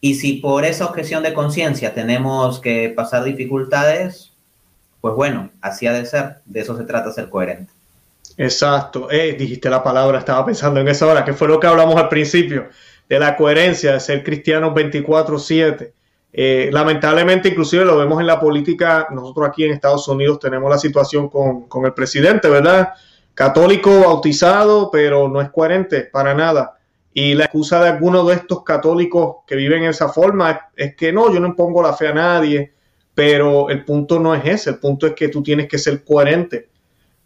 Y 0.00 0.14
si 0.16 0.34
por 0.34 0.64
esa 0.64 0.86
objeción 0.86 1.22
de 1.22 1.34
conciencia 1.34 1.94
tenemos 1.94 2.60
que 2.60 2.92
pasar 2.94 3.24
dificultades, 3.24 4.32
pues 5.00 5.14
bueno, 5.14 5.50
así 5.60 5.86
ha 5.86 5.92
de 5.92 6.04
ser, 6.06 6.36
de 6.44 6.60
eso 6.60 6.76
se 6.76 6.84
trata 6.84 7.12
ser 7.12 7.28
coherente. 7.28 7.72
Exacto, 8.36 9.10
eh, 9.10 9.34
dijiste 9.38 9.70
la 9.70 9.82
palabra, 9.82 10.18
estaba 10.18 10.44
pensando 10.44 10.80
en 10.80 10.88
esa 10.88 11.06
hora, 11.06 11.24
que 11.24 11.32
fue 11.32 11.48
lo 11.48 11.58
que 11.58 11.66
hablamos 11.66 11.96
al 11.96 12.08
principio 12.08 12.68
de 13.08 13.18
la 13.18 13.36
coherencia 13.36 13.92
de 13.92 14.00
ser 14.00 14.22
cristianos 14.22 14.74
24/7. 14.74 15.92
Eh, 16.32 16.68
lamentablemente, 16.72 17.48
inclusive 17.48 17.84
lo 17.84 17.96
vemos 17.96 18.20
en 18.20 18.26
la 18.26 18.38
política, 18.38 19.08
nosotros 19.10 19.48
aquí 19.48 19.64
en 19.64 19.72
Estados 19.72 20.06
Unidos 20.08 20.38
tenemos 20.38 20.68
la 20.68 20.78
situación 20.78 21.30
con, 21.30 21.86
el 21.86 21.94
presidente, 21.94 22.48
¿verdad? 22.48 22.90
Católico 23.34 24.00
bautizado, 24.00 24.90
pero 24.90 25.28
no 25.28 25.40
es 25.40 25.50
coherente 25.50 26.02
para 26.02 26.34
nada. 26.34 26.78
Y 27.14 27.34
la 27.34 27.44
excusa 27.44 27.82
de 27.82 27.88
algunos 27.88 28.28
de 28.28 28.34
estos 28.34 28.62
católicos 28.64 29.36
que 29.46 29.56
viven 29.56 29.84
en 29.84 29.90
esa 29.90 30.08
forma 30.10 30.68
es, 30.76 30.94
que 30.94 31.12
no, 31.12 31.32
yo 31.32 31.40
no 31.40 31.46
impongo 31.46 31.82
la 31.82 31.94
fe 31.94 32.08
a 32.08 32.14
nadie, 32.14 32.74
pero 33.14 33.70
el 33.70 33.84
punto 33.84 34.20
no 34.20 34.34
es 34.34 34.44
ese, 34.44 34.70
el 34.70 34.78
punto 34.78 35.06
es 35.06 35.14
que 35.14 35.28
tú 35.28 35.42
tienes 35.42 35.68
que 35.68 35.78
ser 35.78 36.04
coherente 36.04 36.68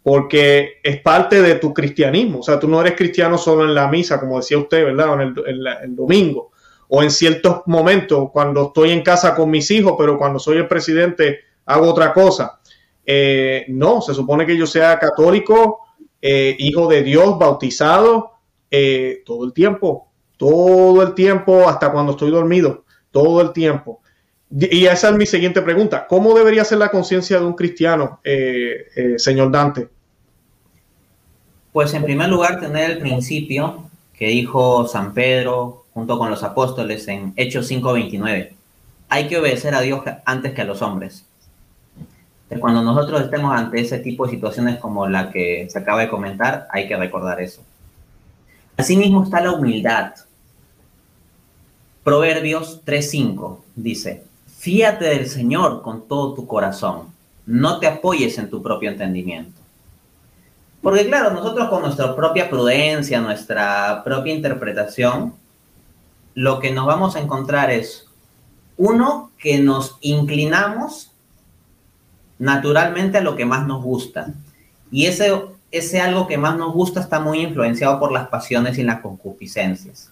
porque 0.03 0.79
es 0.83 0.99
parte 1.01 1.41
de 1.41 1.55
tu 1.55 1.73
cristianismo. 1.73 2.39
O 2.39 2.43
sea, 2.43 2.59
tú 2.59 2.67
no 2.67 2.81
eres 2.81 2.95
cristiano 2.95 3.37
solo 3.37 3.65
en 3.65 3.75
la 3.75 3.87
misa, 3.87 4.19
como 4.19 4.37
decía 4.37 4.57
usted, 4.57 4.85
¿verdad? 4.85 5.09
O 5.09 5.21
en 5.21 5.35
el, 5.45 5.95
domingo, 5.95 6.51
o 6.87 7.03
en 7.03 7.11
ciertos 7.11 7.61
momentos, 7.67 8.29
cuando 8.31 8.67
estoy 8.67 8.91
en 8.91 9.03
casa 9.03 9.35
con 9.35 9.49
mis 9.49 9.69
hijos, 9.71 9.95
pero 9.97 10.17
cuando 10.17 10.39
soy 10.39 10.57
el 10.57 10.67
presidente 10.67 11.39
hago 11.65 11.89
otra 11.89 12.13
cosa. 12.13 12.59
Eh, 13.05 13.65
no, 13.69 14.01
se 14.01 14.13
supone 14.13 14.45
que 14.45 14.57
yo 14.57 14.65
sea 14.65 14.97
católico, 14.97 15.79
eh, 16.21 16.55
hijo 16.59 16.87
de 16.87 17.03
Dios, 17.03 17.37
bautizado, 17.37 18.31
eh, 18.69 19.21
todo 19.25 19.45
el 19.45 19.53
tiempo, 19.53 20.11
todo 20.37 21.01
el 21.03 21.13
tiempo, 21.13 21.67
hasta 21.67 21.91
cuando 21.91 22.13
estoy 22.13 22.31
dormido, 22.31 22.85
todo 23.11 23.41
el 23.41 23.53
tiempo. 23.53 24.00
Y 24.53 24.85
esa 24.85 25.09
es 25.09 25.15
mi 25.15 25.25
siguiente 25.25 25.61
pregunta. 25.61 26.05
¿Cómo 26.07 26.33
debería 26.33 26.65
ser 26.65 26.79
la 26.79 26.89
conciencia 26.89 27.39
de 27.39 27.45
un 27.45 27.53
cristiano, 27.53 28.19
eh, 28.23 28.87
eh, 28.95 29.13
señor 29.17 29.49
Dante? 29.49 29.87
Pues 31.71 31.93
en 31.93 32.03
primer 32.03 32.27
lugar, 32.27 32.59
tener 32.59 32.91
el 32.91 32.97
principio 32.99 33.85
que 34.13 34.27
dijo 34.27 34.85
San 34.87 35.13
Pedro 35.13 35.85
junto 35.93 36.17
con 36.17 36.29
los 36.29 36.43
apóstoles 36.43 37.07
en 37.07 37.33
Hechos 37.37 37.67
5:29. 37.67 38.53
Hay 39.07 39.27
que 39.27 39.37
obedecer 39.37 39.73
a 39.73 39.81
Dios 39.81 40.01
antes 40.25 40.53
que 40.53 40.61
a 40.61 40.65
los 40.65 40.81
hombres. 40.81 41.25
Cuando 42.59 42.83
nosotros 42.83 43.21
estemos 43.21 43.57
ante 43.57 43.79
ese 43.79 43.99
tipo 43.99 44.25
de 44.25 44.31
situaciones 44.31 44.77
como 44.79 45.07
la 45.07 45.31
que 45.31 45.67
se 45.69 45.79
acaba 45.79 46.01
de 46.01 46.09
comentar, 46.09 46.67
hay 46.71 46.89
que 46.89 46.97
recordar 46.97 47.39
eso. 47.39 47.61
Asimismo 48.75 49.23
está 49.23 49.39
la 49.39 49.53
humildad. 49.53 50.13
Proverbios 52.03 52.81
3:5 52.83 53.59
dice, 53.75 54.23
Fíate 54.61 55.05
del 55.05 55.27
Señor 55.27 55.81
con 55.81 56.07
todo 56.07 56.35
tu 56.35 56.45
corazón. 56.45 57.07
No 57.47 57.79
te 57.79 57.87
apoyes 57.87 58.37
en 58.37 58.47
tu 58.47 58.61
propio 58.61 58.91
entendimiento. 58.91 59.59
Porque 60.83 61.07
claro, 61.07 61.31
nosotros 61.31 61.67
con 61.67 61.81
nuestra 61.81 62.15
propia 62.15 62.47
prudencia, 62.47 63.19
nuestra 63.21 64.03
propia 64.03 64.35
interpretación, 64.35 65.33
lo 66.35 66.59
que 66.59 66.69
nos 66.69 66.85
vamos 66.85 67.15
a 67.15 67.21
encontrar 67.21 67.71
es, 67.71 68.05
uno, 68.77 69.31
que 69.39 69.57
nos 69.57 69.97
inclinamos 70.01 71.09
naturalmente 72.37 73.17
a 73.17 73.21
lo 73.21 73.35
que 73.35 73.45
más 73.45 73.65
nos 73.65 73.83
gusta. 73.83 74.31
Y 74.91 75.07
ese, 75.07 75.41
ese 75.71 76.01
algo 76.01 76.27
que 76.27 76.37
más 76.37 76.55
nos 76.55 76.71
gusta 76.71 76.99
está 76.99 77.19
muy 77.19 77.39
influenciado 77.39 77.99
por 77.99 78.11
las 78.11 78.27
pasiones 78.27 78.77
y 78.77 78.83
las 78.83 79.01
concupiscencias. 79.01 80.11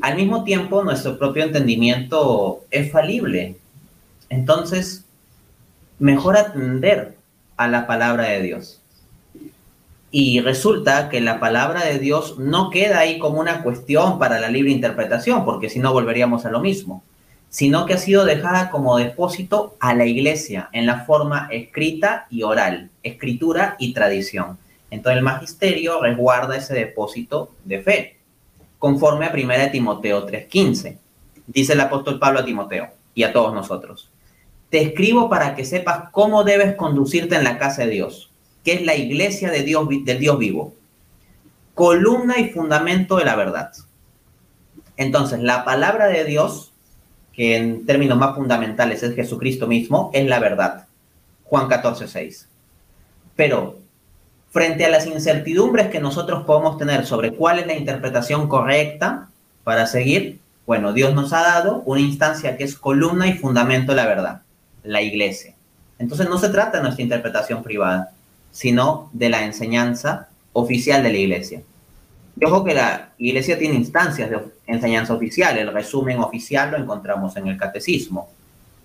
Al 0.00 0.16
mismo 0.16 0.44
tiempo, 0.44 0.82
nuestro 0.84 1.18
propio 1.18 1.44
entendimiento 1.44 2.64
es 2.70 2.90
falible. 2.90 3.56
Entonces, 4.28 5.04
mejor 5.98 6.36
atender 6.36 7.16
a 7.56 7.68
la 7.68 7.86
palabra 7.86 8.24
de 8.24 8.42
Dios. 8.42 8.80
Y 10.10 10.40
resulta 10.40 11.08
que 11.08 11.20
la 11.20 11.40
palabra 11.40 11.84
de 11.84 11.98
Dios 11.98 12.38
no 12.38 12.70
queda 12.70 13.00
ahí 13.00 13.18
como 13.18 13.40
una 13.40 13.62
cuestión 13.62 14.18
para 14.18 14.40
la 14.40 14.48
libre 14.48 14.70
interpretación, 14.70 15.44
porque 15.44 15.68
si 15.68 15.78
no 15.78 15.92
volveríamos 15.92 16.46
a 16.46 16.50
lo 16.50 16.60
mismo, 16.60 17.02
sino 17.48 17.86
que 17.86 17.94
ha 17.94 17.98
sido 17.98 18.24
dejada 18.24 18.70
como 18.70 18.98
depósito 18.98 19.76
a 19.80 19.94
la 19.94 20.06
iglesia 20.06 20.68
en 20.72 20.86
la 20.86 21.04
forma 21.04 21.48
escrita 21.50 22.26
y 22.30 22.42
oral, 22.42 22.90
escritura 23.02 23.76
y 23.78 23.92
tradición. 23.94 24.58
Entonces 24.90 25.18
el 25.18 25.24
magisterio 25.24 26.00
resguarda 26.00 26.56
ese 26.56 26.74
depósito 26.74 27.52
de 27.64 27.82
fe 27.82 28.15
conforme 28.78 29.26
a 29.26 29.32
1 29.32 29.70
Timoteo 29.70 30.26
3:15. 30.26 30.98
Dice 31.46 31.72
el 31.72 31.80
apóstol 31.80 32.18
Pablo 32.18 32.40
a 32.40 32.44
Timoteo 32.44 32.88
y 33.14 33.22
a 33.22 33.32
todos 33.32 33.54
nosotros. 33.54 34.10
Te 34.70 34.82
escribo 34.82 35.28
para 35.28 35.54
que 35.54 35.64
sepas 35.64 36.10
cómo 36.10 36.44
debes 36.44 36.74
conducirte 36.74 37.36
en 37.36 37.44
la 37.44 37.58
casa 37.58 37.84
de 37.84 37.90
Dios, 37.90 38.30
que 38.64 38.74
es 38.74 38.82
la 38.84 38.96
iglesia 38.96 39.50
de 39.50 39.62
Dios, 39.62 39.88
del 40.04 40.18
Dios 40.18 40.38
vivo, 40.38 40.74
columna 41.74 42.38
y 42.40 42.50
fundamento 42.50 43.16
de 43.16 43.24
la 43.24 43.36
verdad. 43.36 43.72
Entonces, 44.96 45.40
la 45.40 45.64
palabra 45.64 46.08
de 46.08 46.24
Dios, 46.24 46.72
que 47.32 47.56
en 47.56 47.86
términos 47.86 48.18
más 48.18 48.34
fundamentales 48.34 49.02
es 49.02 49.14
Jesucristo 49.14 49.66
mismo, 49.66 50.10
es 50.14 50.26
la 50.26 50.40
verdad. 50.40 50.86
Juan 51.44 51.68
14, 51.68 52.08
6. 52.08 52.48
Pero 53.36 53.78
frente 54.56 54.86
a 54.86 54.88
las 54.88 55.06
incertidumbres 55.06 55.88
que 55.88 56.00
nosotros 56.00 56.46
podemos 56.46 56.78
tener 56.78 57.04
sobre 57.04 57.34
cuál 57.34 57.58
es 57.58 57.66
la 57.66 57.74
interpretación 57.74 58.48
correcta 58.48 59.28
para 59.64 59.86
seguir, 59.86 60.38
bueno, 60.64 60.94
Dios 60.94 61.12
nos 61.12 61.34
ha 61.34 61.42
dado 61.42 61.82
una 61.84 62.00
instancia 62.00 62.56
que 62.56 62.64
es 62.64 62.74
columna 62.74 63.28
y 63.28 63.34
fundamento 63.34 63.92
de 63.92 63.96
la 63.96 64.06
verdad, 64.06 64.40
la 64.82 65.02
iglesia. 65.02 65.52
Entonces 65.98 66.30
no 66.30 66.38
se 66.38 66.48
trata 66.48 66.78
de 66.78 66.84
nuestra 66.84 67.02
interpretación 67.02 67.62
privada, 67.62 68.12
sino 68.50 69.10
de 69.12 69.28
la 69.28 69.44
enseñanza 69.44 70.30
oficial 70.54 71.02
de 71.02 71.12
la 71.12 71.18
iglesia. 71.18 71.60
Yo 72.36 72.48
ojo 72.48 72.64
que 72.64 72.72
la 72.72 73.10
iglesia 73.18 73.58
tiene 73.58 73.74
instancias 73.74 74.30
de 74.30 74.38
enseñanza 74.66 75.12
oficial, 75.12 75.58
el 75.58 75.70
resumen 75.70 76.18
oficial 76.20 76.70
lo 76.70 76.78
encontramos 76.78 77.36
en 77.36 77.48
el 77.48 77.58
catecismo. 77.58 78.30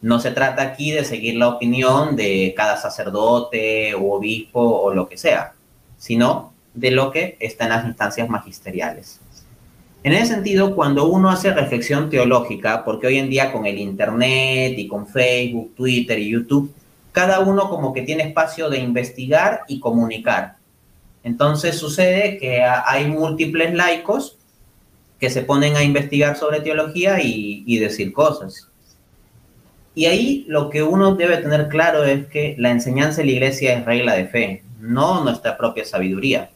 No 0.01 0.19
se 0.19 0.31
trata 0.31 0.63
aquí 0.63 0.91
de 0.91 1.05
seguir 1.05 1.35
la 1.35 1.47
opinión 1.47 2.17
de 2.17 2.53
cada 2.57 2.75
sacerdote 2.75 3.95
o 3.95 4.15
obispo 4.15 4.59
o 4.59 4.93
lo 4.93 5.07
que 5.07 5.15
sea, 5.15 5.53
sino 6.01 6.51
de 6.73 6.89
lo 6.89 7.11
que 7.11 7.37
está 7.39 7.65
en 7.65 7.69
las 7.69 7.85
instancias 7.85 8.27
magisteriales. 8.27 9.19
En 10.03 10.13
ese 10.13 10.33
sentido, 10.33 10.75
cuando 10.75 11.05
uno 11.05 11.29
hace 11.29 11.53
reflexión 11.53 12.09
teológica, 12.09 12.83
porque 12.83 13.05
hoy 13.05 13.19
en 13.19 13.29
día 13.29 13.51
con 13.51 13.67
el 13.67 13.77
Internet 13.77 14.73
y 14.75 14.87
con 14.87 15.05
Facebook, 15.05 15.75
Twitter 15.75 16.17
y 16.17 16.29
YouTube, 16.29 16.73
cada 17.11 17.41
uno 17.41 17.69
como 17.69 17.93
que 17.93 18.01
tiene 18.01 18.23
espacio 18.23 18.67
de 18.67 18.79
investigar 18.79 19.61
y 19.67 19.79
comunicar. 19.79 20.55
Entonces 21.23 21.75
sucede 21.75 22.39
que 22.39 22.63
hay 22.63 23.05
múltiples 23.05 23.75
laicos 23.75 24.39
que 25.19 25.29
se 25.29 25.43
ponen 25.43 25.75
a 25.75 25.83
investigar 25.83 26.35
sobre 26.35 26.61
teología 26.61 27.21
y, 27.21 27.77
decir 27.77 28.11
cosas. 28.11 28.69
Y 29.93 30.07
ahí 30.07 30.45
lo 30.47 30.71
que 30.71 30.81
uno 30.81 31.13
debe 31.13 31.37
tener 31.37 31.67
claro 31.67 32.05
es 32.05 32.25
que 32.25 32.55
la 32.57 32.71
enseñanza 32.71 33.21
de 33.21 33.25
la 33.25 33.33
iglesia 33.33 33.73
es 33.77 33.85
regla 33.85 34.15
de 34.15 34.25
fe, 34.25 34.63
no 34.81 35.23
nuestra 35.23 35.57
propia 35.57 35.85
sabiduría. 35.85 36.49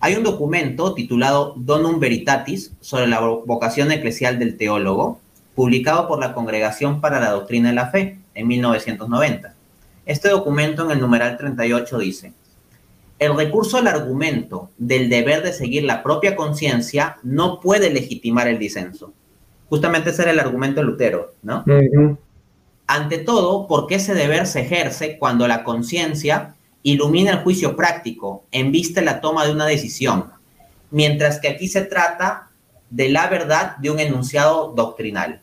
Hay 0.00 0.14
un 0.14 0.22
documento 0.22 0.94
titulado 0.94 1.54
Donum 1.56 1.98
Veritatis 1.98 2.72
sobre 2.80 3.06
la 3.06 3.20
vocación 3.20 3.90
eclesial 3.90 4.38
del 4.38 4.56
teólogo, 4.56 5.18
publicado 5.54 6.06
por 6.06 6.18
la 6.20 6.34
Congregación 6.34 7.00
para 7.00 7.20
la 7.20 7.30
Doctrina 7.30 7.70
de 7.70 7.74
la 7.74 7.88
Fe 7.88 8.18
en 8.34 8.46
1990. 8.46 9.54
Este 10.04 10.28
documento 10.28 10.84
en 10.84 10.90
el 10.90 11.00
numeral 11.00 11.38
38 11.38 11.98
dice, 11.98 12.32
el 13.18 13.34
recurso 13.36 13.78
al 13.78 13.86
argumento 13.86 14.70
del 14.76 15.08
deber 15.08 15.42
de 15.42 15.52
seguir 15.52 15.84
la 15.84 16.02
propia 16.02 16.36
conciencia 16.36 17.16
no 17.22 17.60
puede 17.60 17.90
legitimar 17.90 18.48
el 18.48 18.58
disenso. 18.58 19.12
Justamente 19.70 20.10
ese 20.10 20.22
era 20.22 20.32
el 20.32 20.40
argumento 20.40 20.80
de 20.80 20.86
Lutero, 20.86 21.32
¿no? 21.42 21.64
Ante 22.86 23.18
todo, 23.18 23.66
porque 23.66 23.94
ese 23.94 24.14
deber 24.14 24.46
se 24.46 24.60
ejerce 24.60 25.16
cuando 25.18 25.48
la 25.48 25.64
conciencia 25.64 26.56
ilumina 26.84 27.32
el 27.32 27.38
juicio 27.38 27.74
práctico 27.74 28.44
en 28.52 28.70
vista 28.70 29.00
de 29.00 29.06
la 29.06 29.20
toma 29.20 29.44
de 29.44 29.52
una 29.52 29.66
decisión, 29.66 30.30
mientras 30.90 31.40
que 31.40 31.48
aquí 31.48 31.66
se 31.66 31.82
trata 31.82 32.50
de 32.90 33.08
la 33.08 33.26
verdad 33.26 33.76
de 33.78 33.90
un 33.90 33.98
enunciado 33.98 34.72
doctrinal. 34.76 35.40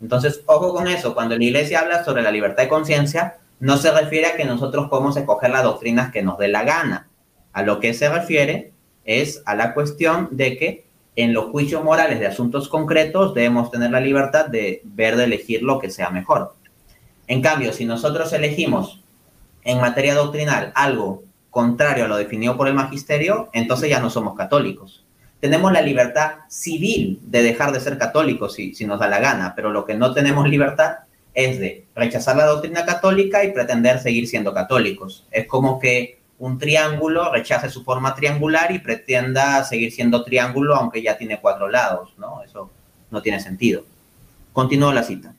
Entonces, 0.00 0.40
ojo 0.46 0.72
con 0.72 0.86
eso, 0.86 1.12
cuando 1.12 1.36
la 1.36 1.44
iglesia 1.44 1.80
habla 1.80 2.04
sobre 2.04 2.22
la 2.22 2.30
libertad 2.30 2.62
de 2.62 2.68
conciencia, 2.68 3.38
no 3.58 3.76
se 3.76 3.90
refiere 3.90 4.28
a 4.28 4.36
que 4.36 4.44
nosotros 4.44 4.88
podemos 4.88 5.16
escoger 5.16 5.50
las 5.50 5.64
doctrinas 5.64 6.12
que 6.12 6.22
nos 6.22 6.38
dé 6.38 6.48
la 6.48 6.62
gana. 6.62 7.08
A 7.52 7.62
lo 7.62 7.80
que 7.80 7.92
se 7.92 8.08
refiere 8.08 8.72
es 9.04 9.42
a 9.46 9.56
la 9.56 9.74
cuestión 9.74 10.28
de 10.30 10.56
que 10.56 10.86
en 11.16 11.34
los 11.34 11.46
juicios 11.46 11.82
morales 11.82 12.20
de 12.20 12.28
asuntos 12.28 12.68
concretos 12.68 13.34
debemos 13.34 13.72
tener 13.72 13.90
la 13.90 14.00
libertad 14.00 14.46
de 14.46 14.82
ver, 14.84 15.16
de 15.16 15.24
elegir 15.24 15.62
lo 15.62 15.80
que 15.80 15.90
sea 15.90 16.10
mejor. 16.10 16.54
En 17.26 17.42
cambio, 17.42 17.72
si 17.72 17.84
nosotros 17.84 18.32
elegimos 18.32 19.02
en 19.64 19.80
materia 19.80 20.14
doctrinal 20.14 20.72
algo 20.74 21.22
contrario 21.50 22.04
a 22.04 22.08
lo 22.08 22.16
definido 22.16 22.56
por 22.56 22.68
el 22.68 22.74
magisterio, 22.74 23.50
entonces 23.52 23.90
ya 23.90 24.00
no 24.00 24.10
somos 24.10 24.36
católicos. 24.36 25.04
Tenemos 25.40 25.72
la 25.72 25.80
libertad 25.80 26.32
civil 26.48 27.18
de 27.22 27.42
dejar 27.42 27.72
de 27.72 27.80
ser 27.80 27.98
católicos 27.98 28.54
si, 28.54 28.74
si 28.74 28.86
nos 28.86 29.00
da 29.00 29.08
la 29.08 29.20
gana, 29.20 29.54
pero 29.56 29.70
lo 29.70 29.84
que 29.84 29.94
no 29.94 30.12
tenemos 30.12 30.48
libertad 30.48 30.98
es 31.34 31.58
de 31.58 31.86
rechazar 31.94 32.36
la 32.36 32.46
doctrina 32.46 32.84
católica 32.84 33.44
y 33.44 33.52
pretender 33.52 34.00
seguir 34.00 34.28
siendo 34.28 34.52
católicos. 34.52 35.26
Es 35.30 35.46
como 35.46 35.78
que 35.78 36.20
un 36.38 36.58
triángulo 36.58 37.30
rechace 37.30 37.68
su 37.68 37.84
forma 37.84 38.14
triangular 38.14 38.72
y 38.72 38.78
pretenda 38.78 39.62
seguir 39.64 39.92
siendo 39.92 40.24
triángulo 40.24 40.74
aunque 40.74 41.02
ya 41.02 41.18
tiene 41.18 41.40
cuatro 41.40 41.68
lados, 41.68 42.14
¿no? 42.16 42.42
Eso 42.42 42.70
no 43.10 43.22
tiene 43.22 43.40
sentido. 43.40 43.84
Continúo 44.52 44.92
la 44.92 45.02
cita. 45.02 45.34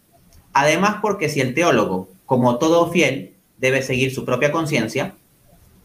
Además, 0.53 0.97
porque 1.01 1.30
si 1.30 1.41
el 1.41 1.53
teólogo, 1.53 2.09
como 2.26 2.57
todo 2.57 2.91
fiel, 2.91 3.31
debe 3.62 3.82
seguir 3.84 4.14
su 4.14 4.26
propia 4.26 4.51
conciencia, 4.51 5.14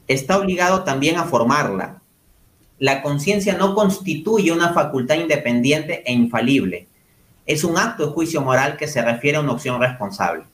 está 0.09 0.39
obligado 0.39 0.83
también 0.83 1.17
a 1.19 1.25
formarla. 1.25 2.03
La 2.79 3.03
conciencia 3.03 3.57
no 3.57 3.75
constituye 3.75 4.51
una 4.51 4.73
facultad 4.73 5.17
independiente 5.17 6.03
e 6.05 6.13
infalible, 6.13 6.89
es 7.47 7.63
un 7.63 7.79
acto 7.79 8.07
de 8.07 8.13
juicio 8.13 8.41
moral 8.41 8.77
que 8.77 8.89
se 8.89 9.03
refiere 9.03 9.37
a 9.37 9.41
una 9.41 9.53
opción 9.53 9.81
responsable. 9.81 10.45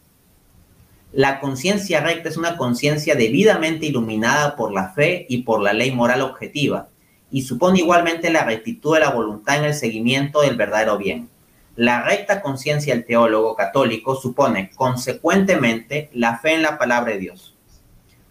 La 1.12 1.40
conciencia 1.40 2.00
recta 2.00 2.28
es 2.28 2.36
una 2.36 2.56
conciencia 2.56 3.14
debidamente 3.14 3.86
iluminada 3.86 4.56
por 4.56 4.72
la 4.72 4.90
fe 4.90 5.26
y 5.28 5.42
por 5.42 5.62
la 5.62 5.72
ley 5.72 5.90
moral 5.90 6.22
objetiva, 6.22 6.88
y 7.30 7.42
supone 7.42 7.78
igualmente 7.78 8.30
la 8.30 8.44
rectitud 8.44 8.94
de 8.94 9.00
la 9.00 9.10
voluntad 9.10 9.58
en 9.58 9.64
el 9.64 9.74
seguimiento 9.74 10.42
del 10.42 10.56
verdadero 10.56 10.98
bien. 10.98 11.28
La 11.76 12.02
recta 12.02 12.42
conciencia 12.42 12.94
del 12.94 13.06
teólogo 13.06 13.56
católico 13.56 14.14
supone, 14.14 14.70
consecuentemente, 14.74 16.10
la 16.12 16.38
fe 16.38 16.54
en 16.54 16.62
la 16.62 16.76
palabra 16.76 17.12
de 17.12 17.18
Dios, 17.18 17.54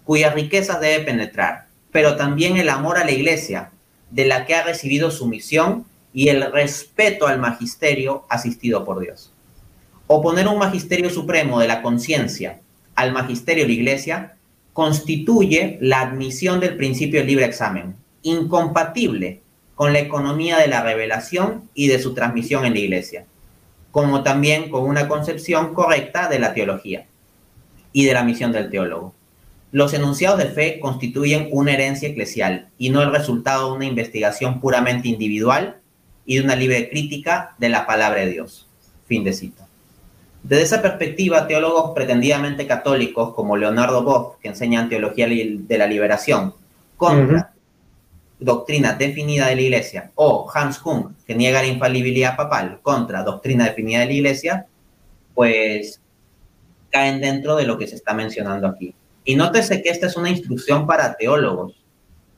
cuyas 0.03 0.35
riquezas 0.35 0.79
debe 0.79 1.03
penetrar, 1.03 1.67
pero 1.91 2.15
también 2.15 2.57
el 2.57 2.69
amor 2.69 2.97
a 2.97 3.03
la 3.03 3.11
iglesia, 3.11 3.71
de 4.11 4.25
la 4.25 4.45
que 4.45 4.53
ha 4.53 4.63
recibido 4.63 5.09
su 5.09 5.25
misión 5.25 5.85
y 6.13 6.27
el 6.27 6.51
respeto 6.51 7.27
al 7.27 7.39
magisterio 7.39 8.25
asistido 8.29 8.85
por 8.85 8.99
Dios. 8.99 9.31
Oponer 10.07 10.47
un 10.47 10.59
magisterio 10.59 11.09
supremo 11.09 11.59
de 11.59 11.67
la 11.67 11.81
conciencia 11.81 12.59
al 12.95 13.13
magisterio 13.13 13.63
de 13.63 13.69
la 13.69 13.73
iglesia 13.73 14.35
constituye 14.73 15.77
la 15.81 16.01
admisión 16.01 16.59
del 16.59 16.75
principio 16.75 17.21
del 17.21 17.27
libre 17.27 17.45
examen, 17.45 17.95
incompatible 18.21 19.41
con 19.81 19.93
la 19.93 19.99
economía 19.99 20.59
de 20.59 20.67
la 20.67 20.83
revelación 20.83 21.67
y 21.73 21.87
de 21.87 21.97
su 21.97 22.13
transmisión 22.13 22.65
en 22.65 22.73
la 22.73 22.79
iglesia, 22.81 23.25
como 23.89 24.21
también 24.21 24.69
con 24.69 24.83
una 24.83 25.07
concepción 25.07 25.73
correcta 25.73 26.29
de 26.29 26.37
la 26.37 26.53
teología 26.53 27.07
y 27.91 28.05
de 28.05 28.13
la 28.13 28.23
misión 28.23 28.51
del 28.51 28.69
teólogo. 28.69 29.15
Los 29.71 29.95
enunciados 29.95 30.37
de 30.37 30.45
fe 30.45 30.79
constituyen 30.79 31.47
una 31.49 31.73
herencia 31.73 32.09
eclesial 32.09 32.67
y 32.77 32.91
no 32.91 33.01
el 33.01 33.11
resultado 33.11 33.71
de 33.71 33.77
una 33.77 33.85
investigación 33.85 34.61
puramente 34.61 35.07
individual 35.07 35.77
y 36.27 36.35
de 36.35 36.43
una 36.43 36.55
libre 36.55 36.87
crítica 36.91 37.55
de 37.57 37.69
la 37.69 37.87
palabra 37.87 38.21
de 38.21 38.33
Dios. 38.33 38.67
Fin 39.07 39.23
de 39.23 39.33
cita. 39.33 39.65
Desde 40.43 40.61
esa 40.61 40.81
perspectiva, 40.83 41.47
teólogos 41.47 41.93
pretendidamente 41.95 42.67
católicos 42.67 43.33
como 43.33 43.57
Leonardo 43.57 44.03
Boff, 44.03 44.35
que 44.43 44.49
enseñan 44.49 44.89
teología 44.89 45.27
de 45.27 45.77
la 45.79 45.87
liberación, 45.87 46.53
contra 46.97 47.50
doctrina 48.41 48.93
definida 48.93 49.47
de 49.47 49.55
la 49.55 49.61
Iglesia, 49.61 50.11
o 50.15 50.49
Hans 50.53 50.79
Kung, 50.79 51.13
que 51.25 51.35
niega 51.35 51.61
la 51.61 51.67
infalibilidad 51.67 52.35
papal, 52.35 52.79
contra 52.81 53.23
doctrina 53.23 53.65
definida 53.65 53.99
de 53.99 54.07
la 54.07 54.13
Iglesia, 54.13 54.65
pues 55.35 56.01
caen 56.89 57.21
dentro 57.21 57.55
de 57.55 57.65
lo 57.65 57.77
que 57.77 57.87
se 57.87 57.95
está 57.95 58.13
mencionando 58.13 58.67
aquí. 58.67 58.95
Y 59.23 59.35
nótese 59.35 59.83
que 59.83 59.89
esta 59.89 60.07
es 60.07 60.17
una 60.17 60.31
instrucción 60.31 60.87
para 60.87 61.15
teólogos, 61.15 61.75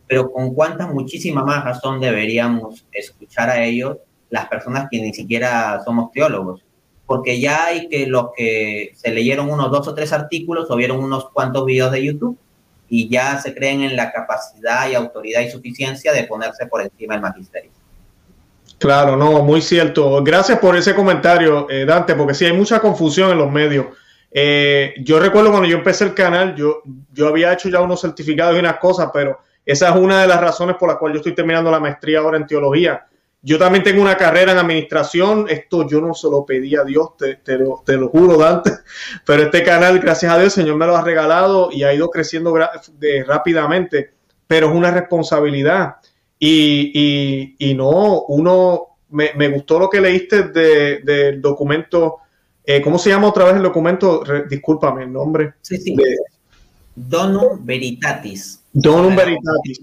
pero 0.05 0.29
con 0.31 0.53
cuánta 0.53 0.87
muchísima 0.87 1.43
más 1.43 1.63
razón 1.63 2.01
deberíamos 2.01 2.85
escuchar 2.91 3.49
a 3.49 3.63
ellos 3.63 3.97
las 4.29 4.47
personas 4.47 4.87
que 4.91 5.01
ni 5.01 5.13
siquiera 5.13 5.81
somos 5.85 6.11
teólogos, 6.11 6.65
porque 7.05 7.39
ya 7.39 7.65
hay 7.67 7.87
que 7.87 8.07
los 8.07 8.27
que 8.35 8.91
se 8.95 9.11
leyeron 9.11 9.49
unos 9.49 9.71
dos 9.71 9.87
o 9.87 9.95
tres 9.95 10.11
artículos 10.11 10.69
o 10.69 10.75
vieron 10.75 10.99
unos 10.99 11.29
cuantos 11.29 11.65
videos 11.65 11.93
de 11.93 12.03
YouTube 12.03 12.37
y 12.95 13.09
ya 13.09 13.39
se 13.39 13.55
creen 13.55 13.81
en 13.81 13.95
la 13.95 14.11
capacidad 14.11 14.87
y 14.87 14.93
autoridad 14.93 15.41
y 15.41 15.49
suficiencia 15.49 16.13
de 16.13 16.25
ponerse 16.25 16.67
por 16.67 16.79
encima 16.79 17.15
del 17.15 17.23
magisterio. 17.23 17.71
Claro, 18.77 19.17
no, 19.17 19.41
muy 19.41 19.63
cierto. 19.63 20.23
Gracias 20.23 20.59
por 20.59 20.77
ese 20.77 20.93
comentario, 20.93 21.67
eh, 21.71 21.85
Dante, 21.85 22.13
porque 22.13 22.35
sí 22.35 22.45
hay 22.45 22.53
mucha 22.53 22.79
confusión 22.79 23.31
en 23.31 23.39
los 23.39 23.51
medios. 23.51 23.87
Eh, 24.29 24.93
yo 24.99 25.19
recuerdo 25.19 25.49
cuando 25.49 25.67
yo 25.67 25.75
empecé 25.75 26.03
el 26.03 26.13
canal, 26.13 26.55
yo, 26.55 26.83
yo 27.11 27.29
había 27.29 27.51
hecho 27.51 27.67
ya 27.67 27.81
unos 27.81 27.99
certificados 27.99 28.55
y 28.55 28.59
unas 28.59 28.77
cosas, 28.77 29.09
pero 29.11 29.39
esa 29.65 29.89
es 29.89 29.95
una 29.95 30.21
de 30.21 30.27
las 30.27 30.39
razones 30.39 30.75
por 30.75 30.87
las 30.87 30.99
cuales 30.99 31.15
yo 31.15 31.19
estoy 31.21 31.33
terminando 31.33 31.71
la 31.71 31.79
maestría 31.79 32.19
ahora 32.19 32.37
en 32.37 32.45
teología. 32.45 33.07
Yo 33.45 33.59
también 33.59 33.83
tengo 33.83 34.01
una 34.01 34.17
carrera 34.17 34.53
en 34.53 34.57
administración. 34.57 35.45
Esto 35.49 35.87
yo 35.87 35.99
no 35.99 36.13
se 36.13 36.29
lo 36.29 36.45
pedí 36.45 36.75
a 36.75 36.83
Dios, 36.83 37.09
te, 37.17 37.57
lo, 37.57 38.07
juro, 38.07 38.37
Dante. 38.37 38.71
Pero 39.25 39.43
este 39.43 39.63
canal, 39.63 39.99
gracias 39.99 40.31
a 40.31 40.39
Dios, 40.39 40.57
el 40.57 40.63
Señor 40.63 40.77
me 40.77 40.85
lo 40.87 40.95
ha 40.95 41.03
regalado 41.03 41.69
y 41.71 41.83
ha 41.83 41.93
ido 41.93 42.09
creciendo 42.09 42.55
rápidamente. 43.27 44.11
Pero 44.47 44.69
es 44.69 44.73
una 44.73 44.91
responsabilidad. 44.91 45.97
Y, 46.39 47.55
y 47.57 47.73
no, 47.73 48.23
uno, 48.23 48.93
me, 49.09 49.31
me 49.35 49.47
gustó 49.49 49.79
lo 49.79 49.89
que 49.89 50.01
leíste 50.01 50.43
del 50.49 51.41
documento. 51.41 52.17
Eh, 52.65 52.81
¿Cómo 52.81 52.97
se 52.97 53.09
llama 53.09 53.27
otra 53.27 53.45
vez 53.45 53.55
el 53.55 53.63
documento? 53.63 54.23
discúlpame 54.49 55.03
el 55.03 55.13
nombre. 55.13 55.53
Sí, 55.61 55.77
sí. 55.77 55.95
Donum 56.95 57.65
Veritatis. 57.65 58.63
Donum 58.71 59.15
Veritatis. 59.15 59.81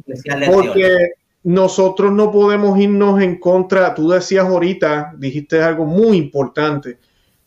Porque 0.51 1.13
nosotros 1.43 2.13
no 2.13 2.31
podemos 2.31 2.79
irnos 2.79 3.21
en 3.23 3.39
contra. 3.39 3.95
Tú 3.95 4.11
decías 4.11 4.47
ahorita, 4.47 5.15
dijiste 5.17 5.63
algo 5.63 5.85
muy 5.85 6.17
importante, 6.17 6.99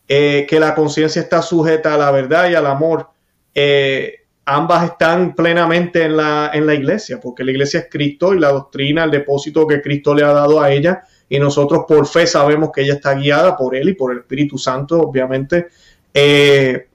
eh, 0.08 0.46
que 0.48 0.60
la 0.60 0.74
conciencia 0.74 1.22
está 1.22 1.42
sujeta 1.42 1.94
a 1.94 1.98
la 1.98 2.10
verdad 2.10 2.50
y 2.50 2.54
al 2.54 2.66
amor. 2.66 3.08
Eh, 3.54 4.24
ambas 4.46 4.84
están 4.84 5.34
plenamente 5.34 6.04
en 6.04 6.16
la, 6.16 6.50
en 6.52 6.66
la 6.66 6.74
iglesia, 6.74 7.20
porque 7.20 7.44
la 7.44 7.52
iglesia 7.52 7.80
es 7.80 7.86
Cristo 7.90 8.34
y 8.34 8.40
la 8.40 8.50
doctrina, 8.50 9.04
el 9.04 9.10
depósito 9.10 9.66
que 9.66 9.80
Cristo 9.80 10.14
le 10.14 10.24
ha 10.24 10.32
dado 10.32 10.60
a 10.60 10.70
ella, 10.70 11.02
y 11.28 11.38
nosotros 11.38 11.84
por 11.88 12.06
fe 12.06 12.26
sabemos 12.26 12.70
que 12.72 12.82
ella 12.82 12.94
está 12.94 13.14
guiada 13.14 13.56
por 13.56 13.74
Él 13.74 13.88
y 13.88 13.94
por 13.94 14.12
el 14.12 14.18
Espíritu 14.18 14.58
Santo, 14.58 15.00
obviamente. 15.00 15.68
Eh, 16.12 16.88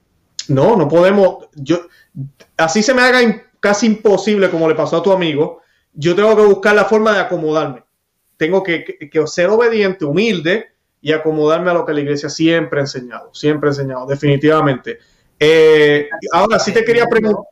no, 0.50 0.76
no 0.76 0.88
podemos, 0.88 1.48
yo, 1.56 1.82
así 2.58 2.84
se 2.84 2.94
me 2.94 3.02
haga 3.02 3.20
casi 3.60 3.88
imposible 3.88 4.50
como 4.50 4.70
le 4.70 4.76
pasó 4.76 4.98
a 4.98 5.04
tu 5.04 5.12
amigo, 5.12 5.59
yo 5.94 6.16
tengo 6.16 6.36
que 6.36 6.44
buscar 6.44 6.76
la 6.76 6.86
forma 6.86 7.14
de 7.14 7.20
acomodarme. 7.20 7.84
Tengo 8.38 8.64
que, 8.64 8.84
que 9.12 9.28
ser 9.28 9.50
obediente, 9.50 10.06
humilde 10.06 10.68
y 11.02 11.12
acomodarme 11.12 11.72
a 11.72 11.74
lo 11.74 11.86
que 11.86 11.94
la 11.94 12.02
iglesia 12.02 12.30
siempre 12.30 12.80
ha 12.80 12.84
enseñado, 12.84 13.34
siempre 13.34 13.70
ha 13.70 13.72
enseñado, 13.72 14.06
definitivamente. 14.06 15.00
Eh, 15.40 16.10
ahora 16.34 16.60
sí 16.60 16.72
te 16.74 16.84
quería 16.84 17.06
preguntar. 17.06 17.46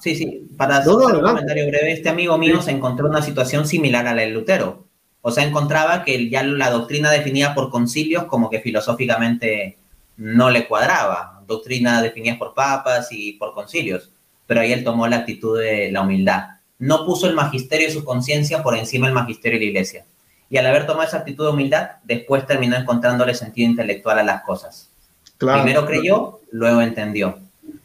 Sí, 0.00 0.14
sí, 0.14 0.48
para 0.56 0.78
hacer 0.78 0.92
un 0.92 1.22
comentario 1.22 1.66
breve, 1.66 1.92
este 1.92 2.08
amigo 2.08 2.36
mío 2.36 2.60
se 2.60 2.72
encontró 2.72 3.06
en 3.06 3.12
una 3.12 3.22
situación 3.22 3.66
similar 3.66 4.06
a 4.06 4.14
la 4.14 4.22
de 4.22 4.28
Lutero. 4.28 4.86
O 5.22 5.30
sea, 5.30 5.44
encontraba 5.44 6.04
que 6.04 6.28
ya 6.28 6.42
la 6.42 6.70
doctrina 6.70 7.10
definida 7.10 7.54
por 7.54 7.70
concilios 7.70 8.24
como 8.24 8.50
que 8.50 8.60
filosóficamente 8.60 9.78
no 10.16 10.50
le 10.50 10.66
cuadraba. 10.66 11.42
Doctrina 11.46 12.02
definida 12.02 12.38
por 12.38 12.54
papas 12.54 13.08
y 13.12 13.34
por 13.34 13.54
concilios. 13.54 14.10
Pero 14.46 14.60
ahí 14.60 14.72
él 14.72 14.84
tomó 14.84 15.06
la 15.06 15.18
actitud 15.18 15.58
de 15.58 15.90
la 15.92 16.02
humildad. 16.02 16.42
No 16.82 17.06
puso 17.06 17.28
el 17.28 17.36
magisterio 17.36 17.86
y 17.86 17.92
su 17.92 18.04
conciencia 18.04 18.60
por 18.60 18.76
encima 18.76 19.06
del 19.06 19.14
magisterio 19.14 19.56
de 19.56 19.66
la 19.66 19.70
iglesia. 19.70 20.04
Y 20.50 20.56
al 20.56 20.66
haber 20.66 20.84
tomado 20.84 21.06
esa 21.06 21.18
actitud 21.18 21.44
de 21.44 21.52
humildad, 21.52 21.90
después 22.02 22.44
terminó 22.44 22.76
encontrándole 22.76 23.36
sentido 23.36 23.70
intelectual 23.70 24.18
a 24.18 24.24
las 24.24 24.42
cosas. 24.42 24.90
Primero 25.38 25.86
creyó, 25.86 26.40
luego 26.50 26.80
entendió. 26.80 27.38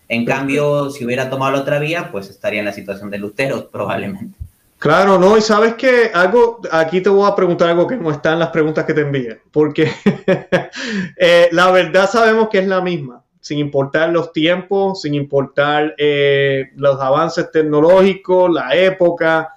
En 0.09 0.25
cambio, 0.25 0.89
si 0.89 1.05
hubiera 1.05 1.29
tomado 1.29 1.51
la 1.51 1.61
otra 1.61 1.77
vía, 1.77 2.09
pues 2.11 2.31
estaría 2.31 2.57
en 2.57 2.65
la 2.65 2.73
situación 2.73 3.11
de 3.11 3.19
Lutero, 3.19 3.69
probablemente. 3.71 4.35
Claro, 4.79 5.19
no, 5.19 5.37
y 5.37 5.41
sabes 5.41 5.75
que 5.75 6.09
algo, 6.11 6.59
aquí 6.71 6.99
te 6.99 7.09
voy 7.09 7.29
a 7.29 7.35
preguntar 7.35 7.69
algo 7.69 7.85
que 7.85 7.97
no 7.97 8.09
está 8.09 8.33
en 8.33 8.39
las 8.39 8.49
preguntas 8.49 8.83
que 8.83 8.95
te 8.95 9.01
envíe, 9.01 9.37
porque 9.51 9.91
eh, 11.17 11.49
la 11.51 11.69
verdad 11.69 12.09
sabemos 12.09 12.49
que 12.49 12.59
es 12.59 12.67
la 12.67 12.81
misma, 12.81 13.23
sin 13.39 13.59
importar 13.59 14.09
los 14.09 14.31
tiempos, 14.31 15.01
sin 15.01 15.13
importar 15.13 15.95
eh, 15.97 16.71
los 16.75 16.99
avances 16.99 17.51
tecnológicos, 17.51 18.51
la 18.51 18.75
época, 18.75 19.49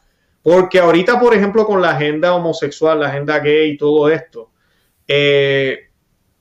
porque 0.42 0.78
ahorita, 0.78 1.18
por 1.18 1.34
ejemplo, 1.34 1.66
con 1.66 1.82
la 1.82 1.90
agenda 1.90 2.34
homosexual, 2.34 3.00
la 3.00 3.08
agenda 3.08 3.38
gay 3.40 3.72
y 3.72 3.76
todo 3.76 4.08
esto, 4.08 4.50
eh, 5.06 5.90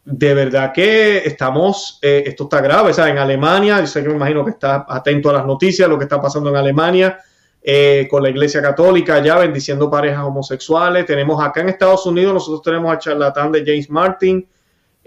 de 0.05 0.33
verdad 0.33 0.71
que 0.73 1.19
estamos, 1.19 1.99
eh, 2.01 2.23
esto 2.25 2.45
está 2.45 2.61
grave, 2.61 2.91
o 2.91 3.05
en 3.05 3.17
Alemania, 3.17 3.79
yo 3.79 3.87
sé 3.87 4.01
que 4.01 4.09
me 4.09 4.15
imagino 4.15 4.43
que 4.43 4.51
está 4.51 4.85
atento 4.87 5.29
a 5.29 5.33
las 5.33 5.45
noticias, 5.45 5.87
lo 5.87 5.97
que 5.97 6.05
está 6.05 6.21
pasando 6.21 6.49
en 6.49 6.55
Alemania, 6.55 7.19
eh, 7.61 8.07
con 8.09 8.23
la 8.23 8.29
Iglesia 8.29 8.61
Católica 8.61 9.21
ya 9.21 9.37
bendiciendo 9.37 9.91
parejas 9.91 10.23
homosexuales. 10.23 11.05
Tenemos 11.05 11.43
acá 11.43 11.61
en 11.61 11.69
Estados 11.69 12.05
Unidos, 12.05 12.33
nosotros 12.33 12.61
tenemos 12.61 12.91
al 12.91 12.99
charlatán 12.99 13.51
de 13.51 13.63
James 13.65 13.89
Martin, 13.89 14.47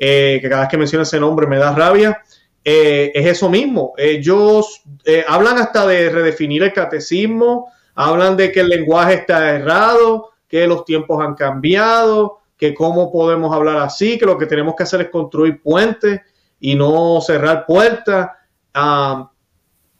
eh, 0.04 0.40
que 0.42 0.48
cada 0.48 0.62
vez 0.62 0.70
que 0.70 0.78
menciona 0.78 1.04
ese 1.04 1.20
nombre 1.20 1.46
me 1.46 1.58
da 1.58 1.72
rabia. 1.72 2.20
es 2.64 3.26
eso 3.26 3.48
mismo, 3.48 3.92
ellos 3.96 4.82
hablan 5.28 5.58
hasta 5.58 5.86
de 5.86 6.10
redefinir 6.10 6.62
el 6.62 6.72
catecismo, 6.72 7.72
hablan 7.94 8.36
de 8.36 8.50
que 8.50 8.60
el 8.60 8.68
lenguaje 8.68 9.14
está 9.14 9.50
errado, 9.50 10.30
que 10.48 10.66
los 10.66 10.84
tiempos 10.84 11.22
han 11.22 11.34
cambiado, 11.34 12.40
que 12.56 12.74
cómo 12.74 13.10
podemos 13.10 13.54
hablar 13.54 13.78
así, 13.78 14.18
que 14.18 14.26
lo 14.26 14.38
que 14.38 14.46
tenemos 14.46 14.74
que 14.76 14.82
hacer 14.82 15.00
es 15.02 15.10
construir 15.10 15.62
puentes 15.62 16.20
y 16.60 16.74
no 16.74 17.20
cerrar 17.20 17.64
puertas. 17.66 18.28
o 18.74 19.30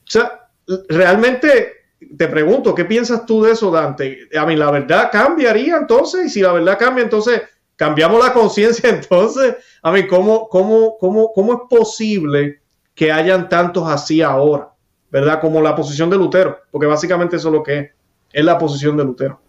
sea, 0.04 0.48
realmente 0.88 1.72
te 2.16 2.28
pregunto, 2.28 2.74
¿qué 2.74 2.84
piensas 2.84 3.24
tú 3.26 3.42
de 3.42 3.52
eso, 3.52 3.70
Dante? 3.70 4.28
A 4.36 4.46
mí, 4.46 4.56
la 4.56 4.70
verdad 4.70 5.10
cambiaría 5.10 5.76
entonces, 5.76 6.26
y 6.26 6.28
si 6.28 6.40
la 6.40 6.52
verdad 6.52 6.78
cambia, 6.78 7.04
entonces 7.04 7.42
cambiamos 7.76 8.24
la 8.24 8.32
conciencia, 8.32 8.88
entonces, 8.90 9.56
a 9.82 9.90
mí, 9.90 10.06
¿cómo, 10.06 10.48
cómo, 10.48 10.96
cómo, 10.98 11.32
¿cómo 11.32 11.52
es 11.52 11.58
posible 11.68 12.60
que 12.94 13.12
hayan 13.12 13.48
tantos 13.48 13.88
así 13.88 14.22
ahora? 14.22 14.70
¿Verdad? 15.10 15.40
Como 15.40 15.60
la 15.60 15.76
posición 15.76 16.08
de 16.08 16.16
Lutero, 16.16 16.58
porque 16.70 16.86
básicamente 16.86 17.36
eso 17.36 17.48
es 17.48 17.54
lo 17.54 17.62
que 17.62 17.78
es, 17.78 17.90
es 18.32 18.44
la 18.44 18.56
posición 18.56 18.96
de 18.96 19.04
Lutero. 19.04 19.40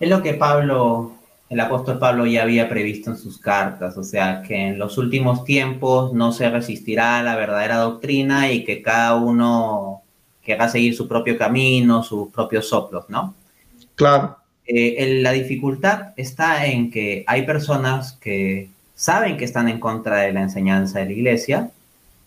Es 0.00 0.08
lo 0.08 0.22
que 0.22 0.34
Pablo, 0.34 1.12
el 1.48 1.60
apóstol 1.60 1.98
Pablo 1.98 2.26
ya 2.26 2.42
había 2.42 2.68
previsto 2.68 3.10
en 3.10 3.16
sus 3.16 3.38
cartas, 3.38 3.96
o 3.96 4.02
sea, 4.02 4.42
que 4.42 4.68
en 4.68 4.78
los 4.78 4.98
últimos 4.98 5.44
tiempos 5.44 6.12
no 6.12 6.32
se 6.32 6.50
resistirá 6.50 7.18
a 7.18 7.22
la 7.22 7.36
verdadera 7.36 7.76
doctrina 7.76 8.50
y 8.50 8.64
que 8.64 8.82
cada 8.82 9.14
uno 9.14 10.02
querrá 10.42 10.68
seguir 10.68 10.96
su 10.96 11.06
propio 11.06 11.36
camino, 11.36 12.02
sus 12.02 12.30
propios 12.30 12.68
soplos, 12.68 13.04
¿no? 13.08 13.34
Claro. 13.94 14.39
Eh, 14.72 15.18
la 15.20 15.32
dificultad 15.32 16.12
está 16.16 16.64
en 16.66 16.92
que 16.92 17.24
hay 17.26 17.44
personas 17.44 18.12
que 18.12 18.70
saben 18.94 19.36
que 19.36 19.44
están 19.44 19.68
en 19.68 19.80
contra 19.80 20.18
de 20.18 20.32
la 20.32 20.42
enseñanza 20.42 21.00
de 21.00 21.06
la 21.06 21.12
iglesia 21.12 21.70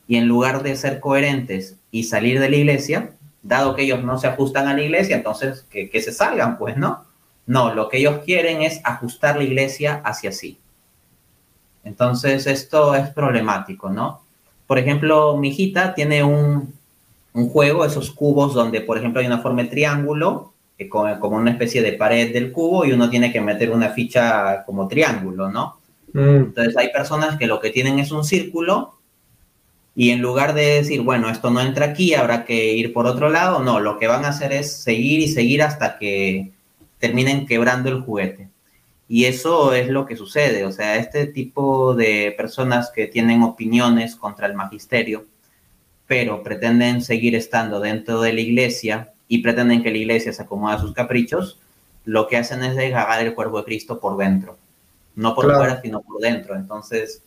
y 0.10 0.18
en 0.18 0.28
lugar 0.28 0.62
de 0.62 0.76
ser 0.76 1.00
coherentes 1.00 1.78
y 1.89 2.04
salir 2.04 2.41
de 2.41 2.50
la 2.50 2.58
iglesia, 2.58 3.12
dado 3.44 3.76
que 3.76 3.84
ellos 3.84 4.04
no 4.04 4.18
se 4.20 4.28
ajustan 4.28 4.68
a 4.68 4.74
la 4.74 4.82
iglesia, 4.82 5.16
entonces 5.16 5.66
que, 5.70 6.02
se 6.02 6.12
salgan, 6.12 6.58
pues, 6.58 6.76
¿no? 6.76 7.06
No, 7.46 7.74
lo 7.74 7.88
que 7.88 8.00
ellos 8.00 8.20
quieren 8.26 8.62
es 8.62 8.82
ajustar 8.84 9.38
la 9.38 9.46
iglesia 9.46 10.02
hacia 10.04 10.34
sí. 10.34 10.60
Entonces, 11.86 12.46
esto 12.46 12.94
es 12.94 13.08
problemático, 13.10 13.89
¿no? 13.89 14.22
Por 14.68 14.80
ejemplo, 14.80 15.38
mi 15.38 15.48
hijita 15.48 15.94
tiene 15.94 16.26
un, 16.26 16.74
juego, 17.54 17.86
esos 17.86 18.12
cubos 18.12 18.54
donde, 18.54 18.82
por 18.82 18.98
ejemplo, 18.98 19.22
hay 19.22 19.28
una 19.28 19.41
forma 19.41 19.64
de 19.64 19.70
triángulo, 19.70 20.53
como, 20.90 21.36
una 21.38 21.52
especie 21.52 21.82
de 21.82 21.94
pared 21.94 22.34
del 22.34 22.52
cubo, 22.52 22.86
y 22.86 22.92
uno 22.92 23.10
tiene 23.10 23.32
que 23.32 23.42
meter 23.42 23.72
una 23.72 23.90
ficha 23.90 24.64
como 24.66 24.88
triángulo, 24.88 25.50
¿no? 25.50 25.78
Mm. 26.14 26.36
Entonces, 26.36 26.78
hay 26.78 26.90
personas 26.90 27.38
que 27.38 27.48
lo 27.48 27.60
que 27.60 27.70
tienen 27.70 28.00
es 28.00 28.12
un 28.12 28.24
círculo, 28.24 29.00
y 29.96 30.10
en 30.10 30.22
lugar 30.22 30.54
de 30.54 30.66
decir, 30.82 31.02
bueno, 31.02 31.30
esto 31.30 31.52
no 31.52 31.62
entra 31.62 31.88
aquí, 31.88 32.14
habrá 32.16 32.46
que 32.46 32.74
ir 32.74 32.94
por 32.94 33.06
otro 33.06 33.30
lado, 33.30 33.60
no, 33.64 33.80
lo 33.80 34.00
que 34.00 34.08
van 34.08 34.26
a 34.26 34.30
hacer 34.30 34.52
es 34.52 34.76
seguir 34.76 35.20
y 35.20 35.28
seguir 35.28 35.62
hasta 35.62 35.98
que 36.00 36.52
terminen 36.98 37.46
quebrando 37.46 37.90
el 37.90 38.02
juguete. 38.02 38.50
Y 39.08 39.26
eso 39.26 39.74
es 39.74 39.90
lo 39.90 40.06
que 40.06 40.16
sucede, 40.16 40.66
o 40.66 40.72
sea, 40.72 40.96
este 40.96 41.28
tipo 41.28 41.94
de 41.94 42.34
personas 42.36 42.92
que 42.94 43.08
tienen 43.08 43.44
opiniones 43.44 44.16
contra 44.16 44.48
el 44.48 44.56
magisterio, 44.56 45.26
pero 46.08 46.42
pretenden 46.42 47.02
seguir 47.02 47.36
estando 47.36 47.80
dentro 47.80 48.22
de 48.22 48.34
la 48.34 48.42
iglesia 48.42 49.12
y 49.28 49.41
pretenden 49.41 49.84
que 49.84 49.91
la 49.91 49.97
iglesia 49.97 50.34
se 50.34 50.43
acomode 50.43 50.76
a 50.76 50.80
sus 50.80 50.93
caprichos, 50.93 51.59
lo 52.05 52.28
que 52.28 52.38
hacen 52.38 52.63
es 52.63 52.76
desgarrar 52.76 53.21
el 53.26 53.34
cuerpo 53.34 53.59
de 53.59 53.65
Cristo 53.65 53.99
por 53.99 54.17
dentro, 54.17 54.57
no 55.15 55.34
por 55.34 55.53
fuera, 55.53 55.82
sino 55.82 56.01
por 56.01 56.21
dentro. 56.21 56.55
Entonces, 56.55 57.24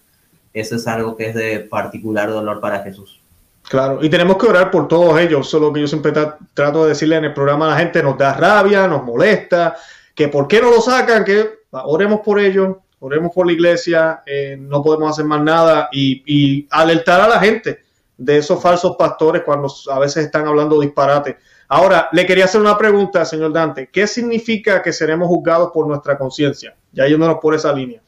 eso 0.53 0.77
es 0.77 0.87
algo 0.87 1.17
que 1.17 1.31
es 1.31 1.35
de 1.35 1.61
particular 1.61 2.31
dolor 2.31 2.61
para 2.61 2.83
Jesús. 2.83 3.21
Claro, 3.69 3.99
y 4.03 4.09
tenemos 4.09 4.37
que 4.37 4.47
orar 4.47 4.71
por 4.71 4.87
todos 4.87 5.19
ellos. 5.19 5.49
Solo 5.49 5.73
que 5.73 5.81
yo 5.81 5.89
siempre 5.89 6.13
trato 6.55 6.85
de 6.85 6.91
decirle 6.91 7.17
en 7.17 7.25
el 7.25 7.35
programa 7.35 7.67
a 7.67 7.71
la 7.71 7.79
gente, 7.79 8.03
nos 8.03 8.17
da 8.17 8.35
rabia, 8.35 8.87
nos 8.87 9.03
molesta, 9.03 9.77
que 10.15 10.29
por 10.29 10.47
qué 10.47 10.61
no 10.61 10.71
lo 10.71 10.81
sacan, 10.81 11.25
que 11.25 11.51
oremos 11.71 12.21
por 12.21 12.39
ellos, 12.39 12.77
oremos 13.01 13.33
por 13.35 13.47
la 13.47 13.53
iglesia, 13.53 14.23
eh, 14.25 14.57
no 14.59 14.83
podemos 14.83 15.11
hacer 15.11 15.25
más 15.25 15.43
nada 15.43 15.89
y, 15.93 16.67
alertar 16.71 17.21
a 17.21 17.29
la 17.29 17.41
gente 17.41 17.81
de 18.17 18.39
esos 18.39 18.63
falsos 18.63 18.97
pastores 18.97 19.43
cuando 19.43 19.69
a 19.91 19.99
veces 19.99 20.25
están 20.25 20.47
hablando 20.47 20.81
disparate. 20.81 21.37
Ahora, 21.69 22.09
le 22.13 22.27
quería 22.27 22.45
hacer 22.45 22.61
una 22.61 22.79
pregunta, 22.79 23.25
señor 23.25 23.53
Dante. 23.53 23.89
¿Qué 23.89 24.07
significa 24.07 24.83
que 24.83 24.93
seremos 24.93 25.29
juzgados 25.29 25.71
por 25.73 25.87
nuestra 25.87 26.17
conciencia? 26.17 26.77
Ya 26.93 27.07
yéndonos 27.07 27.39
por 27.41 27.55
esa 27.55 27.73
línea. 27.73 28.01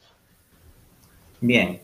Bien, 1.41 1.81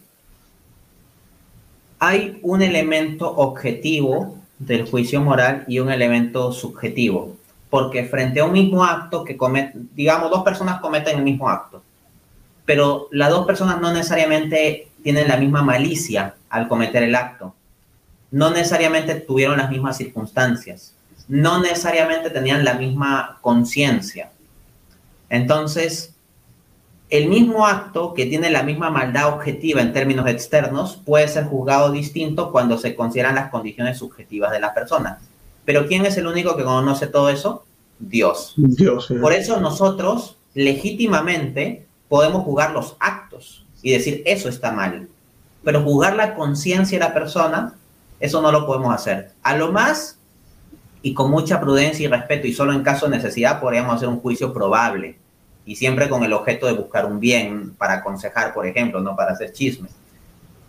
hay 2.00 2.40
un 2.44 2.62
elemento 2.62 3.30
objetivo 3.30 4.38
del 4.60 4.90
juicio 4.90 5.22
moral 5.22 5.64
y 5.68 5.80
un 5.80 5.90
elemento 5.90 6.52
subjetivo, 6.52 7.36
porque 7.70 8.06
frente 8.06 8.40
a 8.40 8.46
un 8.46 8.52
mismo 8.52 8.84
acto 8.84 9.24
que 9.24 9.38
cometen, 9.38 9.90
digamos, 9.96 10.30
dos 10.30 10.44
personas 10.44 10.80
cometen 10.82 11.18
el 11.18 11.24
mismo 11.24 11.50
acto, 11.50 11.84
pero 12.66 13.08
las 13.12 13.30
dos 13.30 13.46
personas 13.46 13.80
no 13.80 13.94
necesariamente 13.94 14.90
tienen 15.04 15.28
la 15.28 15.38
misma 15.38 15.62
malicia 15.62 16.36
al 16.50 16.68
cometer 16.68 17.04
el 17.04 17.16
acto, 17.16 17.54
no 18.32 18.50
necesariamente 18.50 19.16
tuvieron 19.16 19.58
las 19.58 19.70
mismas 19.70 19.98
circunstancias, 19.98 20.95
no 21.28 21.62
necesariamente 21.62 22.30
tenían 22.30 22.64
la 22.64 22.76
misma 22.76 23.40
conciencia. 23.42 24.32
Entonces, 25.30 26.14
el 27.10 27.30
mismo 27.30 27.66
acto 27.68 28.14
que 28.14 28.26
tiene 28.26 28.50
la 28.50 28.64
misma 28.64 28.90
maldad 28.90 29.34
objetiva 29.34 29.82
en 29.82 29.94
términos 29.94 30.28
externos 30.28 31.02
puede 31.06 31.28
ser 31.28 31.46
juzgado 31.46 31.92
distinto 31.92 32.52
cuando 32.52 32.78
se 32.78 32.96
consideran 32.96 33.36
las 33.36 33.50
condiciones 33.50 33.98
subjetivas 33.98 34.52
de 34.52 34.60
la 34.60 34.74
persona. 34.74 35.20
Pero 35.66 35.88
¿quién 35.88 36.06
es 36.06 36.18
el 36.18 36.28
único 36.28 36.56
que 36.56 36.64
conoce 36.64 37.08
todo 37.08 37.30
eso? 37.30 37.66
Dios. 38.00 38.54
Dios 38.58 39.12
Por 39.22 39.34
eso 39.34 39.60
nosotros 39.60 40.38
legítimamente 40.54 41.86
podemos 42.10 42.44
juzgar 42.44 42.72
los 42.72 42.96
actos 43.00 43.66
y 43.82 43.92
decir 43.92 44.22
eso 44.26 44.50
está 44.50 44.72
mal. 44.72 45.08
Pero 45.64 45.84
juzgar 45.84 46.16
la 46.16 46.36
conciencia 46.36 47.00
de 47.00 47.06
la 47.06 47.14
persona, 47.14 47.76
eso 48.20 48.42
no 48.42 48.52
lo 48.52 48.66
podemos 48.66 48.94
hacer. 48.94 49.32
A 49.44 49.56
lo 49.56 49.72
más, 49.72 50.20
y 51.06 51.14
con 51.14 51.30
mucha 51.30 51.62
prudencia 51.62 52.04
y 52.04 52.08
respeto, 52.08 52.48
y 52.48 52.54
solo 52.54 52.74
en 52.74 52.82
caso 52.82 53.06
de 53.06 53.18
necesidad, 53.18 53.62
podríamos 53.62 53.96
hacer 53.96 54.08
un 54.08 54.20
juicio 54.22 54.52
probable 54.52 55.20
y 55.64 55.76
siempre 55.76 56.10
con 56.10 56.24
el 56.24 56.34
objeto 56.34 56.66
de 56.66 56.74
buscar 56.74 57.06
un 57.06 57.20
bien 57.20 57.76
para 57.78 57.94
aconsejar, 57.94 58.56
por 58.56 58.66
ejemplo, 58.66 59.00
no 59.02 59.16
para 59.16 59.34
hacer 59.34 59.54
chismes. 59.54 59.92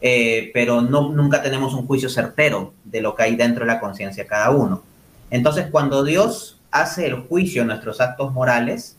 Eh, 0.02 0.50
pero 0.52 0.82
no, 0.82 1.08
nunca 1.08 1.40
tenemos 1.40 1.72
un 1.72 1.86
juicio 1.86 2.10
certero 2.10 2.74
de 2.84 3.00
lo 3.00 3.14
que 3.14 3.22
hay 3.22 3.34
dentro 3.34 3.64
de 3.64 3.72
la 3.72 3.80
conciencia 3.80 4.24
de 4.24 4.28
cada 4.28 4.50
uno. 4.50 4.82
Entonces, 5.30 5.68
cuando 5.70 6.04
Dios 6.04 6.60
hace 6.70 7.06
el 7.06 7.14
juicio 7.14 7.62
en 7.62 7.68
nuestros 7.68 8.02
actos 8.02 8.30
morales, 8.34 8.98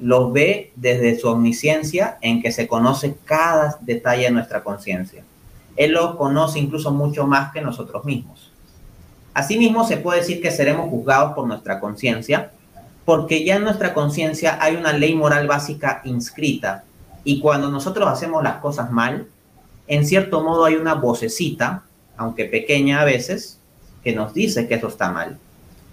los 0.00 0.32
ve 0.32 0.72
desde 0.76 1.18
su 1.18 1.28
omnisciencia 1.28 2.16
en 2.22 2.40
que 2.40 2.52
se 2.52 2.66
conoce 2.66 3.16
cada 3.26 3.76
detalle 3.82 4.22
de 4.22 4.30
nuestra 4.30 4.64
conciencia. 4.64 5.24
Él 5.76 5.92
lo 5.92 6.16
conoce 6.16 6.58
incluso 6.58 6.90
mucho 6.90 7.26
más 7.26 7.52
que 7.52 7.60
nosotros 7.60 8.06
mismos. 8.06 8.53
Asimismo, 9.34 9.84
se 9.84 9.96
puede 9.96 10.20
decir 10.20 10.40
que 10.40 10.50
seremos 10.50 10.88
juzgados 10.88 11.34
por 11.34 11.46
nuestra 11.46 11.80
conciencia, 11.80 12.52
porque 13.04 13.44
ya 13.44 13.56
en 13.56 13.64
nuestra 13.64 13.92
conciencia 13.92 14.58
hay 14.60 14.76
una 14.76 14.92
ley 14.92 15.14
moral 15.14 15.46
básica 15.46 16.00
inscrita 16.04 16.84
y 17.24 17.40
cuando 17.40 17.70
nosotros 17.70 18.08
hacemos 18.08 18.42
las 18.42 18.56
cosas 18.56 18.90
mal, 18.90 19.26
en 19.88 20.06
cierto 20.06 20.42
modo 20.42 20.64
hay 20.64 20.76
una 20.76 20.94
vocecita, 20.94 21.82
aunque 22.16 22.44
pequeña 22.44 23.00
a 23.00 23.04
veces, 23.04 23.58
que 24.02 24.14
nos 24.14 24.34
dice 24.34 24.68
que 24.68 24.74
eso 24.74 24.88
está 24.88 25.10
mal. 25.10 25.38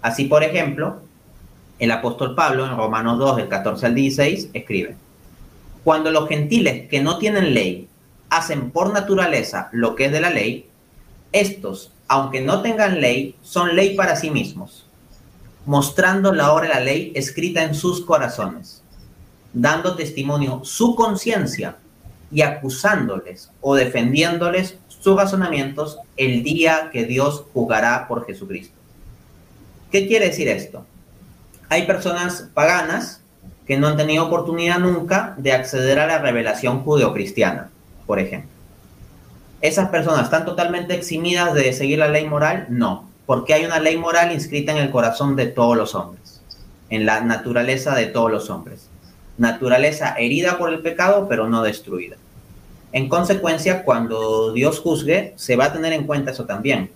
Así, 0.02 0.24
por 0.24 0.42
ejemplo, 0.42 1.00
el 1.78 1.90
apóstol 1.90 2.34
Pablo 2.34 2.66
en 2.66 2.76
Romanos 2.76 3.18
2, 3.18 3.36
del 3.36 3.48
14 3.48 3.86
al 3.86 3.94
16, 3.94 4.50
escribe, 4.52 4.96
cuando 5.84 6.10
los 6.10 6.28
gentiles 6.28 6.88
que 6.88 7.00
no 7.00 7.18
tienen 7.18 7.54
ley 7.54 7.88
hacen 8.30 8.70
por 8.70 8.92
naturaleza 8.92 9.68
lo 9.72 9.94
que 9.96 10.06
es 10.06 10.12
de 10.12 10.20
la 10.20 10.30
ley, 10.30 10.68
estos, 11.32 11.92
aunque 12.12 12.42
no 12.42 12.60
tengan 12.60 13.00
ley, 13.00 13.36
son 13.42 13.74
ley 13.74 13.96
para 13.96 14.16
sí 14.16 14.30
mismos 14.30 14.84
mostrando 15.64 16.32
la 16.32 16.52
obra 16.52 16.68
de 16.68 16.74
la 16.74 16.80
ley 16.80 17.12
escrita 17.14 17.62
en 17.62 17.74
sus 17.74 18.04
corazones, 18.04 18.82
dando 19.52 19.96
testimonio 19.96 20.60
su 20.64 20.94
conciencia 20.94 21.76
y 22.30 22.42
acusándoles 22.42 23.50
o 23.60 23.74
defendiéndoles 23.74 24.76
sus 24.88 25.16
razonamientos 25.16 25.98
el 26.16 26.42
día 26.42 26.90
que 26.92 27.04
Dios 27.04 27.44
juzgará 27.52 28.08
por 28.08 28.26
Jesucristo. 28.26 28.74
¿Qué 29.90 30.06
quiere 30.06 30.26
decir 30.26 30.48
esto? 30.48 30.84
Hay 31.68 31.86
personas 31.86 32.48
paganas 32.52 33.20
que 33.66 33.78
no 33.78 33.88
han 33.88 33.96
tenido 33.96 34.26
oportunidad 34.26 34.80
nunca 34.80 35.34
de 35.38 35.52
acceder 35.52 35.98
a 35.98 36.06
la 36.06 36.18
revelación 36.18 36.82
judeocristiana, 36.82 37.70
por 38.06 38.18
ejemplo. 38.18 38.51
¿Esas 39.62 39.88
personas 39.88 40.24
están 40.24 40.44
totalmente 40.44 40.94
eximidas 40.94 41.54
de 41.54 41.72
seguir 41.72 42.00
la 42.00 42.08
ley 42.08 42.28
moral? 42.28 42.66
No 42.68 43.10
porque 43.26 43.54
hay 43.54 43.64
una 43.64 43.78
ley 43.78 43.96
moral 43.96 44.32
inscrita 44.32 44.72
en 44.72 44.78
el 44.78 44.90
corazón 44.90 45.36
de 45.36 45.46
todos 45.46 45.76
los 45.76 45.94
hombres, 45.94 46.42
en 46.90 47.06
la 47.06 47.20
naturaleza 47.20 47.94
de 47.94 48.06
todos 48.06 48.30
los 48.30 48.50
hombres. 48.50 48.88
Naturaleza 49.38 50.14
herida 50.18 50.58
por 50.58 50.72
el 50.72 50.80
pecado, 50.80 51.28
pero 51.28 51.48
no 51.48 51.62
destruida. 51.62 52.16
En 52.92 53.08
consecuencia, 53.08 53.84
cuando 53.84 54.52
Dios 54.52 54.80
juzgue, 54.80 55.32
se 55.36 55.56
va 55.56 55.66
a 55.66 55.72
tener 55.72 55.92
en 55.92 56.04
cuenta 56.04 56.32
eso 56.32 56.44
también. 56.44 56.90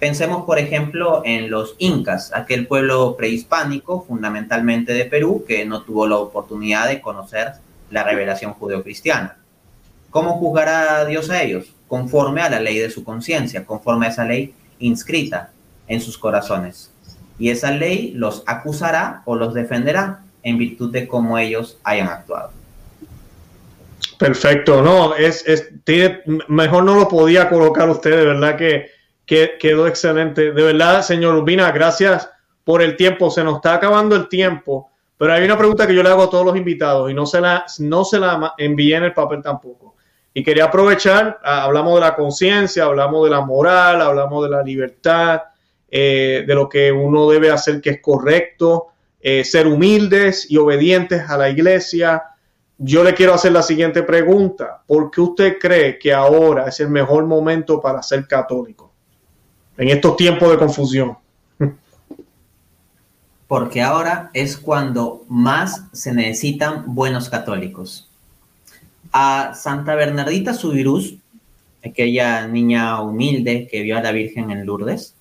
Pensemos, 0.00 0.44
por 0.44 0.58
ejemplo, 0.58 1.22
en 1.24 1.50
los 1.50 1.76
incas, 1.78 2.32
aquel 2.34 2.66
pueblo 2.66 3.16
prehispánico, 3.16 4.04
fundamentalmente 4.06 4.92
de 4.92 5.04
Perú, 5.04 5.44
que 5.46 5.64
no 5.64 5.82
tuvo 5.82 6.08
la 6.08 6.16
oportunidad 6.16 6.88
de 6.88 7.00
conocer 7.00 7.52
la 7.90 8.02
revelación 8.02 8.54
judeocristiana. 8.54 9.36
¿Cómo 10.10 10.38
juzgará 10.38 11.04
Dios 11.04 11.30
a 11.30 11.42
ellos? 11.42 11.75
Conforme 11.88 12.40
a 12.42 12.50
la 12.50 12.60
ley 12.60 12.78
de 12.78 12.90
su 12.90 13.04
conciencia, 13.04 13.64
conforme 13.64 14.06
a 14.06 14.10
esa 14.10 14.24
ley 14.24 14.54
inscrita 14.78 15.50
en 15.88 16.00
sus 16.00 16.18
corazones. 16.18 16.90
Y 17.38 17.50
esa 17.50 17.70
ley 17.70 18.12
los 18.14 18.42
acusará 18.46 19.22
o 19.24 19.36
los 19.36 19.54
defenderá 19.54 20.22
en 20.42 20.58
virtud 20.58 20.92
de 20.92 21.06
cómo 21.06 21.38
ellos 21.38 21.78
hayan 21.84 22.08
actuado. 22.08 22.50
Perfecto, 24.18 24.82
no, 24.82 25.14
es, 25.14 25.44
mejor 26.48 26.84
no 26.84 26.94
lo 26.94 27.08
podía 27.08 27.48
colocar 27.48 27.90
usted, 27.90 28.16
de 28.16 28.24
verdad 28.24 28.56
que, 28.56 28.90
quedó 29.26 29.86
excelente. 29.86 30.52
De 30.52 30.62
verdad, 30.62 31.02
señor 31.02 31.34
Urbina, 31.34 31.70
gracias 31.72 32.30
por 32.64 32.80
el 32.80 32.96
tiempo, 32.96 33.30
se 33.30 33.44
nos 33.44 33.56
está 33.56 33.74
acabando 33.74 34.16
el 34.16 34.28
tiempo, 34.28 34.90
pero 35.18 35.32
hay 35.32 35.44
una 35.44 35.58
pregunta 35.58 35.86
que 35.86 35.94
yo 35.94 36.02
le 36.02 36.08
hago 36.08 36.22
a 36.22 36.30
todos 36.30 36.46
los 36.46 36.56
invitados 36.56 37.10
y 37.10 37.14
no 37.14 37.26
se 37.26 37.40
la, 37.40 37.66
no 37.80 38.04
se 38.04 38.18
la 38.18 38.54
envié 38.56 38.96
en 38.96 39.04
el 39.04 39.12
papel 39.12 39.42
tampoco. 39.42 39.95
Y 40.38 40.44
quería 40.44 40.66
aprovechar, 40.66 41.40
ah, 41.42 41.62
hablamos 41.62 41.94
de 41.94 42.00
la 42.02 42.14
conciencia, 42.14 42.84
hablamos 42.84 43.24
de 43.24 43.30
la 43.30 43.40
moral, 43.40 44.02
hablamos 44.02 44.44
de 44.44 44.50
la 44.50 44.62
libertad, 44.62 45.44
eh, 45.90 46.44
de 46.46 46.54
lo 46.54 46.68
que 46.68 46.92
uno 46.92 47.30
debe 47.30 47.50
hacer 47.50 47.80
que 47.80 47.88
es 47.88 48.02
correcto, 48.02 48.88
eh, 49.18 49.44
ser 49.44 49.66
humildes 49.66 50.46
y 50.50 50.58
obedientes 50.58 51.22
a 51.26 51.38
la 51.38 51.48
iglesia. 51.48 52.22
Yo 52.76 53.02
le 53.02 53.14
quiero 53.14 53.32
hacer 53.32 53.52
la 53.52 53.62
siguiente 53.62 54.02
pregunta. 54.02 54.82
¿Por 54.86 55.10
qué 55.10 55.22
usted 55.22 55.56
cree 55.58 55.98
que 55.98 56.12
ahora 56.12 56.66
es 56.66 56.80
el 56.80 56.90
mejor 56.90 57.24
momento 57.24 57.80
para 57.80 58.02
ser 58.02 58.28
católico? 58.28 58.92
En 59.78 59.88
estos 59.88 60.18
tiempos 60.18 60.50
de 60.50 60.58
confusión. 60.58 61.16
Porque 63.48 63.80
ahora 63.80 64.28
es 64.34 64.58
cuando 64.58 65.24
más 65.30 65.84
se 65.94 66.12
necesitan 66.12 66.94
buenos 66.94 67.30
católicos. 67.30 68.05
A 69.18 69.54
Santa 69.54 69.94
Bernardita 69.94 70.52
Subirús, 70.52 71.16
aquella 71.82 72.46
niña 72.46 73.00
humilde 73.00 73.66
que 73.66 73.80
vio 73.80 73.96
a 73.96 74.02
la 74.02 74.12
Virgen 74.12 74.50
en 74.50 74.66
Lourdes, 74.66 75.14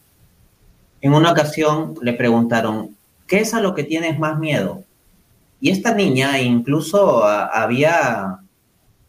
en 1.00 1.14
una 1.14 1.32
ocasión 1.32 1.96
le 2.02 2.12
preguntaron, 2.12 2.98
¿qué 3.26 3.40
es 3.40 3.54
a 3.54 3.62
lo 3.62 3.74
que 3.74 3.86
tienes 3.86 4.20
más 4.20 4.38
miedo? 4.38 4.84
Y 5.62 5.70
esta 5.70 5.94
niña 5.94 6.42
incluso 6.42 7.24
había 7.24 8.40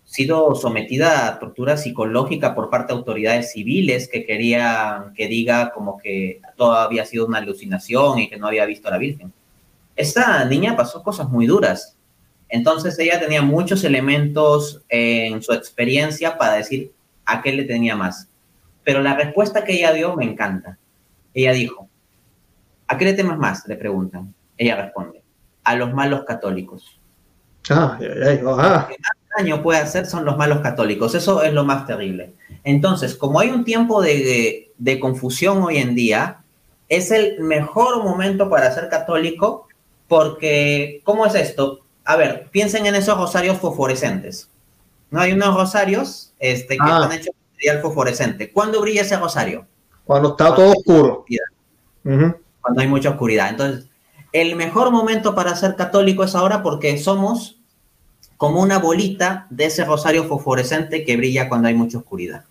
sido 0.05 0.55
sometida 0.55 1.27
a 1.27 1.41
tortura 1.41 1.77
psicológica 1.77 2.55
por 2.55 2.71
parte 2.71 2.93
de 2.93 3.01
autoridades 3.01 3.51
civiles 3.51 4.09
que 4.09 4.25
querían 4.25 5.15
que 5.15 5.27
diga 5.27 5.73
como 5.73 5.99
que 5.99 6.41
todo 6.57 6.75
había 6.75 7.05
sido 7.05 7.27
una 7.27 7.39
alucinación 7.39 8.21
y 8.21 8.29
que 8.29 8.37
no 8.37 8.47
había 8.47 8.65
visto 8.67 8.87
a 8.87 8.93
la 8.93 8.99
Virgen. 8.99 9.33
Esta 9.97 10.45
niña 10.45 10.77
pasó 10.77 11.03
cosas 11.03 11.29
muy 11.29 11.47
duras. 11.47 11.96
Entonces 12.49 12.99
ella 12.99 13.19
tenía 13.19 13.43
muchos 13.43 13.85
elementos 13.85 14.83
en 14.89 15.43
su 15.43 15.53
experiencia 15.53 16.39
para 16.39 16.55
decir 16.55 16.93
a 17.25 17.43
qué 17.43 17.53
le 17.53 17.65
tenía 17.65 17.97
más. 17.97 18.29
Pero 18.85 19.03
la 19.03 19.17
respuesta 19.17 19.65
que 19.65 19.75
ella 19.75 19.93
dio 19.93 20.15
me 20.15 20.25
encanta. 20.25 20.79
Ella 21.35 21.53
dijo, 21.53 21.89
¿a 22.87 22.97
qué 22.97 23.05
le 23.05 23.13
temas 23.15 23.39
más? 23.39 23.67
Le 23.67 23.77
preguntan. 23.77 24.33
Ella 24.57 24.77
responde, 24.77 25.23
a 25.65 25.75
los 25.75 25.93
malos 25.93 26.25
católicos. 26.25 26.99
Ah, 27.69 27.99
Lo 28.01 28.87
que 28.87 28.97
más 29.03 29.17
daño 29.37 29.63
puede 29.63 29.81
hacer 29.81 30.07
son 30.07 30.25
los 30.25 30.37
malos 30.37 30.61
católicos. 30.61 31.15
Eso 31.15 31.43
es 31.43 31.53
lo 31.53 31.65
más 31.65 31.87
terrible. 31.87 32.35
Entonces, 32.63 33.17
como 33.17 33.41
hay 33.41 33.51
un 33.51 33.65
tiempo 33.65 34.01
de, 34.01 34.73
de 34.79 35.01
confusión 35.01 35.63
hoy 35.63 35.79
en 35.79 35.95
día, 35.95 36.39
es 36.89 37.11
el 37.11 37.41
mejor 37.41 38.05
momento 38.05 38.49
para 38.49 38.71
ser 38.73 38.89
católico 38.89 39.67
porque, 40.09 41.01
¿cómo 41.05 41.27
es 41.27 41.35
esto? 41.35 41.81
A 42.07 42.17
ver, 42.17 42.49
piensen 42.51 42.87
en 42.87 42.95
esos 42.95 43.19
rosarios 43.19 43.59
fosforescentes. 43.59 44.49
No 45.11 45.21
hay 45.21 45.33
unos 45.33 45.55
rosarios 45.55 46.33
este, 46.39 46.77
que 46.77 46.83
ah. 46.83 47.01
están 47.03 47.13
hechos 47.13 47.35
de 47.35 47.53
material 47.53 47.83
fosforescente. 47.83 48.53
¿Cuándo 48.53 48.81
brilla 48.81 49.03
ese 49.03 49.17
rosario? 49.17 49.67
Cuando 50.05 50.31
está 50.31 50.55
todo 50.55 50.73
oscuro. 50.73 51.25
Cuando 52.61 52.81
hay 52.81 52.87
mucha 52.87 53.11
oscuridad. 53.11 53.51
Entonces, 53.51 53.87
el 54.33 54.55
mejor 54.55 54.93
momento 54.93 55.35
para 55.35 55.57
ser 55.57 55.75
católico 55.75 56.23
es 56.23 56.35
ahora 56.35 56.63
porque 56.63 56.97
somos 56.97 57.61
como 58.37 58.61
una 58.61 58.79
bolita 58.79 59.47
de 59.51 59.67
ese 59.67 59.85
rosario 59.85 60.25
fosforescente 60.25 61.05
que 61.05 61.17
brilla 61.17 61.49
cuando 61.49 61.69
hay 61.69 61.75
mucha 61.75 61.99
oscuridad. 61.99 62.45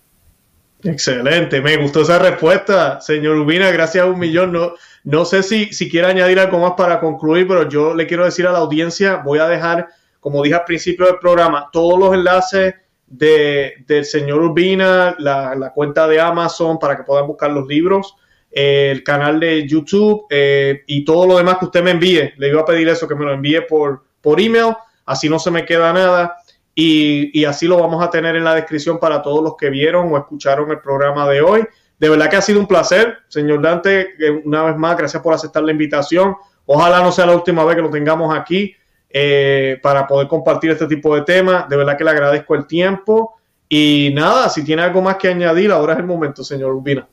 Excelente, 0.86 1.60
me 1.60 1.76
gustó 1.76 2.02
esa 2.02 2.18
respuesta, 2.18 3.00
señor 3.00 3.36
Ubina, 3.36 3.70
gracias 3.70 4.06
un 4.06 4.18
millón. 4.18 4.52
No, 4.52 4.74
no 5.04 5.24
sé 5.24 5.42
si, 5.42 5.72
si 5.72 5.90
quiere 5.90 6.06
añadir 6.06 6.38
algo 6.38 6.58
más 6.58 6.72
para 6.76 7.00
concluir, 7.00 7.46
pero 7.48 7.68
yo 7.68 7.94
le 7.94 8.06
quiero 8.06 8.24
decir 8.24 8.46
a 8.46 8.52
la 8.52 8.58
audiencia, 8.58 9.16
voy 9.16 9.38
a 9.38 9.48
dejar, 9.48 9.88
como 10.20 10.42
dije 10.42 10.54
al 10.54 10.64
principio 10.64 11.06
del 11.06 11.18
programa, 11.18 11.68
todos 11.72 11.98
los 11.98 12.14
enlaces 12.14 12.74
de, 13.06 13.74
del 13.86 14.04
señor 14.04 14.42
Urbina, 14.42 15.16
la, 15.18 15.72
cuenta 15.74 16.06
de 16.06 16.20
Amazon 16.20 16.78
para 16.78 16.96
que 16.96 17.02
puedan 17.02 17.26
buscar 17.26 17.50
los 17.50 17.66
libros, 17.66 18.14
el 18.50 19.02
canal 19.02 19.40
de 19.40 19.66
YouTube 19.66 20.26
eh, 20.30 20.82
y 20.86 21.04
todo 21.04 21.26
lo 21.26 21.36
demás 21.36 21.58
que 21.58 21.66
usted 21.66 21.82
me 21.82 21.90
envíe. 21.90 22.32
Le 22.36 22.48
iba 22.48 22.60
a 22.60 22.64
pedir 22.64 22.88
eso, 22.88 23.08
que 23.08 23.14
me 23.14 23.24
lo 23.24 23.32
envíe 23.32 23.60
por, 23.68 24.04
por 24.20 24.40
email 24.40 24.74
así 25.06 25.28
no 25.28 25.38
se 25.38 25.50
me 25.50 25.64
queda 25.64 25.92
nada. 25.92 26.36
Y, 26.78 27.42
así 27.46 27.66
lo 27.66 27.80
vamos 27.80 28.04
a 28.04 28.10
tener 28.10 28.36
en 28.36 28.44
la 28.44 28.54
descripción 28.54 28.98
para 28.98 29.22
todos 29.22 29.42
los 29.42 29.56
que 29.56 29.70
vieron 29.70 30.12
o 30.12 30.18
escucharon 30.18 30.70
el 30.70 30.78
programa 30.80 31.26
de 31.26 31.40
hoy. 31.40 31.66
De 31.98 32.10
verdad 32.10 32.28
que 32.28 32.36
ha 32.36 32.42
sido 32.42 32.60
un 32.60 32.66
placer, 32.66 33.16
señor 33.28 33.62
Dante, 33.62 34.10
una 34.44 34.62
vez 34.62 34.76
más, 34.76 34.94
gracias 34.98 35.22
por 35.22 35.32
aceptar 35.32 35.62
la 35.62 35.72
invitación. 35.72 36.36
Ojalá 36.66 37.02
no 37.02 37.10
sea 37.12 37.24
la 37.24 37.34
última 37.34 37.64
vez 37.64 37.76
que 37.76 37.82
lo 37.82 37.88
tengamos 37.88 38.36
aquí 38.38 38.76
eh, 39.08 39.78
para 39.82 40.06
poder 40.06 40.28
compartir 40.28 40.70
este 40.70 40.86
tipo 40.86 41.16
de 41.16 41.22
temas. 41.22 41.66
De 41.66 41.78
verdad 41.78 41.96
que 41.96 42.04
le 42.04 42.10
agradezco 42.10 42.54
el 42.54 42.66
tiempo. 42.66 43.36
Y 43.70 44.10
nada, 44.14 44.50
si 44.50 44.62
tiene 44.62 44.82
algo 44.82 45.00
más 45.00 45.16
que 45.16 45.28
añadir, 45.28 45.70
ahora 45.70 45.94
es 45.94 46.00
el 46.00 46.04
momento, 46.04 46.44
señor 46.44 46.74
Urbina. 46.74 47.08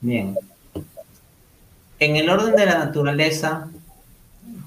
Bien. 0.00 0.36
En 1.98 2.14
el 2.14 2.30
orden 2.30 2.54
de 2.54 2.64
la 2.64 2.78
naturaleza, 2.78 3.68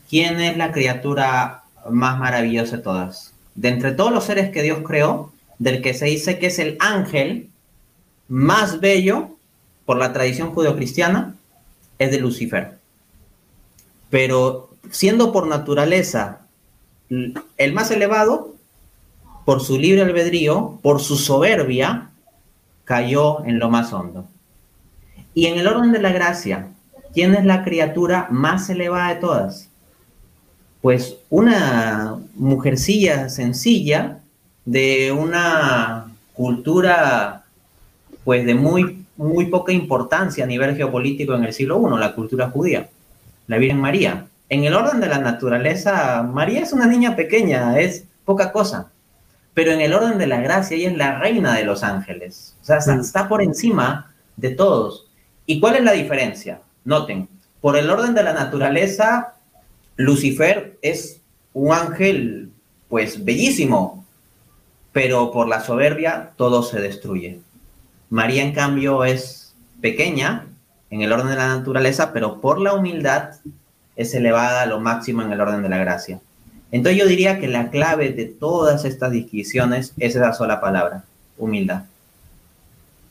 ¿quién 0.10 0.42
es 0.42 0.58
la 0.58 0.74
criatura 0.74 1.64
más 1.90 2.20
maravillosa 2.20 2.76
de 2.76 2.84
todas? 2.84 3.33
De 3.56 3.70
entre 3.70 3.92
todos 3.92 4.12
los 4.12 4.24
seres 4.24 4.52
que 4.52 4.62
Dios 4.62 4.80
creó, 4.86 5.32
del 5.60 5.82
que 5.82 5.94
se 5.94 6.06
dice 6.06 6.40
que 6.40 6.48
es 6.48 6.60
el 6.60 6.78
ángel 6.80 7.50
más 8.28 8.80
bello 8.80 9.30
por 9.86 9.98
la 9.98 10.14
tradición 10.14 10.52
judeocristiana, 10.52 11.36
es 12.00 12.12
de 12.12 12.20
Lucifer. 12.20 12.78
Pero 14.10 14.70
siendo 14.92 15.32
por 15.32 15.48
naturaleza 15.48 16.40
el 17.10 17.74
más 17.74 17.92
elevado, 17.92 18.54
por 19.46 19.62
su 19.62 19.78
libre 19.78 20.02
albedrío, 20.02 20.80
por 20.82 21.02
su 21.02 21.18
soberbia, 21.18 22.10
cayó 22.86 23.46
en 23.46 23.60
lo 23.60 23.70
más 23.70 23.94
hondo. 23.94 24.26
Y 25.34 25.48
en 25.48 25.60
el 25.60 25.68
orden 25.68 25.92
de 25.92 26.02
la 26.02 26.12
gracia, 26.12 26.68
¿quién 27.14 27.36
es 27.36 27.46
la 27.46 27.64
criatura 27.64 28.28
más 28.30 28.70
elevada 28.70 29.14
de 29.14 29.20
todas? 29.20 29.70
Pues 30.84 31.16
una 31.30 32.18
mujercilla 32.36 33.30
sencilla 33.30 34.20
de 34.66 35.14
una 35.14 36.12
cultura 36.34 37.46
pues 38.26 38.46
de 38.46 38.54
muy, 38.54 39.06
muy 39.16 39.46
poca 39.46 39.72
importancia 39.72 40.44
a 40.44 40.48
nivel 40.48 40.76
geopolítico 40.76 41.36
en 41.36 41.46
el 41.46 41.54
siglo 41.54 41.82
I, 41.88 41.98
la 41.98 42.14
cultura 42.14 42.50
judía, 42.50 42.90
la 43.48 43.60
Virgen 43.60 43.80
María. 43.80 44.26
En 44.50 44.66
el 44.66 44.76
orden 44.76 45.00
de 45.00 45.08
la 45.08 45.20
naturaleza, 45.20 46.22
María 46.22 46.60
es 46.60 46.74
una 46.74 46.86
niña 46.86 47.16
pequeña, 47.16 47.80
es 47.80 48.04
poca 48.26 48.52
cosa, 48.52 48.92
pero 49.54 49.72
en 49.72 49.80
el 49.80 49.94
orden 49.94 50.18
de 50.18 50.28
la 50.28 50.42
gracia, 50.42 50.76
ella 50.76 50.92
es 50.92 50.98
la 50.98 51.18
reina 51.18 51.56
de 51.56 51.64
los 51.64 51.82
ángeles, 51.84 52.58
o 52.62 52.66
sea, 52.66 52.80
está 52.80 53.30
por 53.30 53.42
encima 53.42 54.14
de 54.36 54.50
todos. 54.50 55.08
¿Y 55.46 55.62
cuál 55.62 55.78
es 55.78 55.84
la 55.86 55.94
diferencia? 55.94 56.60
Noten, 56.84 57.30
por 57.62 57.78
el 57.78 57.90
orden 57.90 58.14
de 58.14 58.24
la 58.24 58.34
naturaleza, 58.34 59.33
Lucifer 59.96 60.78
es 60.82 61.22
un 61.54 61.74
ángel, 61.74 62.52
pues 62.90 63.24
bellísimo, 63.24 64.06
pero 64.92 65.32
por 65.32 65.48
la 65.48 65.62
soberbia 65.62 66.32
todo 66.38 66.64
se 66.64 66.80
destruye. 66.80 67.40
María, 68.10 68.44
en 68.44 68.54
cambio, 68.54 69.04
es 69.04 69.54
pequeña 69.82 70.48
en 70.90 71.02
el 71.02 71.12
orden 71.12 71.30
de 71.30 71.36
la 71.36 71.48
naturaleza, 71.48 72.14
pero 72.14 72.40
por 72.40 72.62
la 72.62 72.74
humildad 72.74 73.32
es 73.96 74.14
elevada 74.14 74.62
a 74.62 74.66
lo 74.66 74.80
máximo 74.80 75.22
en 75.22 75.32
el 75.32 75.42
orden 75.42 75.64
de 75.64 75.70
la 75.70 75.78
gracia. 75.78 76.20
Entonces 76.72 77.00
yo 77.00 77.08
diría 77.08 77.40
que 77.40 77.48
la 77.48 77.70
clave 77.70 78.12
de 78.12 78.26
todas 78.26 78.86
estas 78.86 79.12
disquisiciones 79.12 79.94
es 79.98 80.16
esa 80.16 80.34
sola 80.34 80.60
palabra, 80.60 81.04
humildad. 81.38 81.84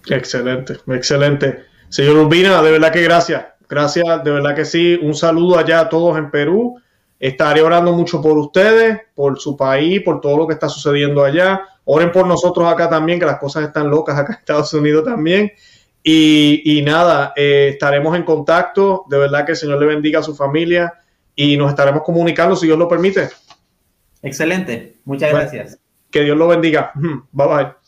Excelente, 0.09 0.79
excelente. 0.89 1.65
Señor 1.89 2.17
Urbina, 2.17 2.61
de 2.63 2.71
verdad 2.71 2.93
que 2.93 3.03
gracias. 3.03 3.45
Gracias, 3.73 4.23
de 4.23 4.31
verdad 4.31 4.55
que 4.55 4.67
sí. 4.67 4.99
Un 5.01 5.15
saludo 5.15 5.59
allá 5.59 5.81
a 5.81 5.89
todos 5.89 6.19
en 6.19 6.31
Perú. 6.31 6.79
Estaré 7.19 7.63
orando 7.63 7.95
mucho 7.95 8.21
por 8.21 8.37
ustedes, 8.37 9.01
por 9.15 9.41
su 9.41 9.57
país, 9.57 10.03
por 10.03 10.21
todo 10.21 10.37
lo 10.37 10.47
que 10.47 10.53
está 10.53 10.69
sucediendo 10.69 11.25
allá. 11.25 11.63
Oren 11.85 12.13
por 12.13 12.27
nosotros 12.27 12.71
acá 12.71 12.91
también, 12.91 13.19
que 13.19 13.25
las 13.25 13.39
cosas 13.39 13.65
están 13.65 13.89
locas 13.89 14.19
acá 14.19 14.35
en 14.35 14.39
Estados 14.41 14.75
Unidos 14.75 15.07
también. 15.07 15.53
Y, 16.05 16.83
nada, 16.85 17.33
eh, 17.35 17.71
estaremos 17.73 18.15
en 18.15 18.25
contacto. 18.25 19.07
De 19.09 19.17
verdad 19.17 19.47
que 19.47 19.53
el 19.53 19.57
Señor 19.57 19.81
le 19.81 19.87
bendiga 19.87 20.21
a 20.21 20.23
su 20.23 20.35
familia 20.35 20.93
y 21.35 21.57
nos 21.57 21.71
estaremos 21.71 22.03
comunicando 22.03 22.55
si 22.55 22.67
Dios 22.67 22.79
lo 22.79 22.89
permite. 22.89 23.31
Excelente, 24.21 24.97
muchas 25.07 25.31
gracias. 25.31 25.79
Que 26.11 26.21
Dios 26.25 26.37
lo 26.37 26.47
bendiga. 26.47 26.93
Bye 27.33 27.49
bye. 27.49 27.82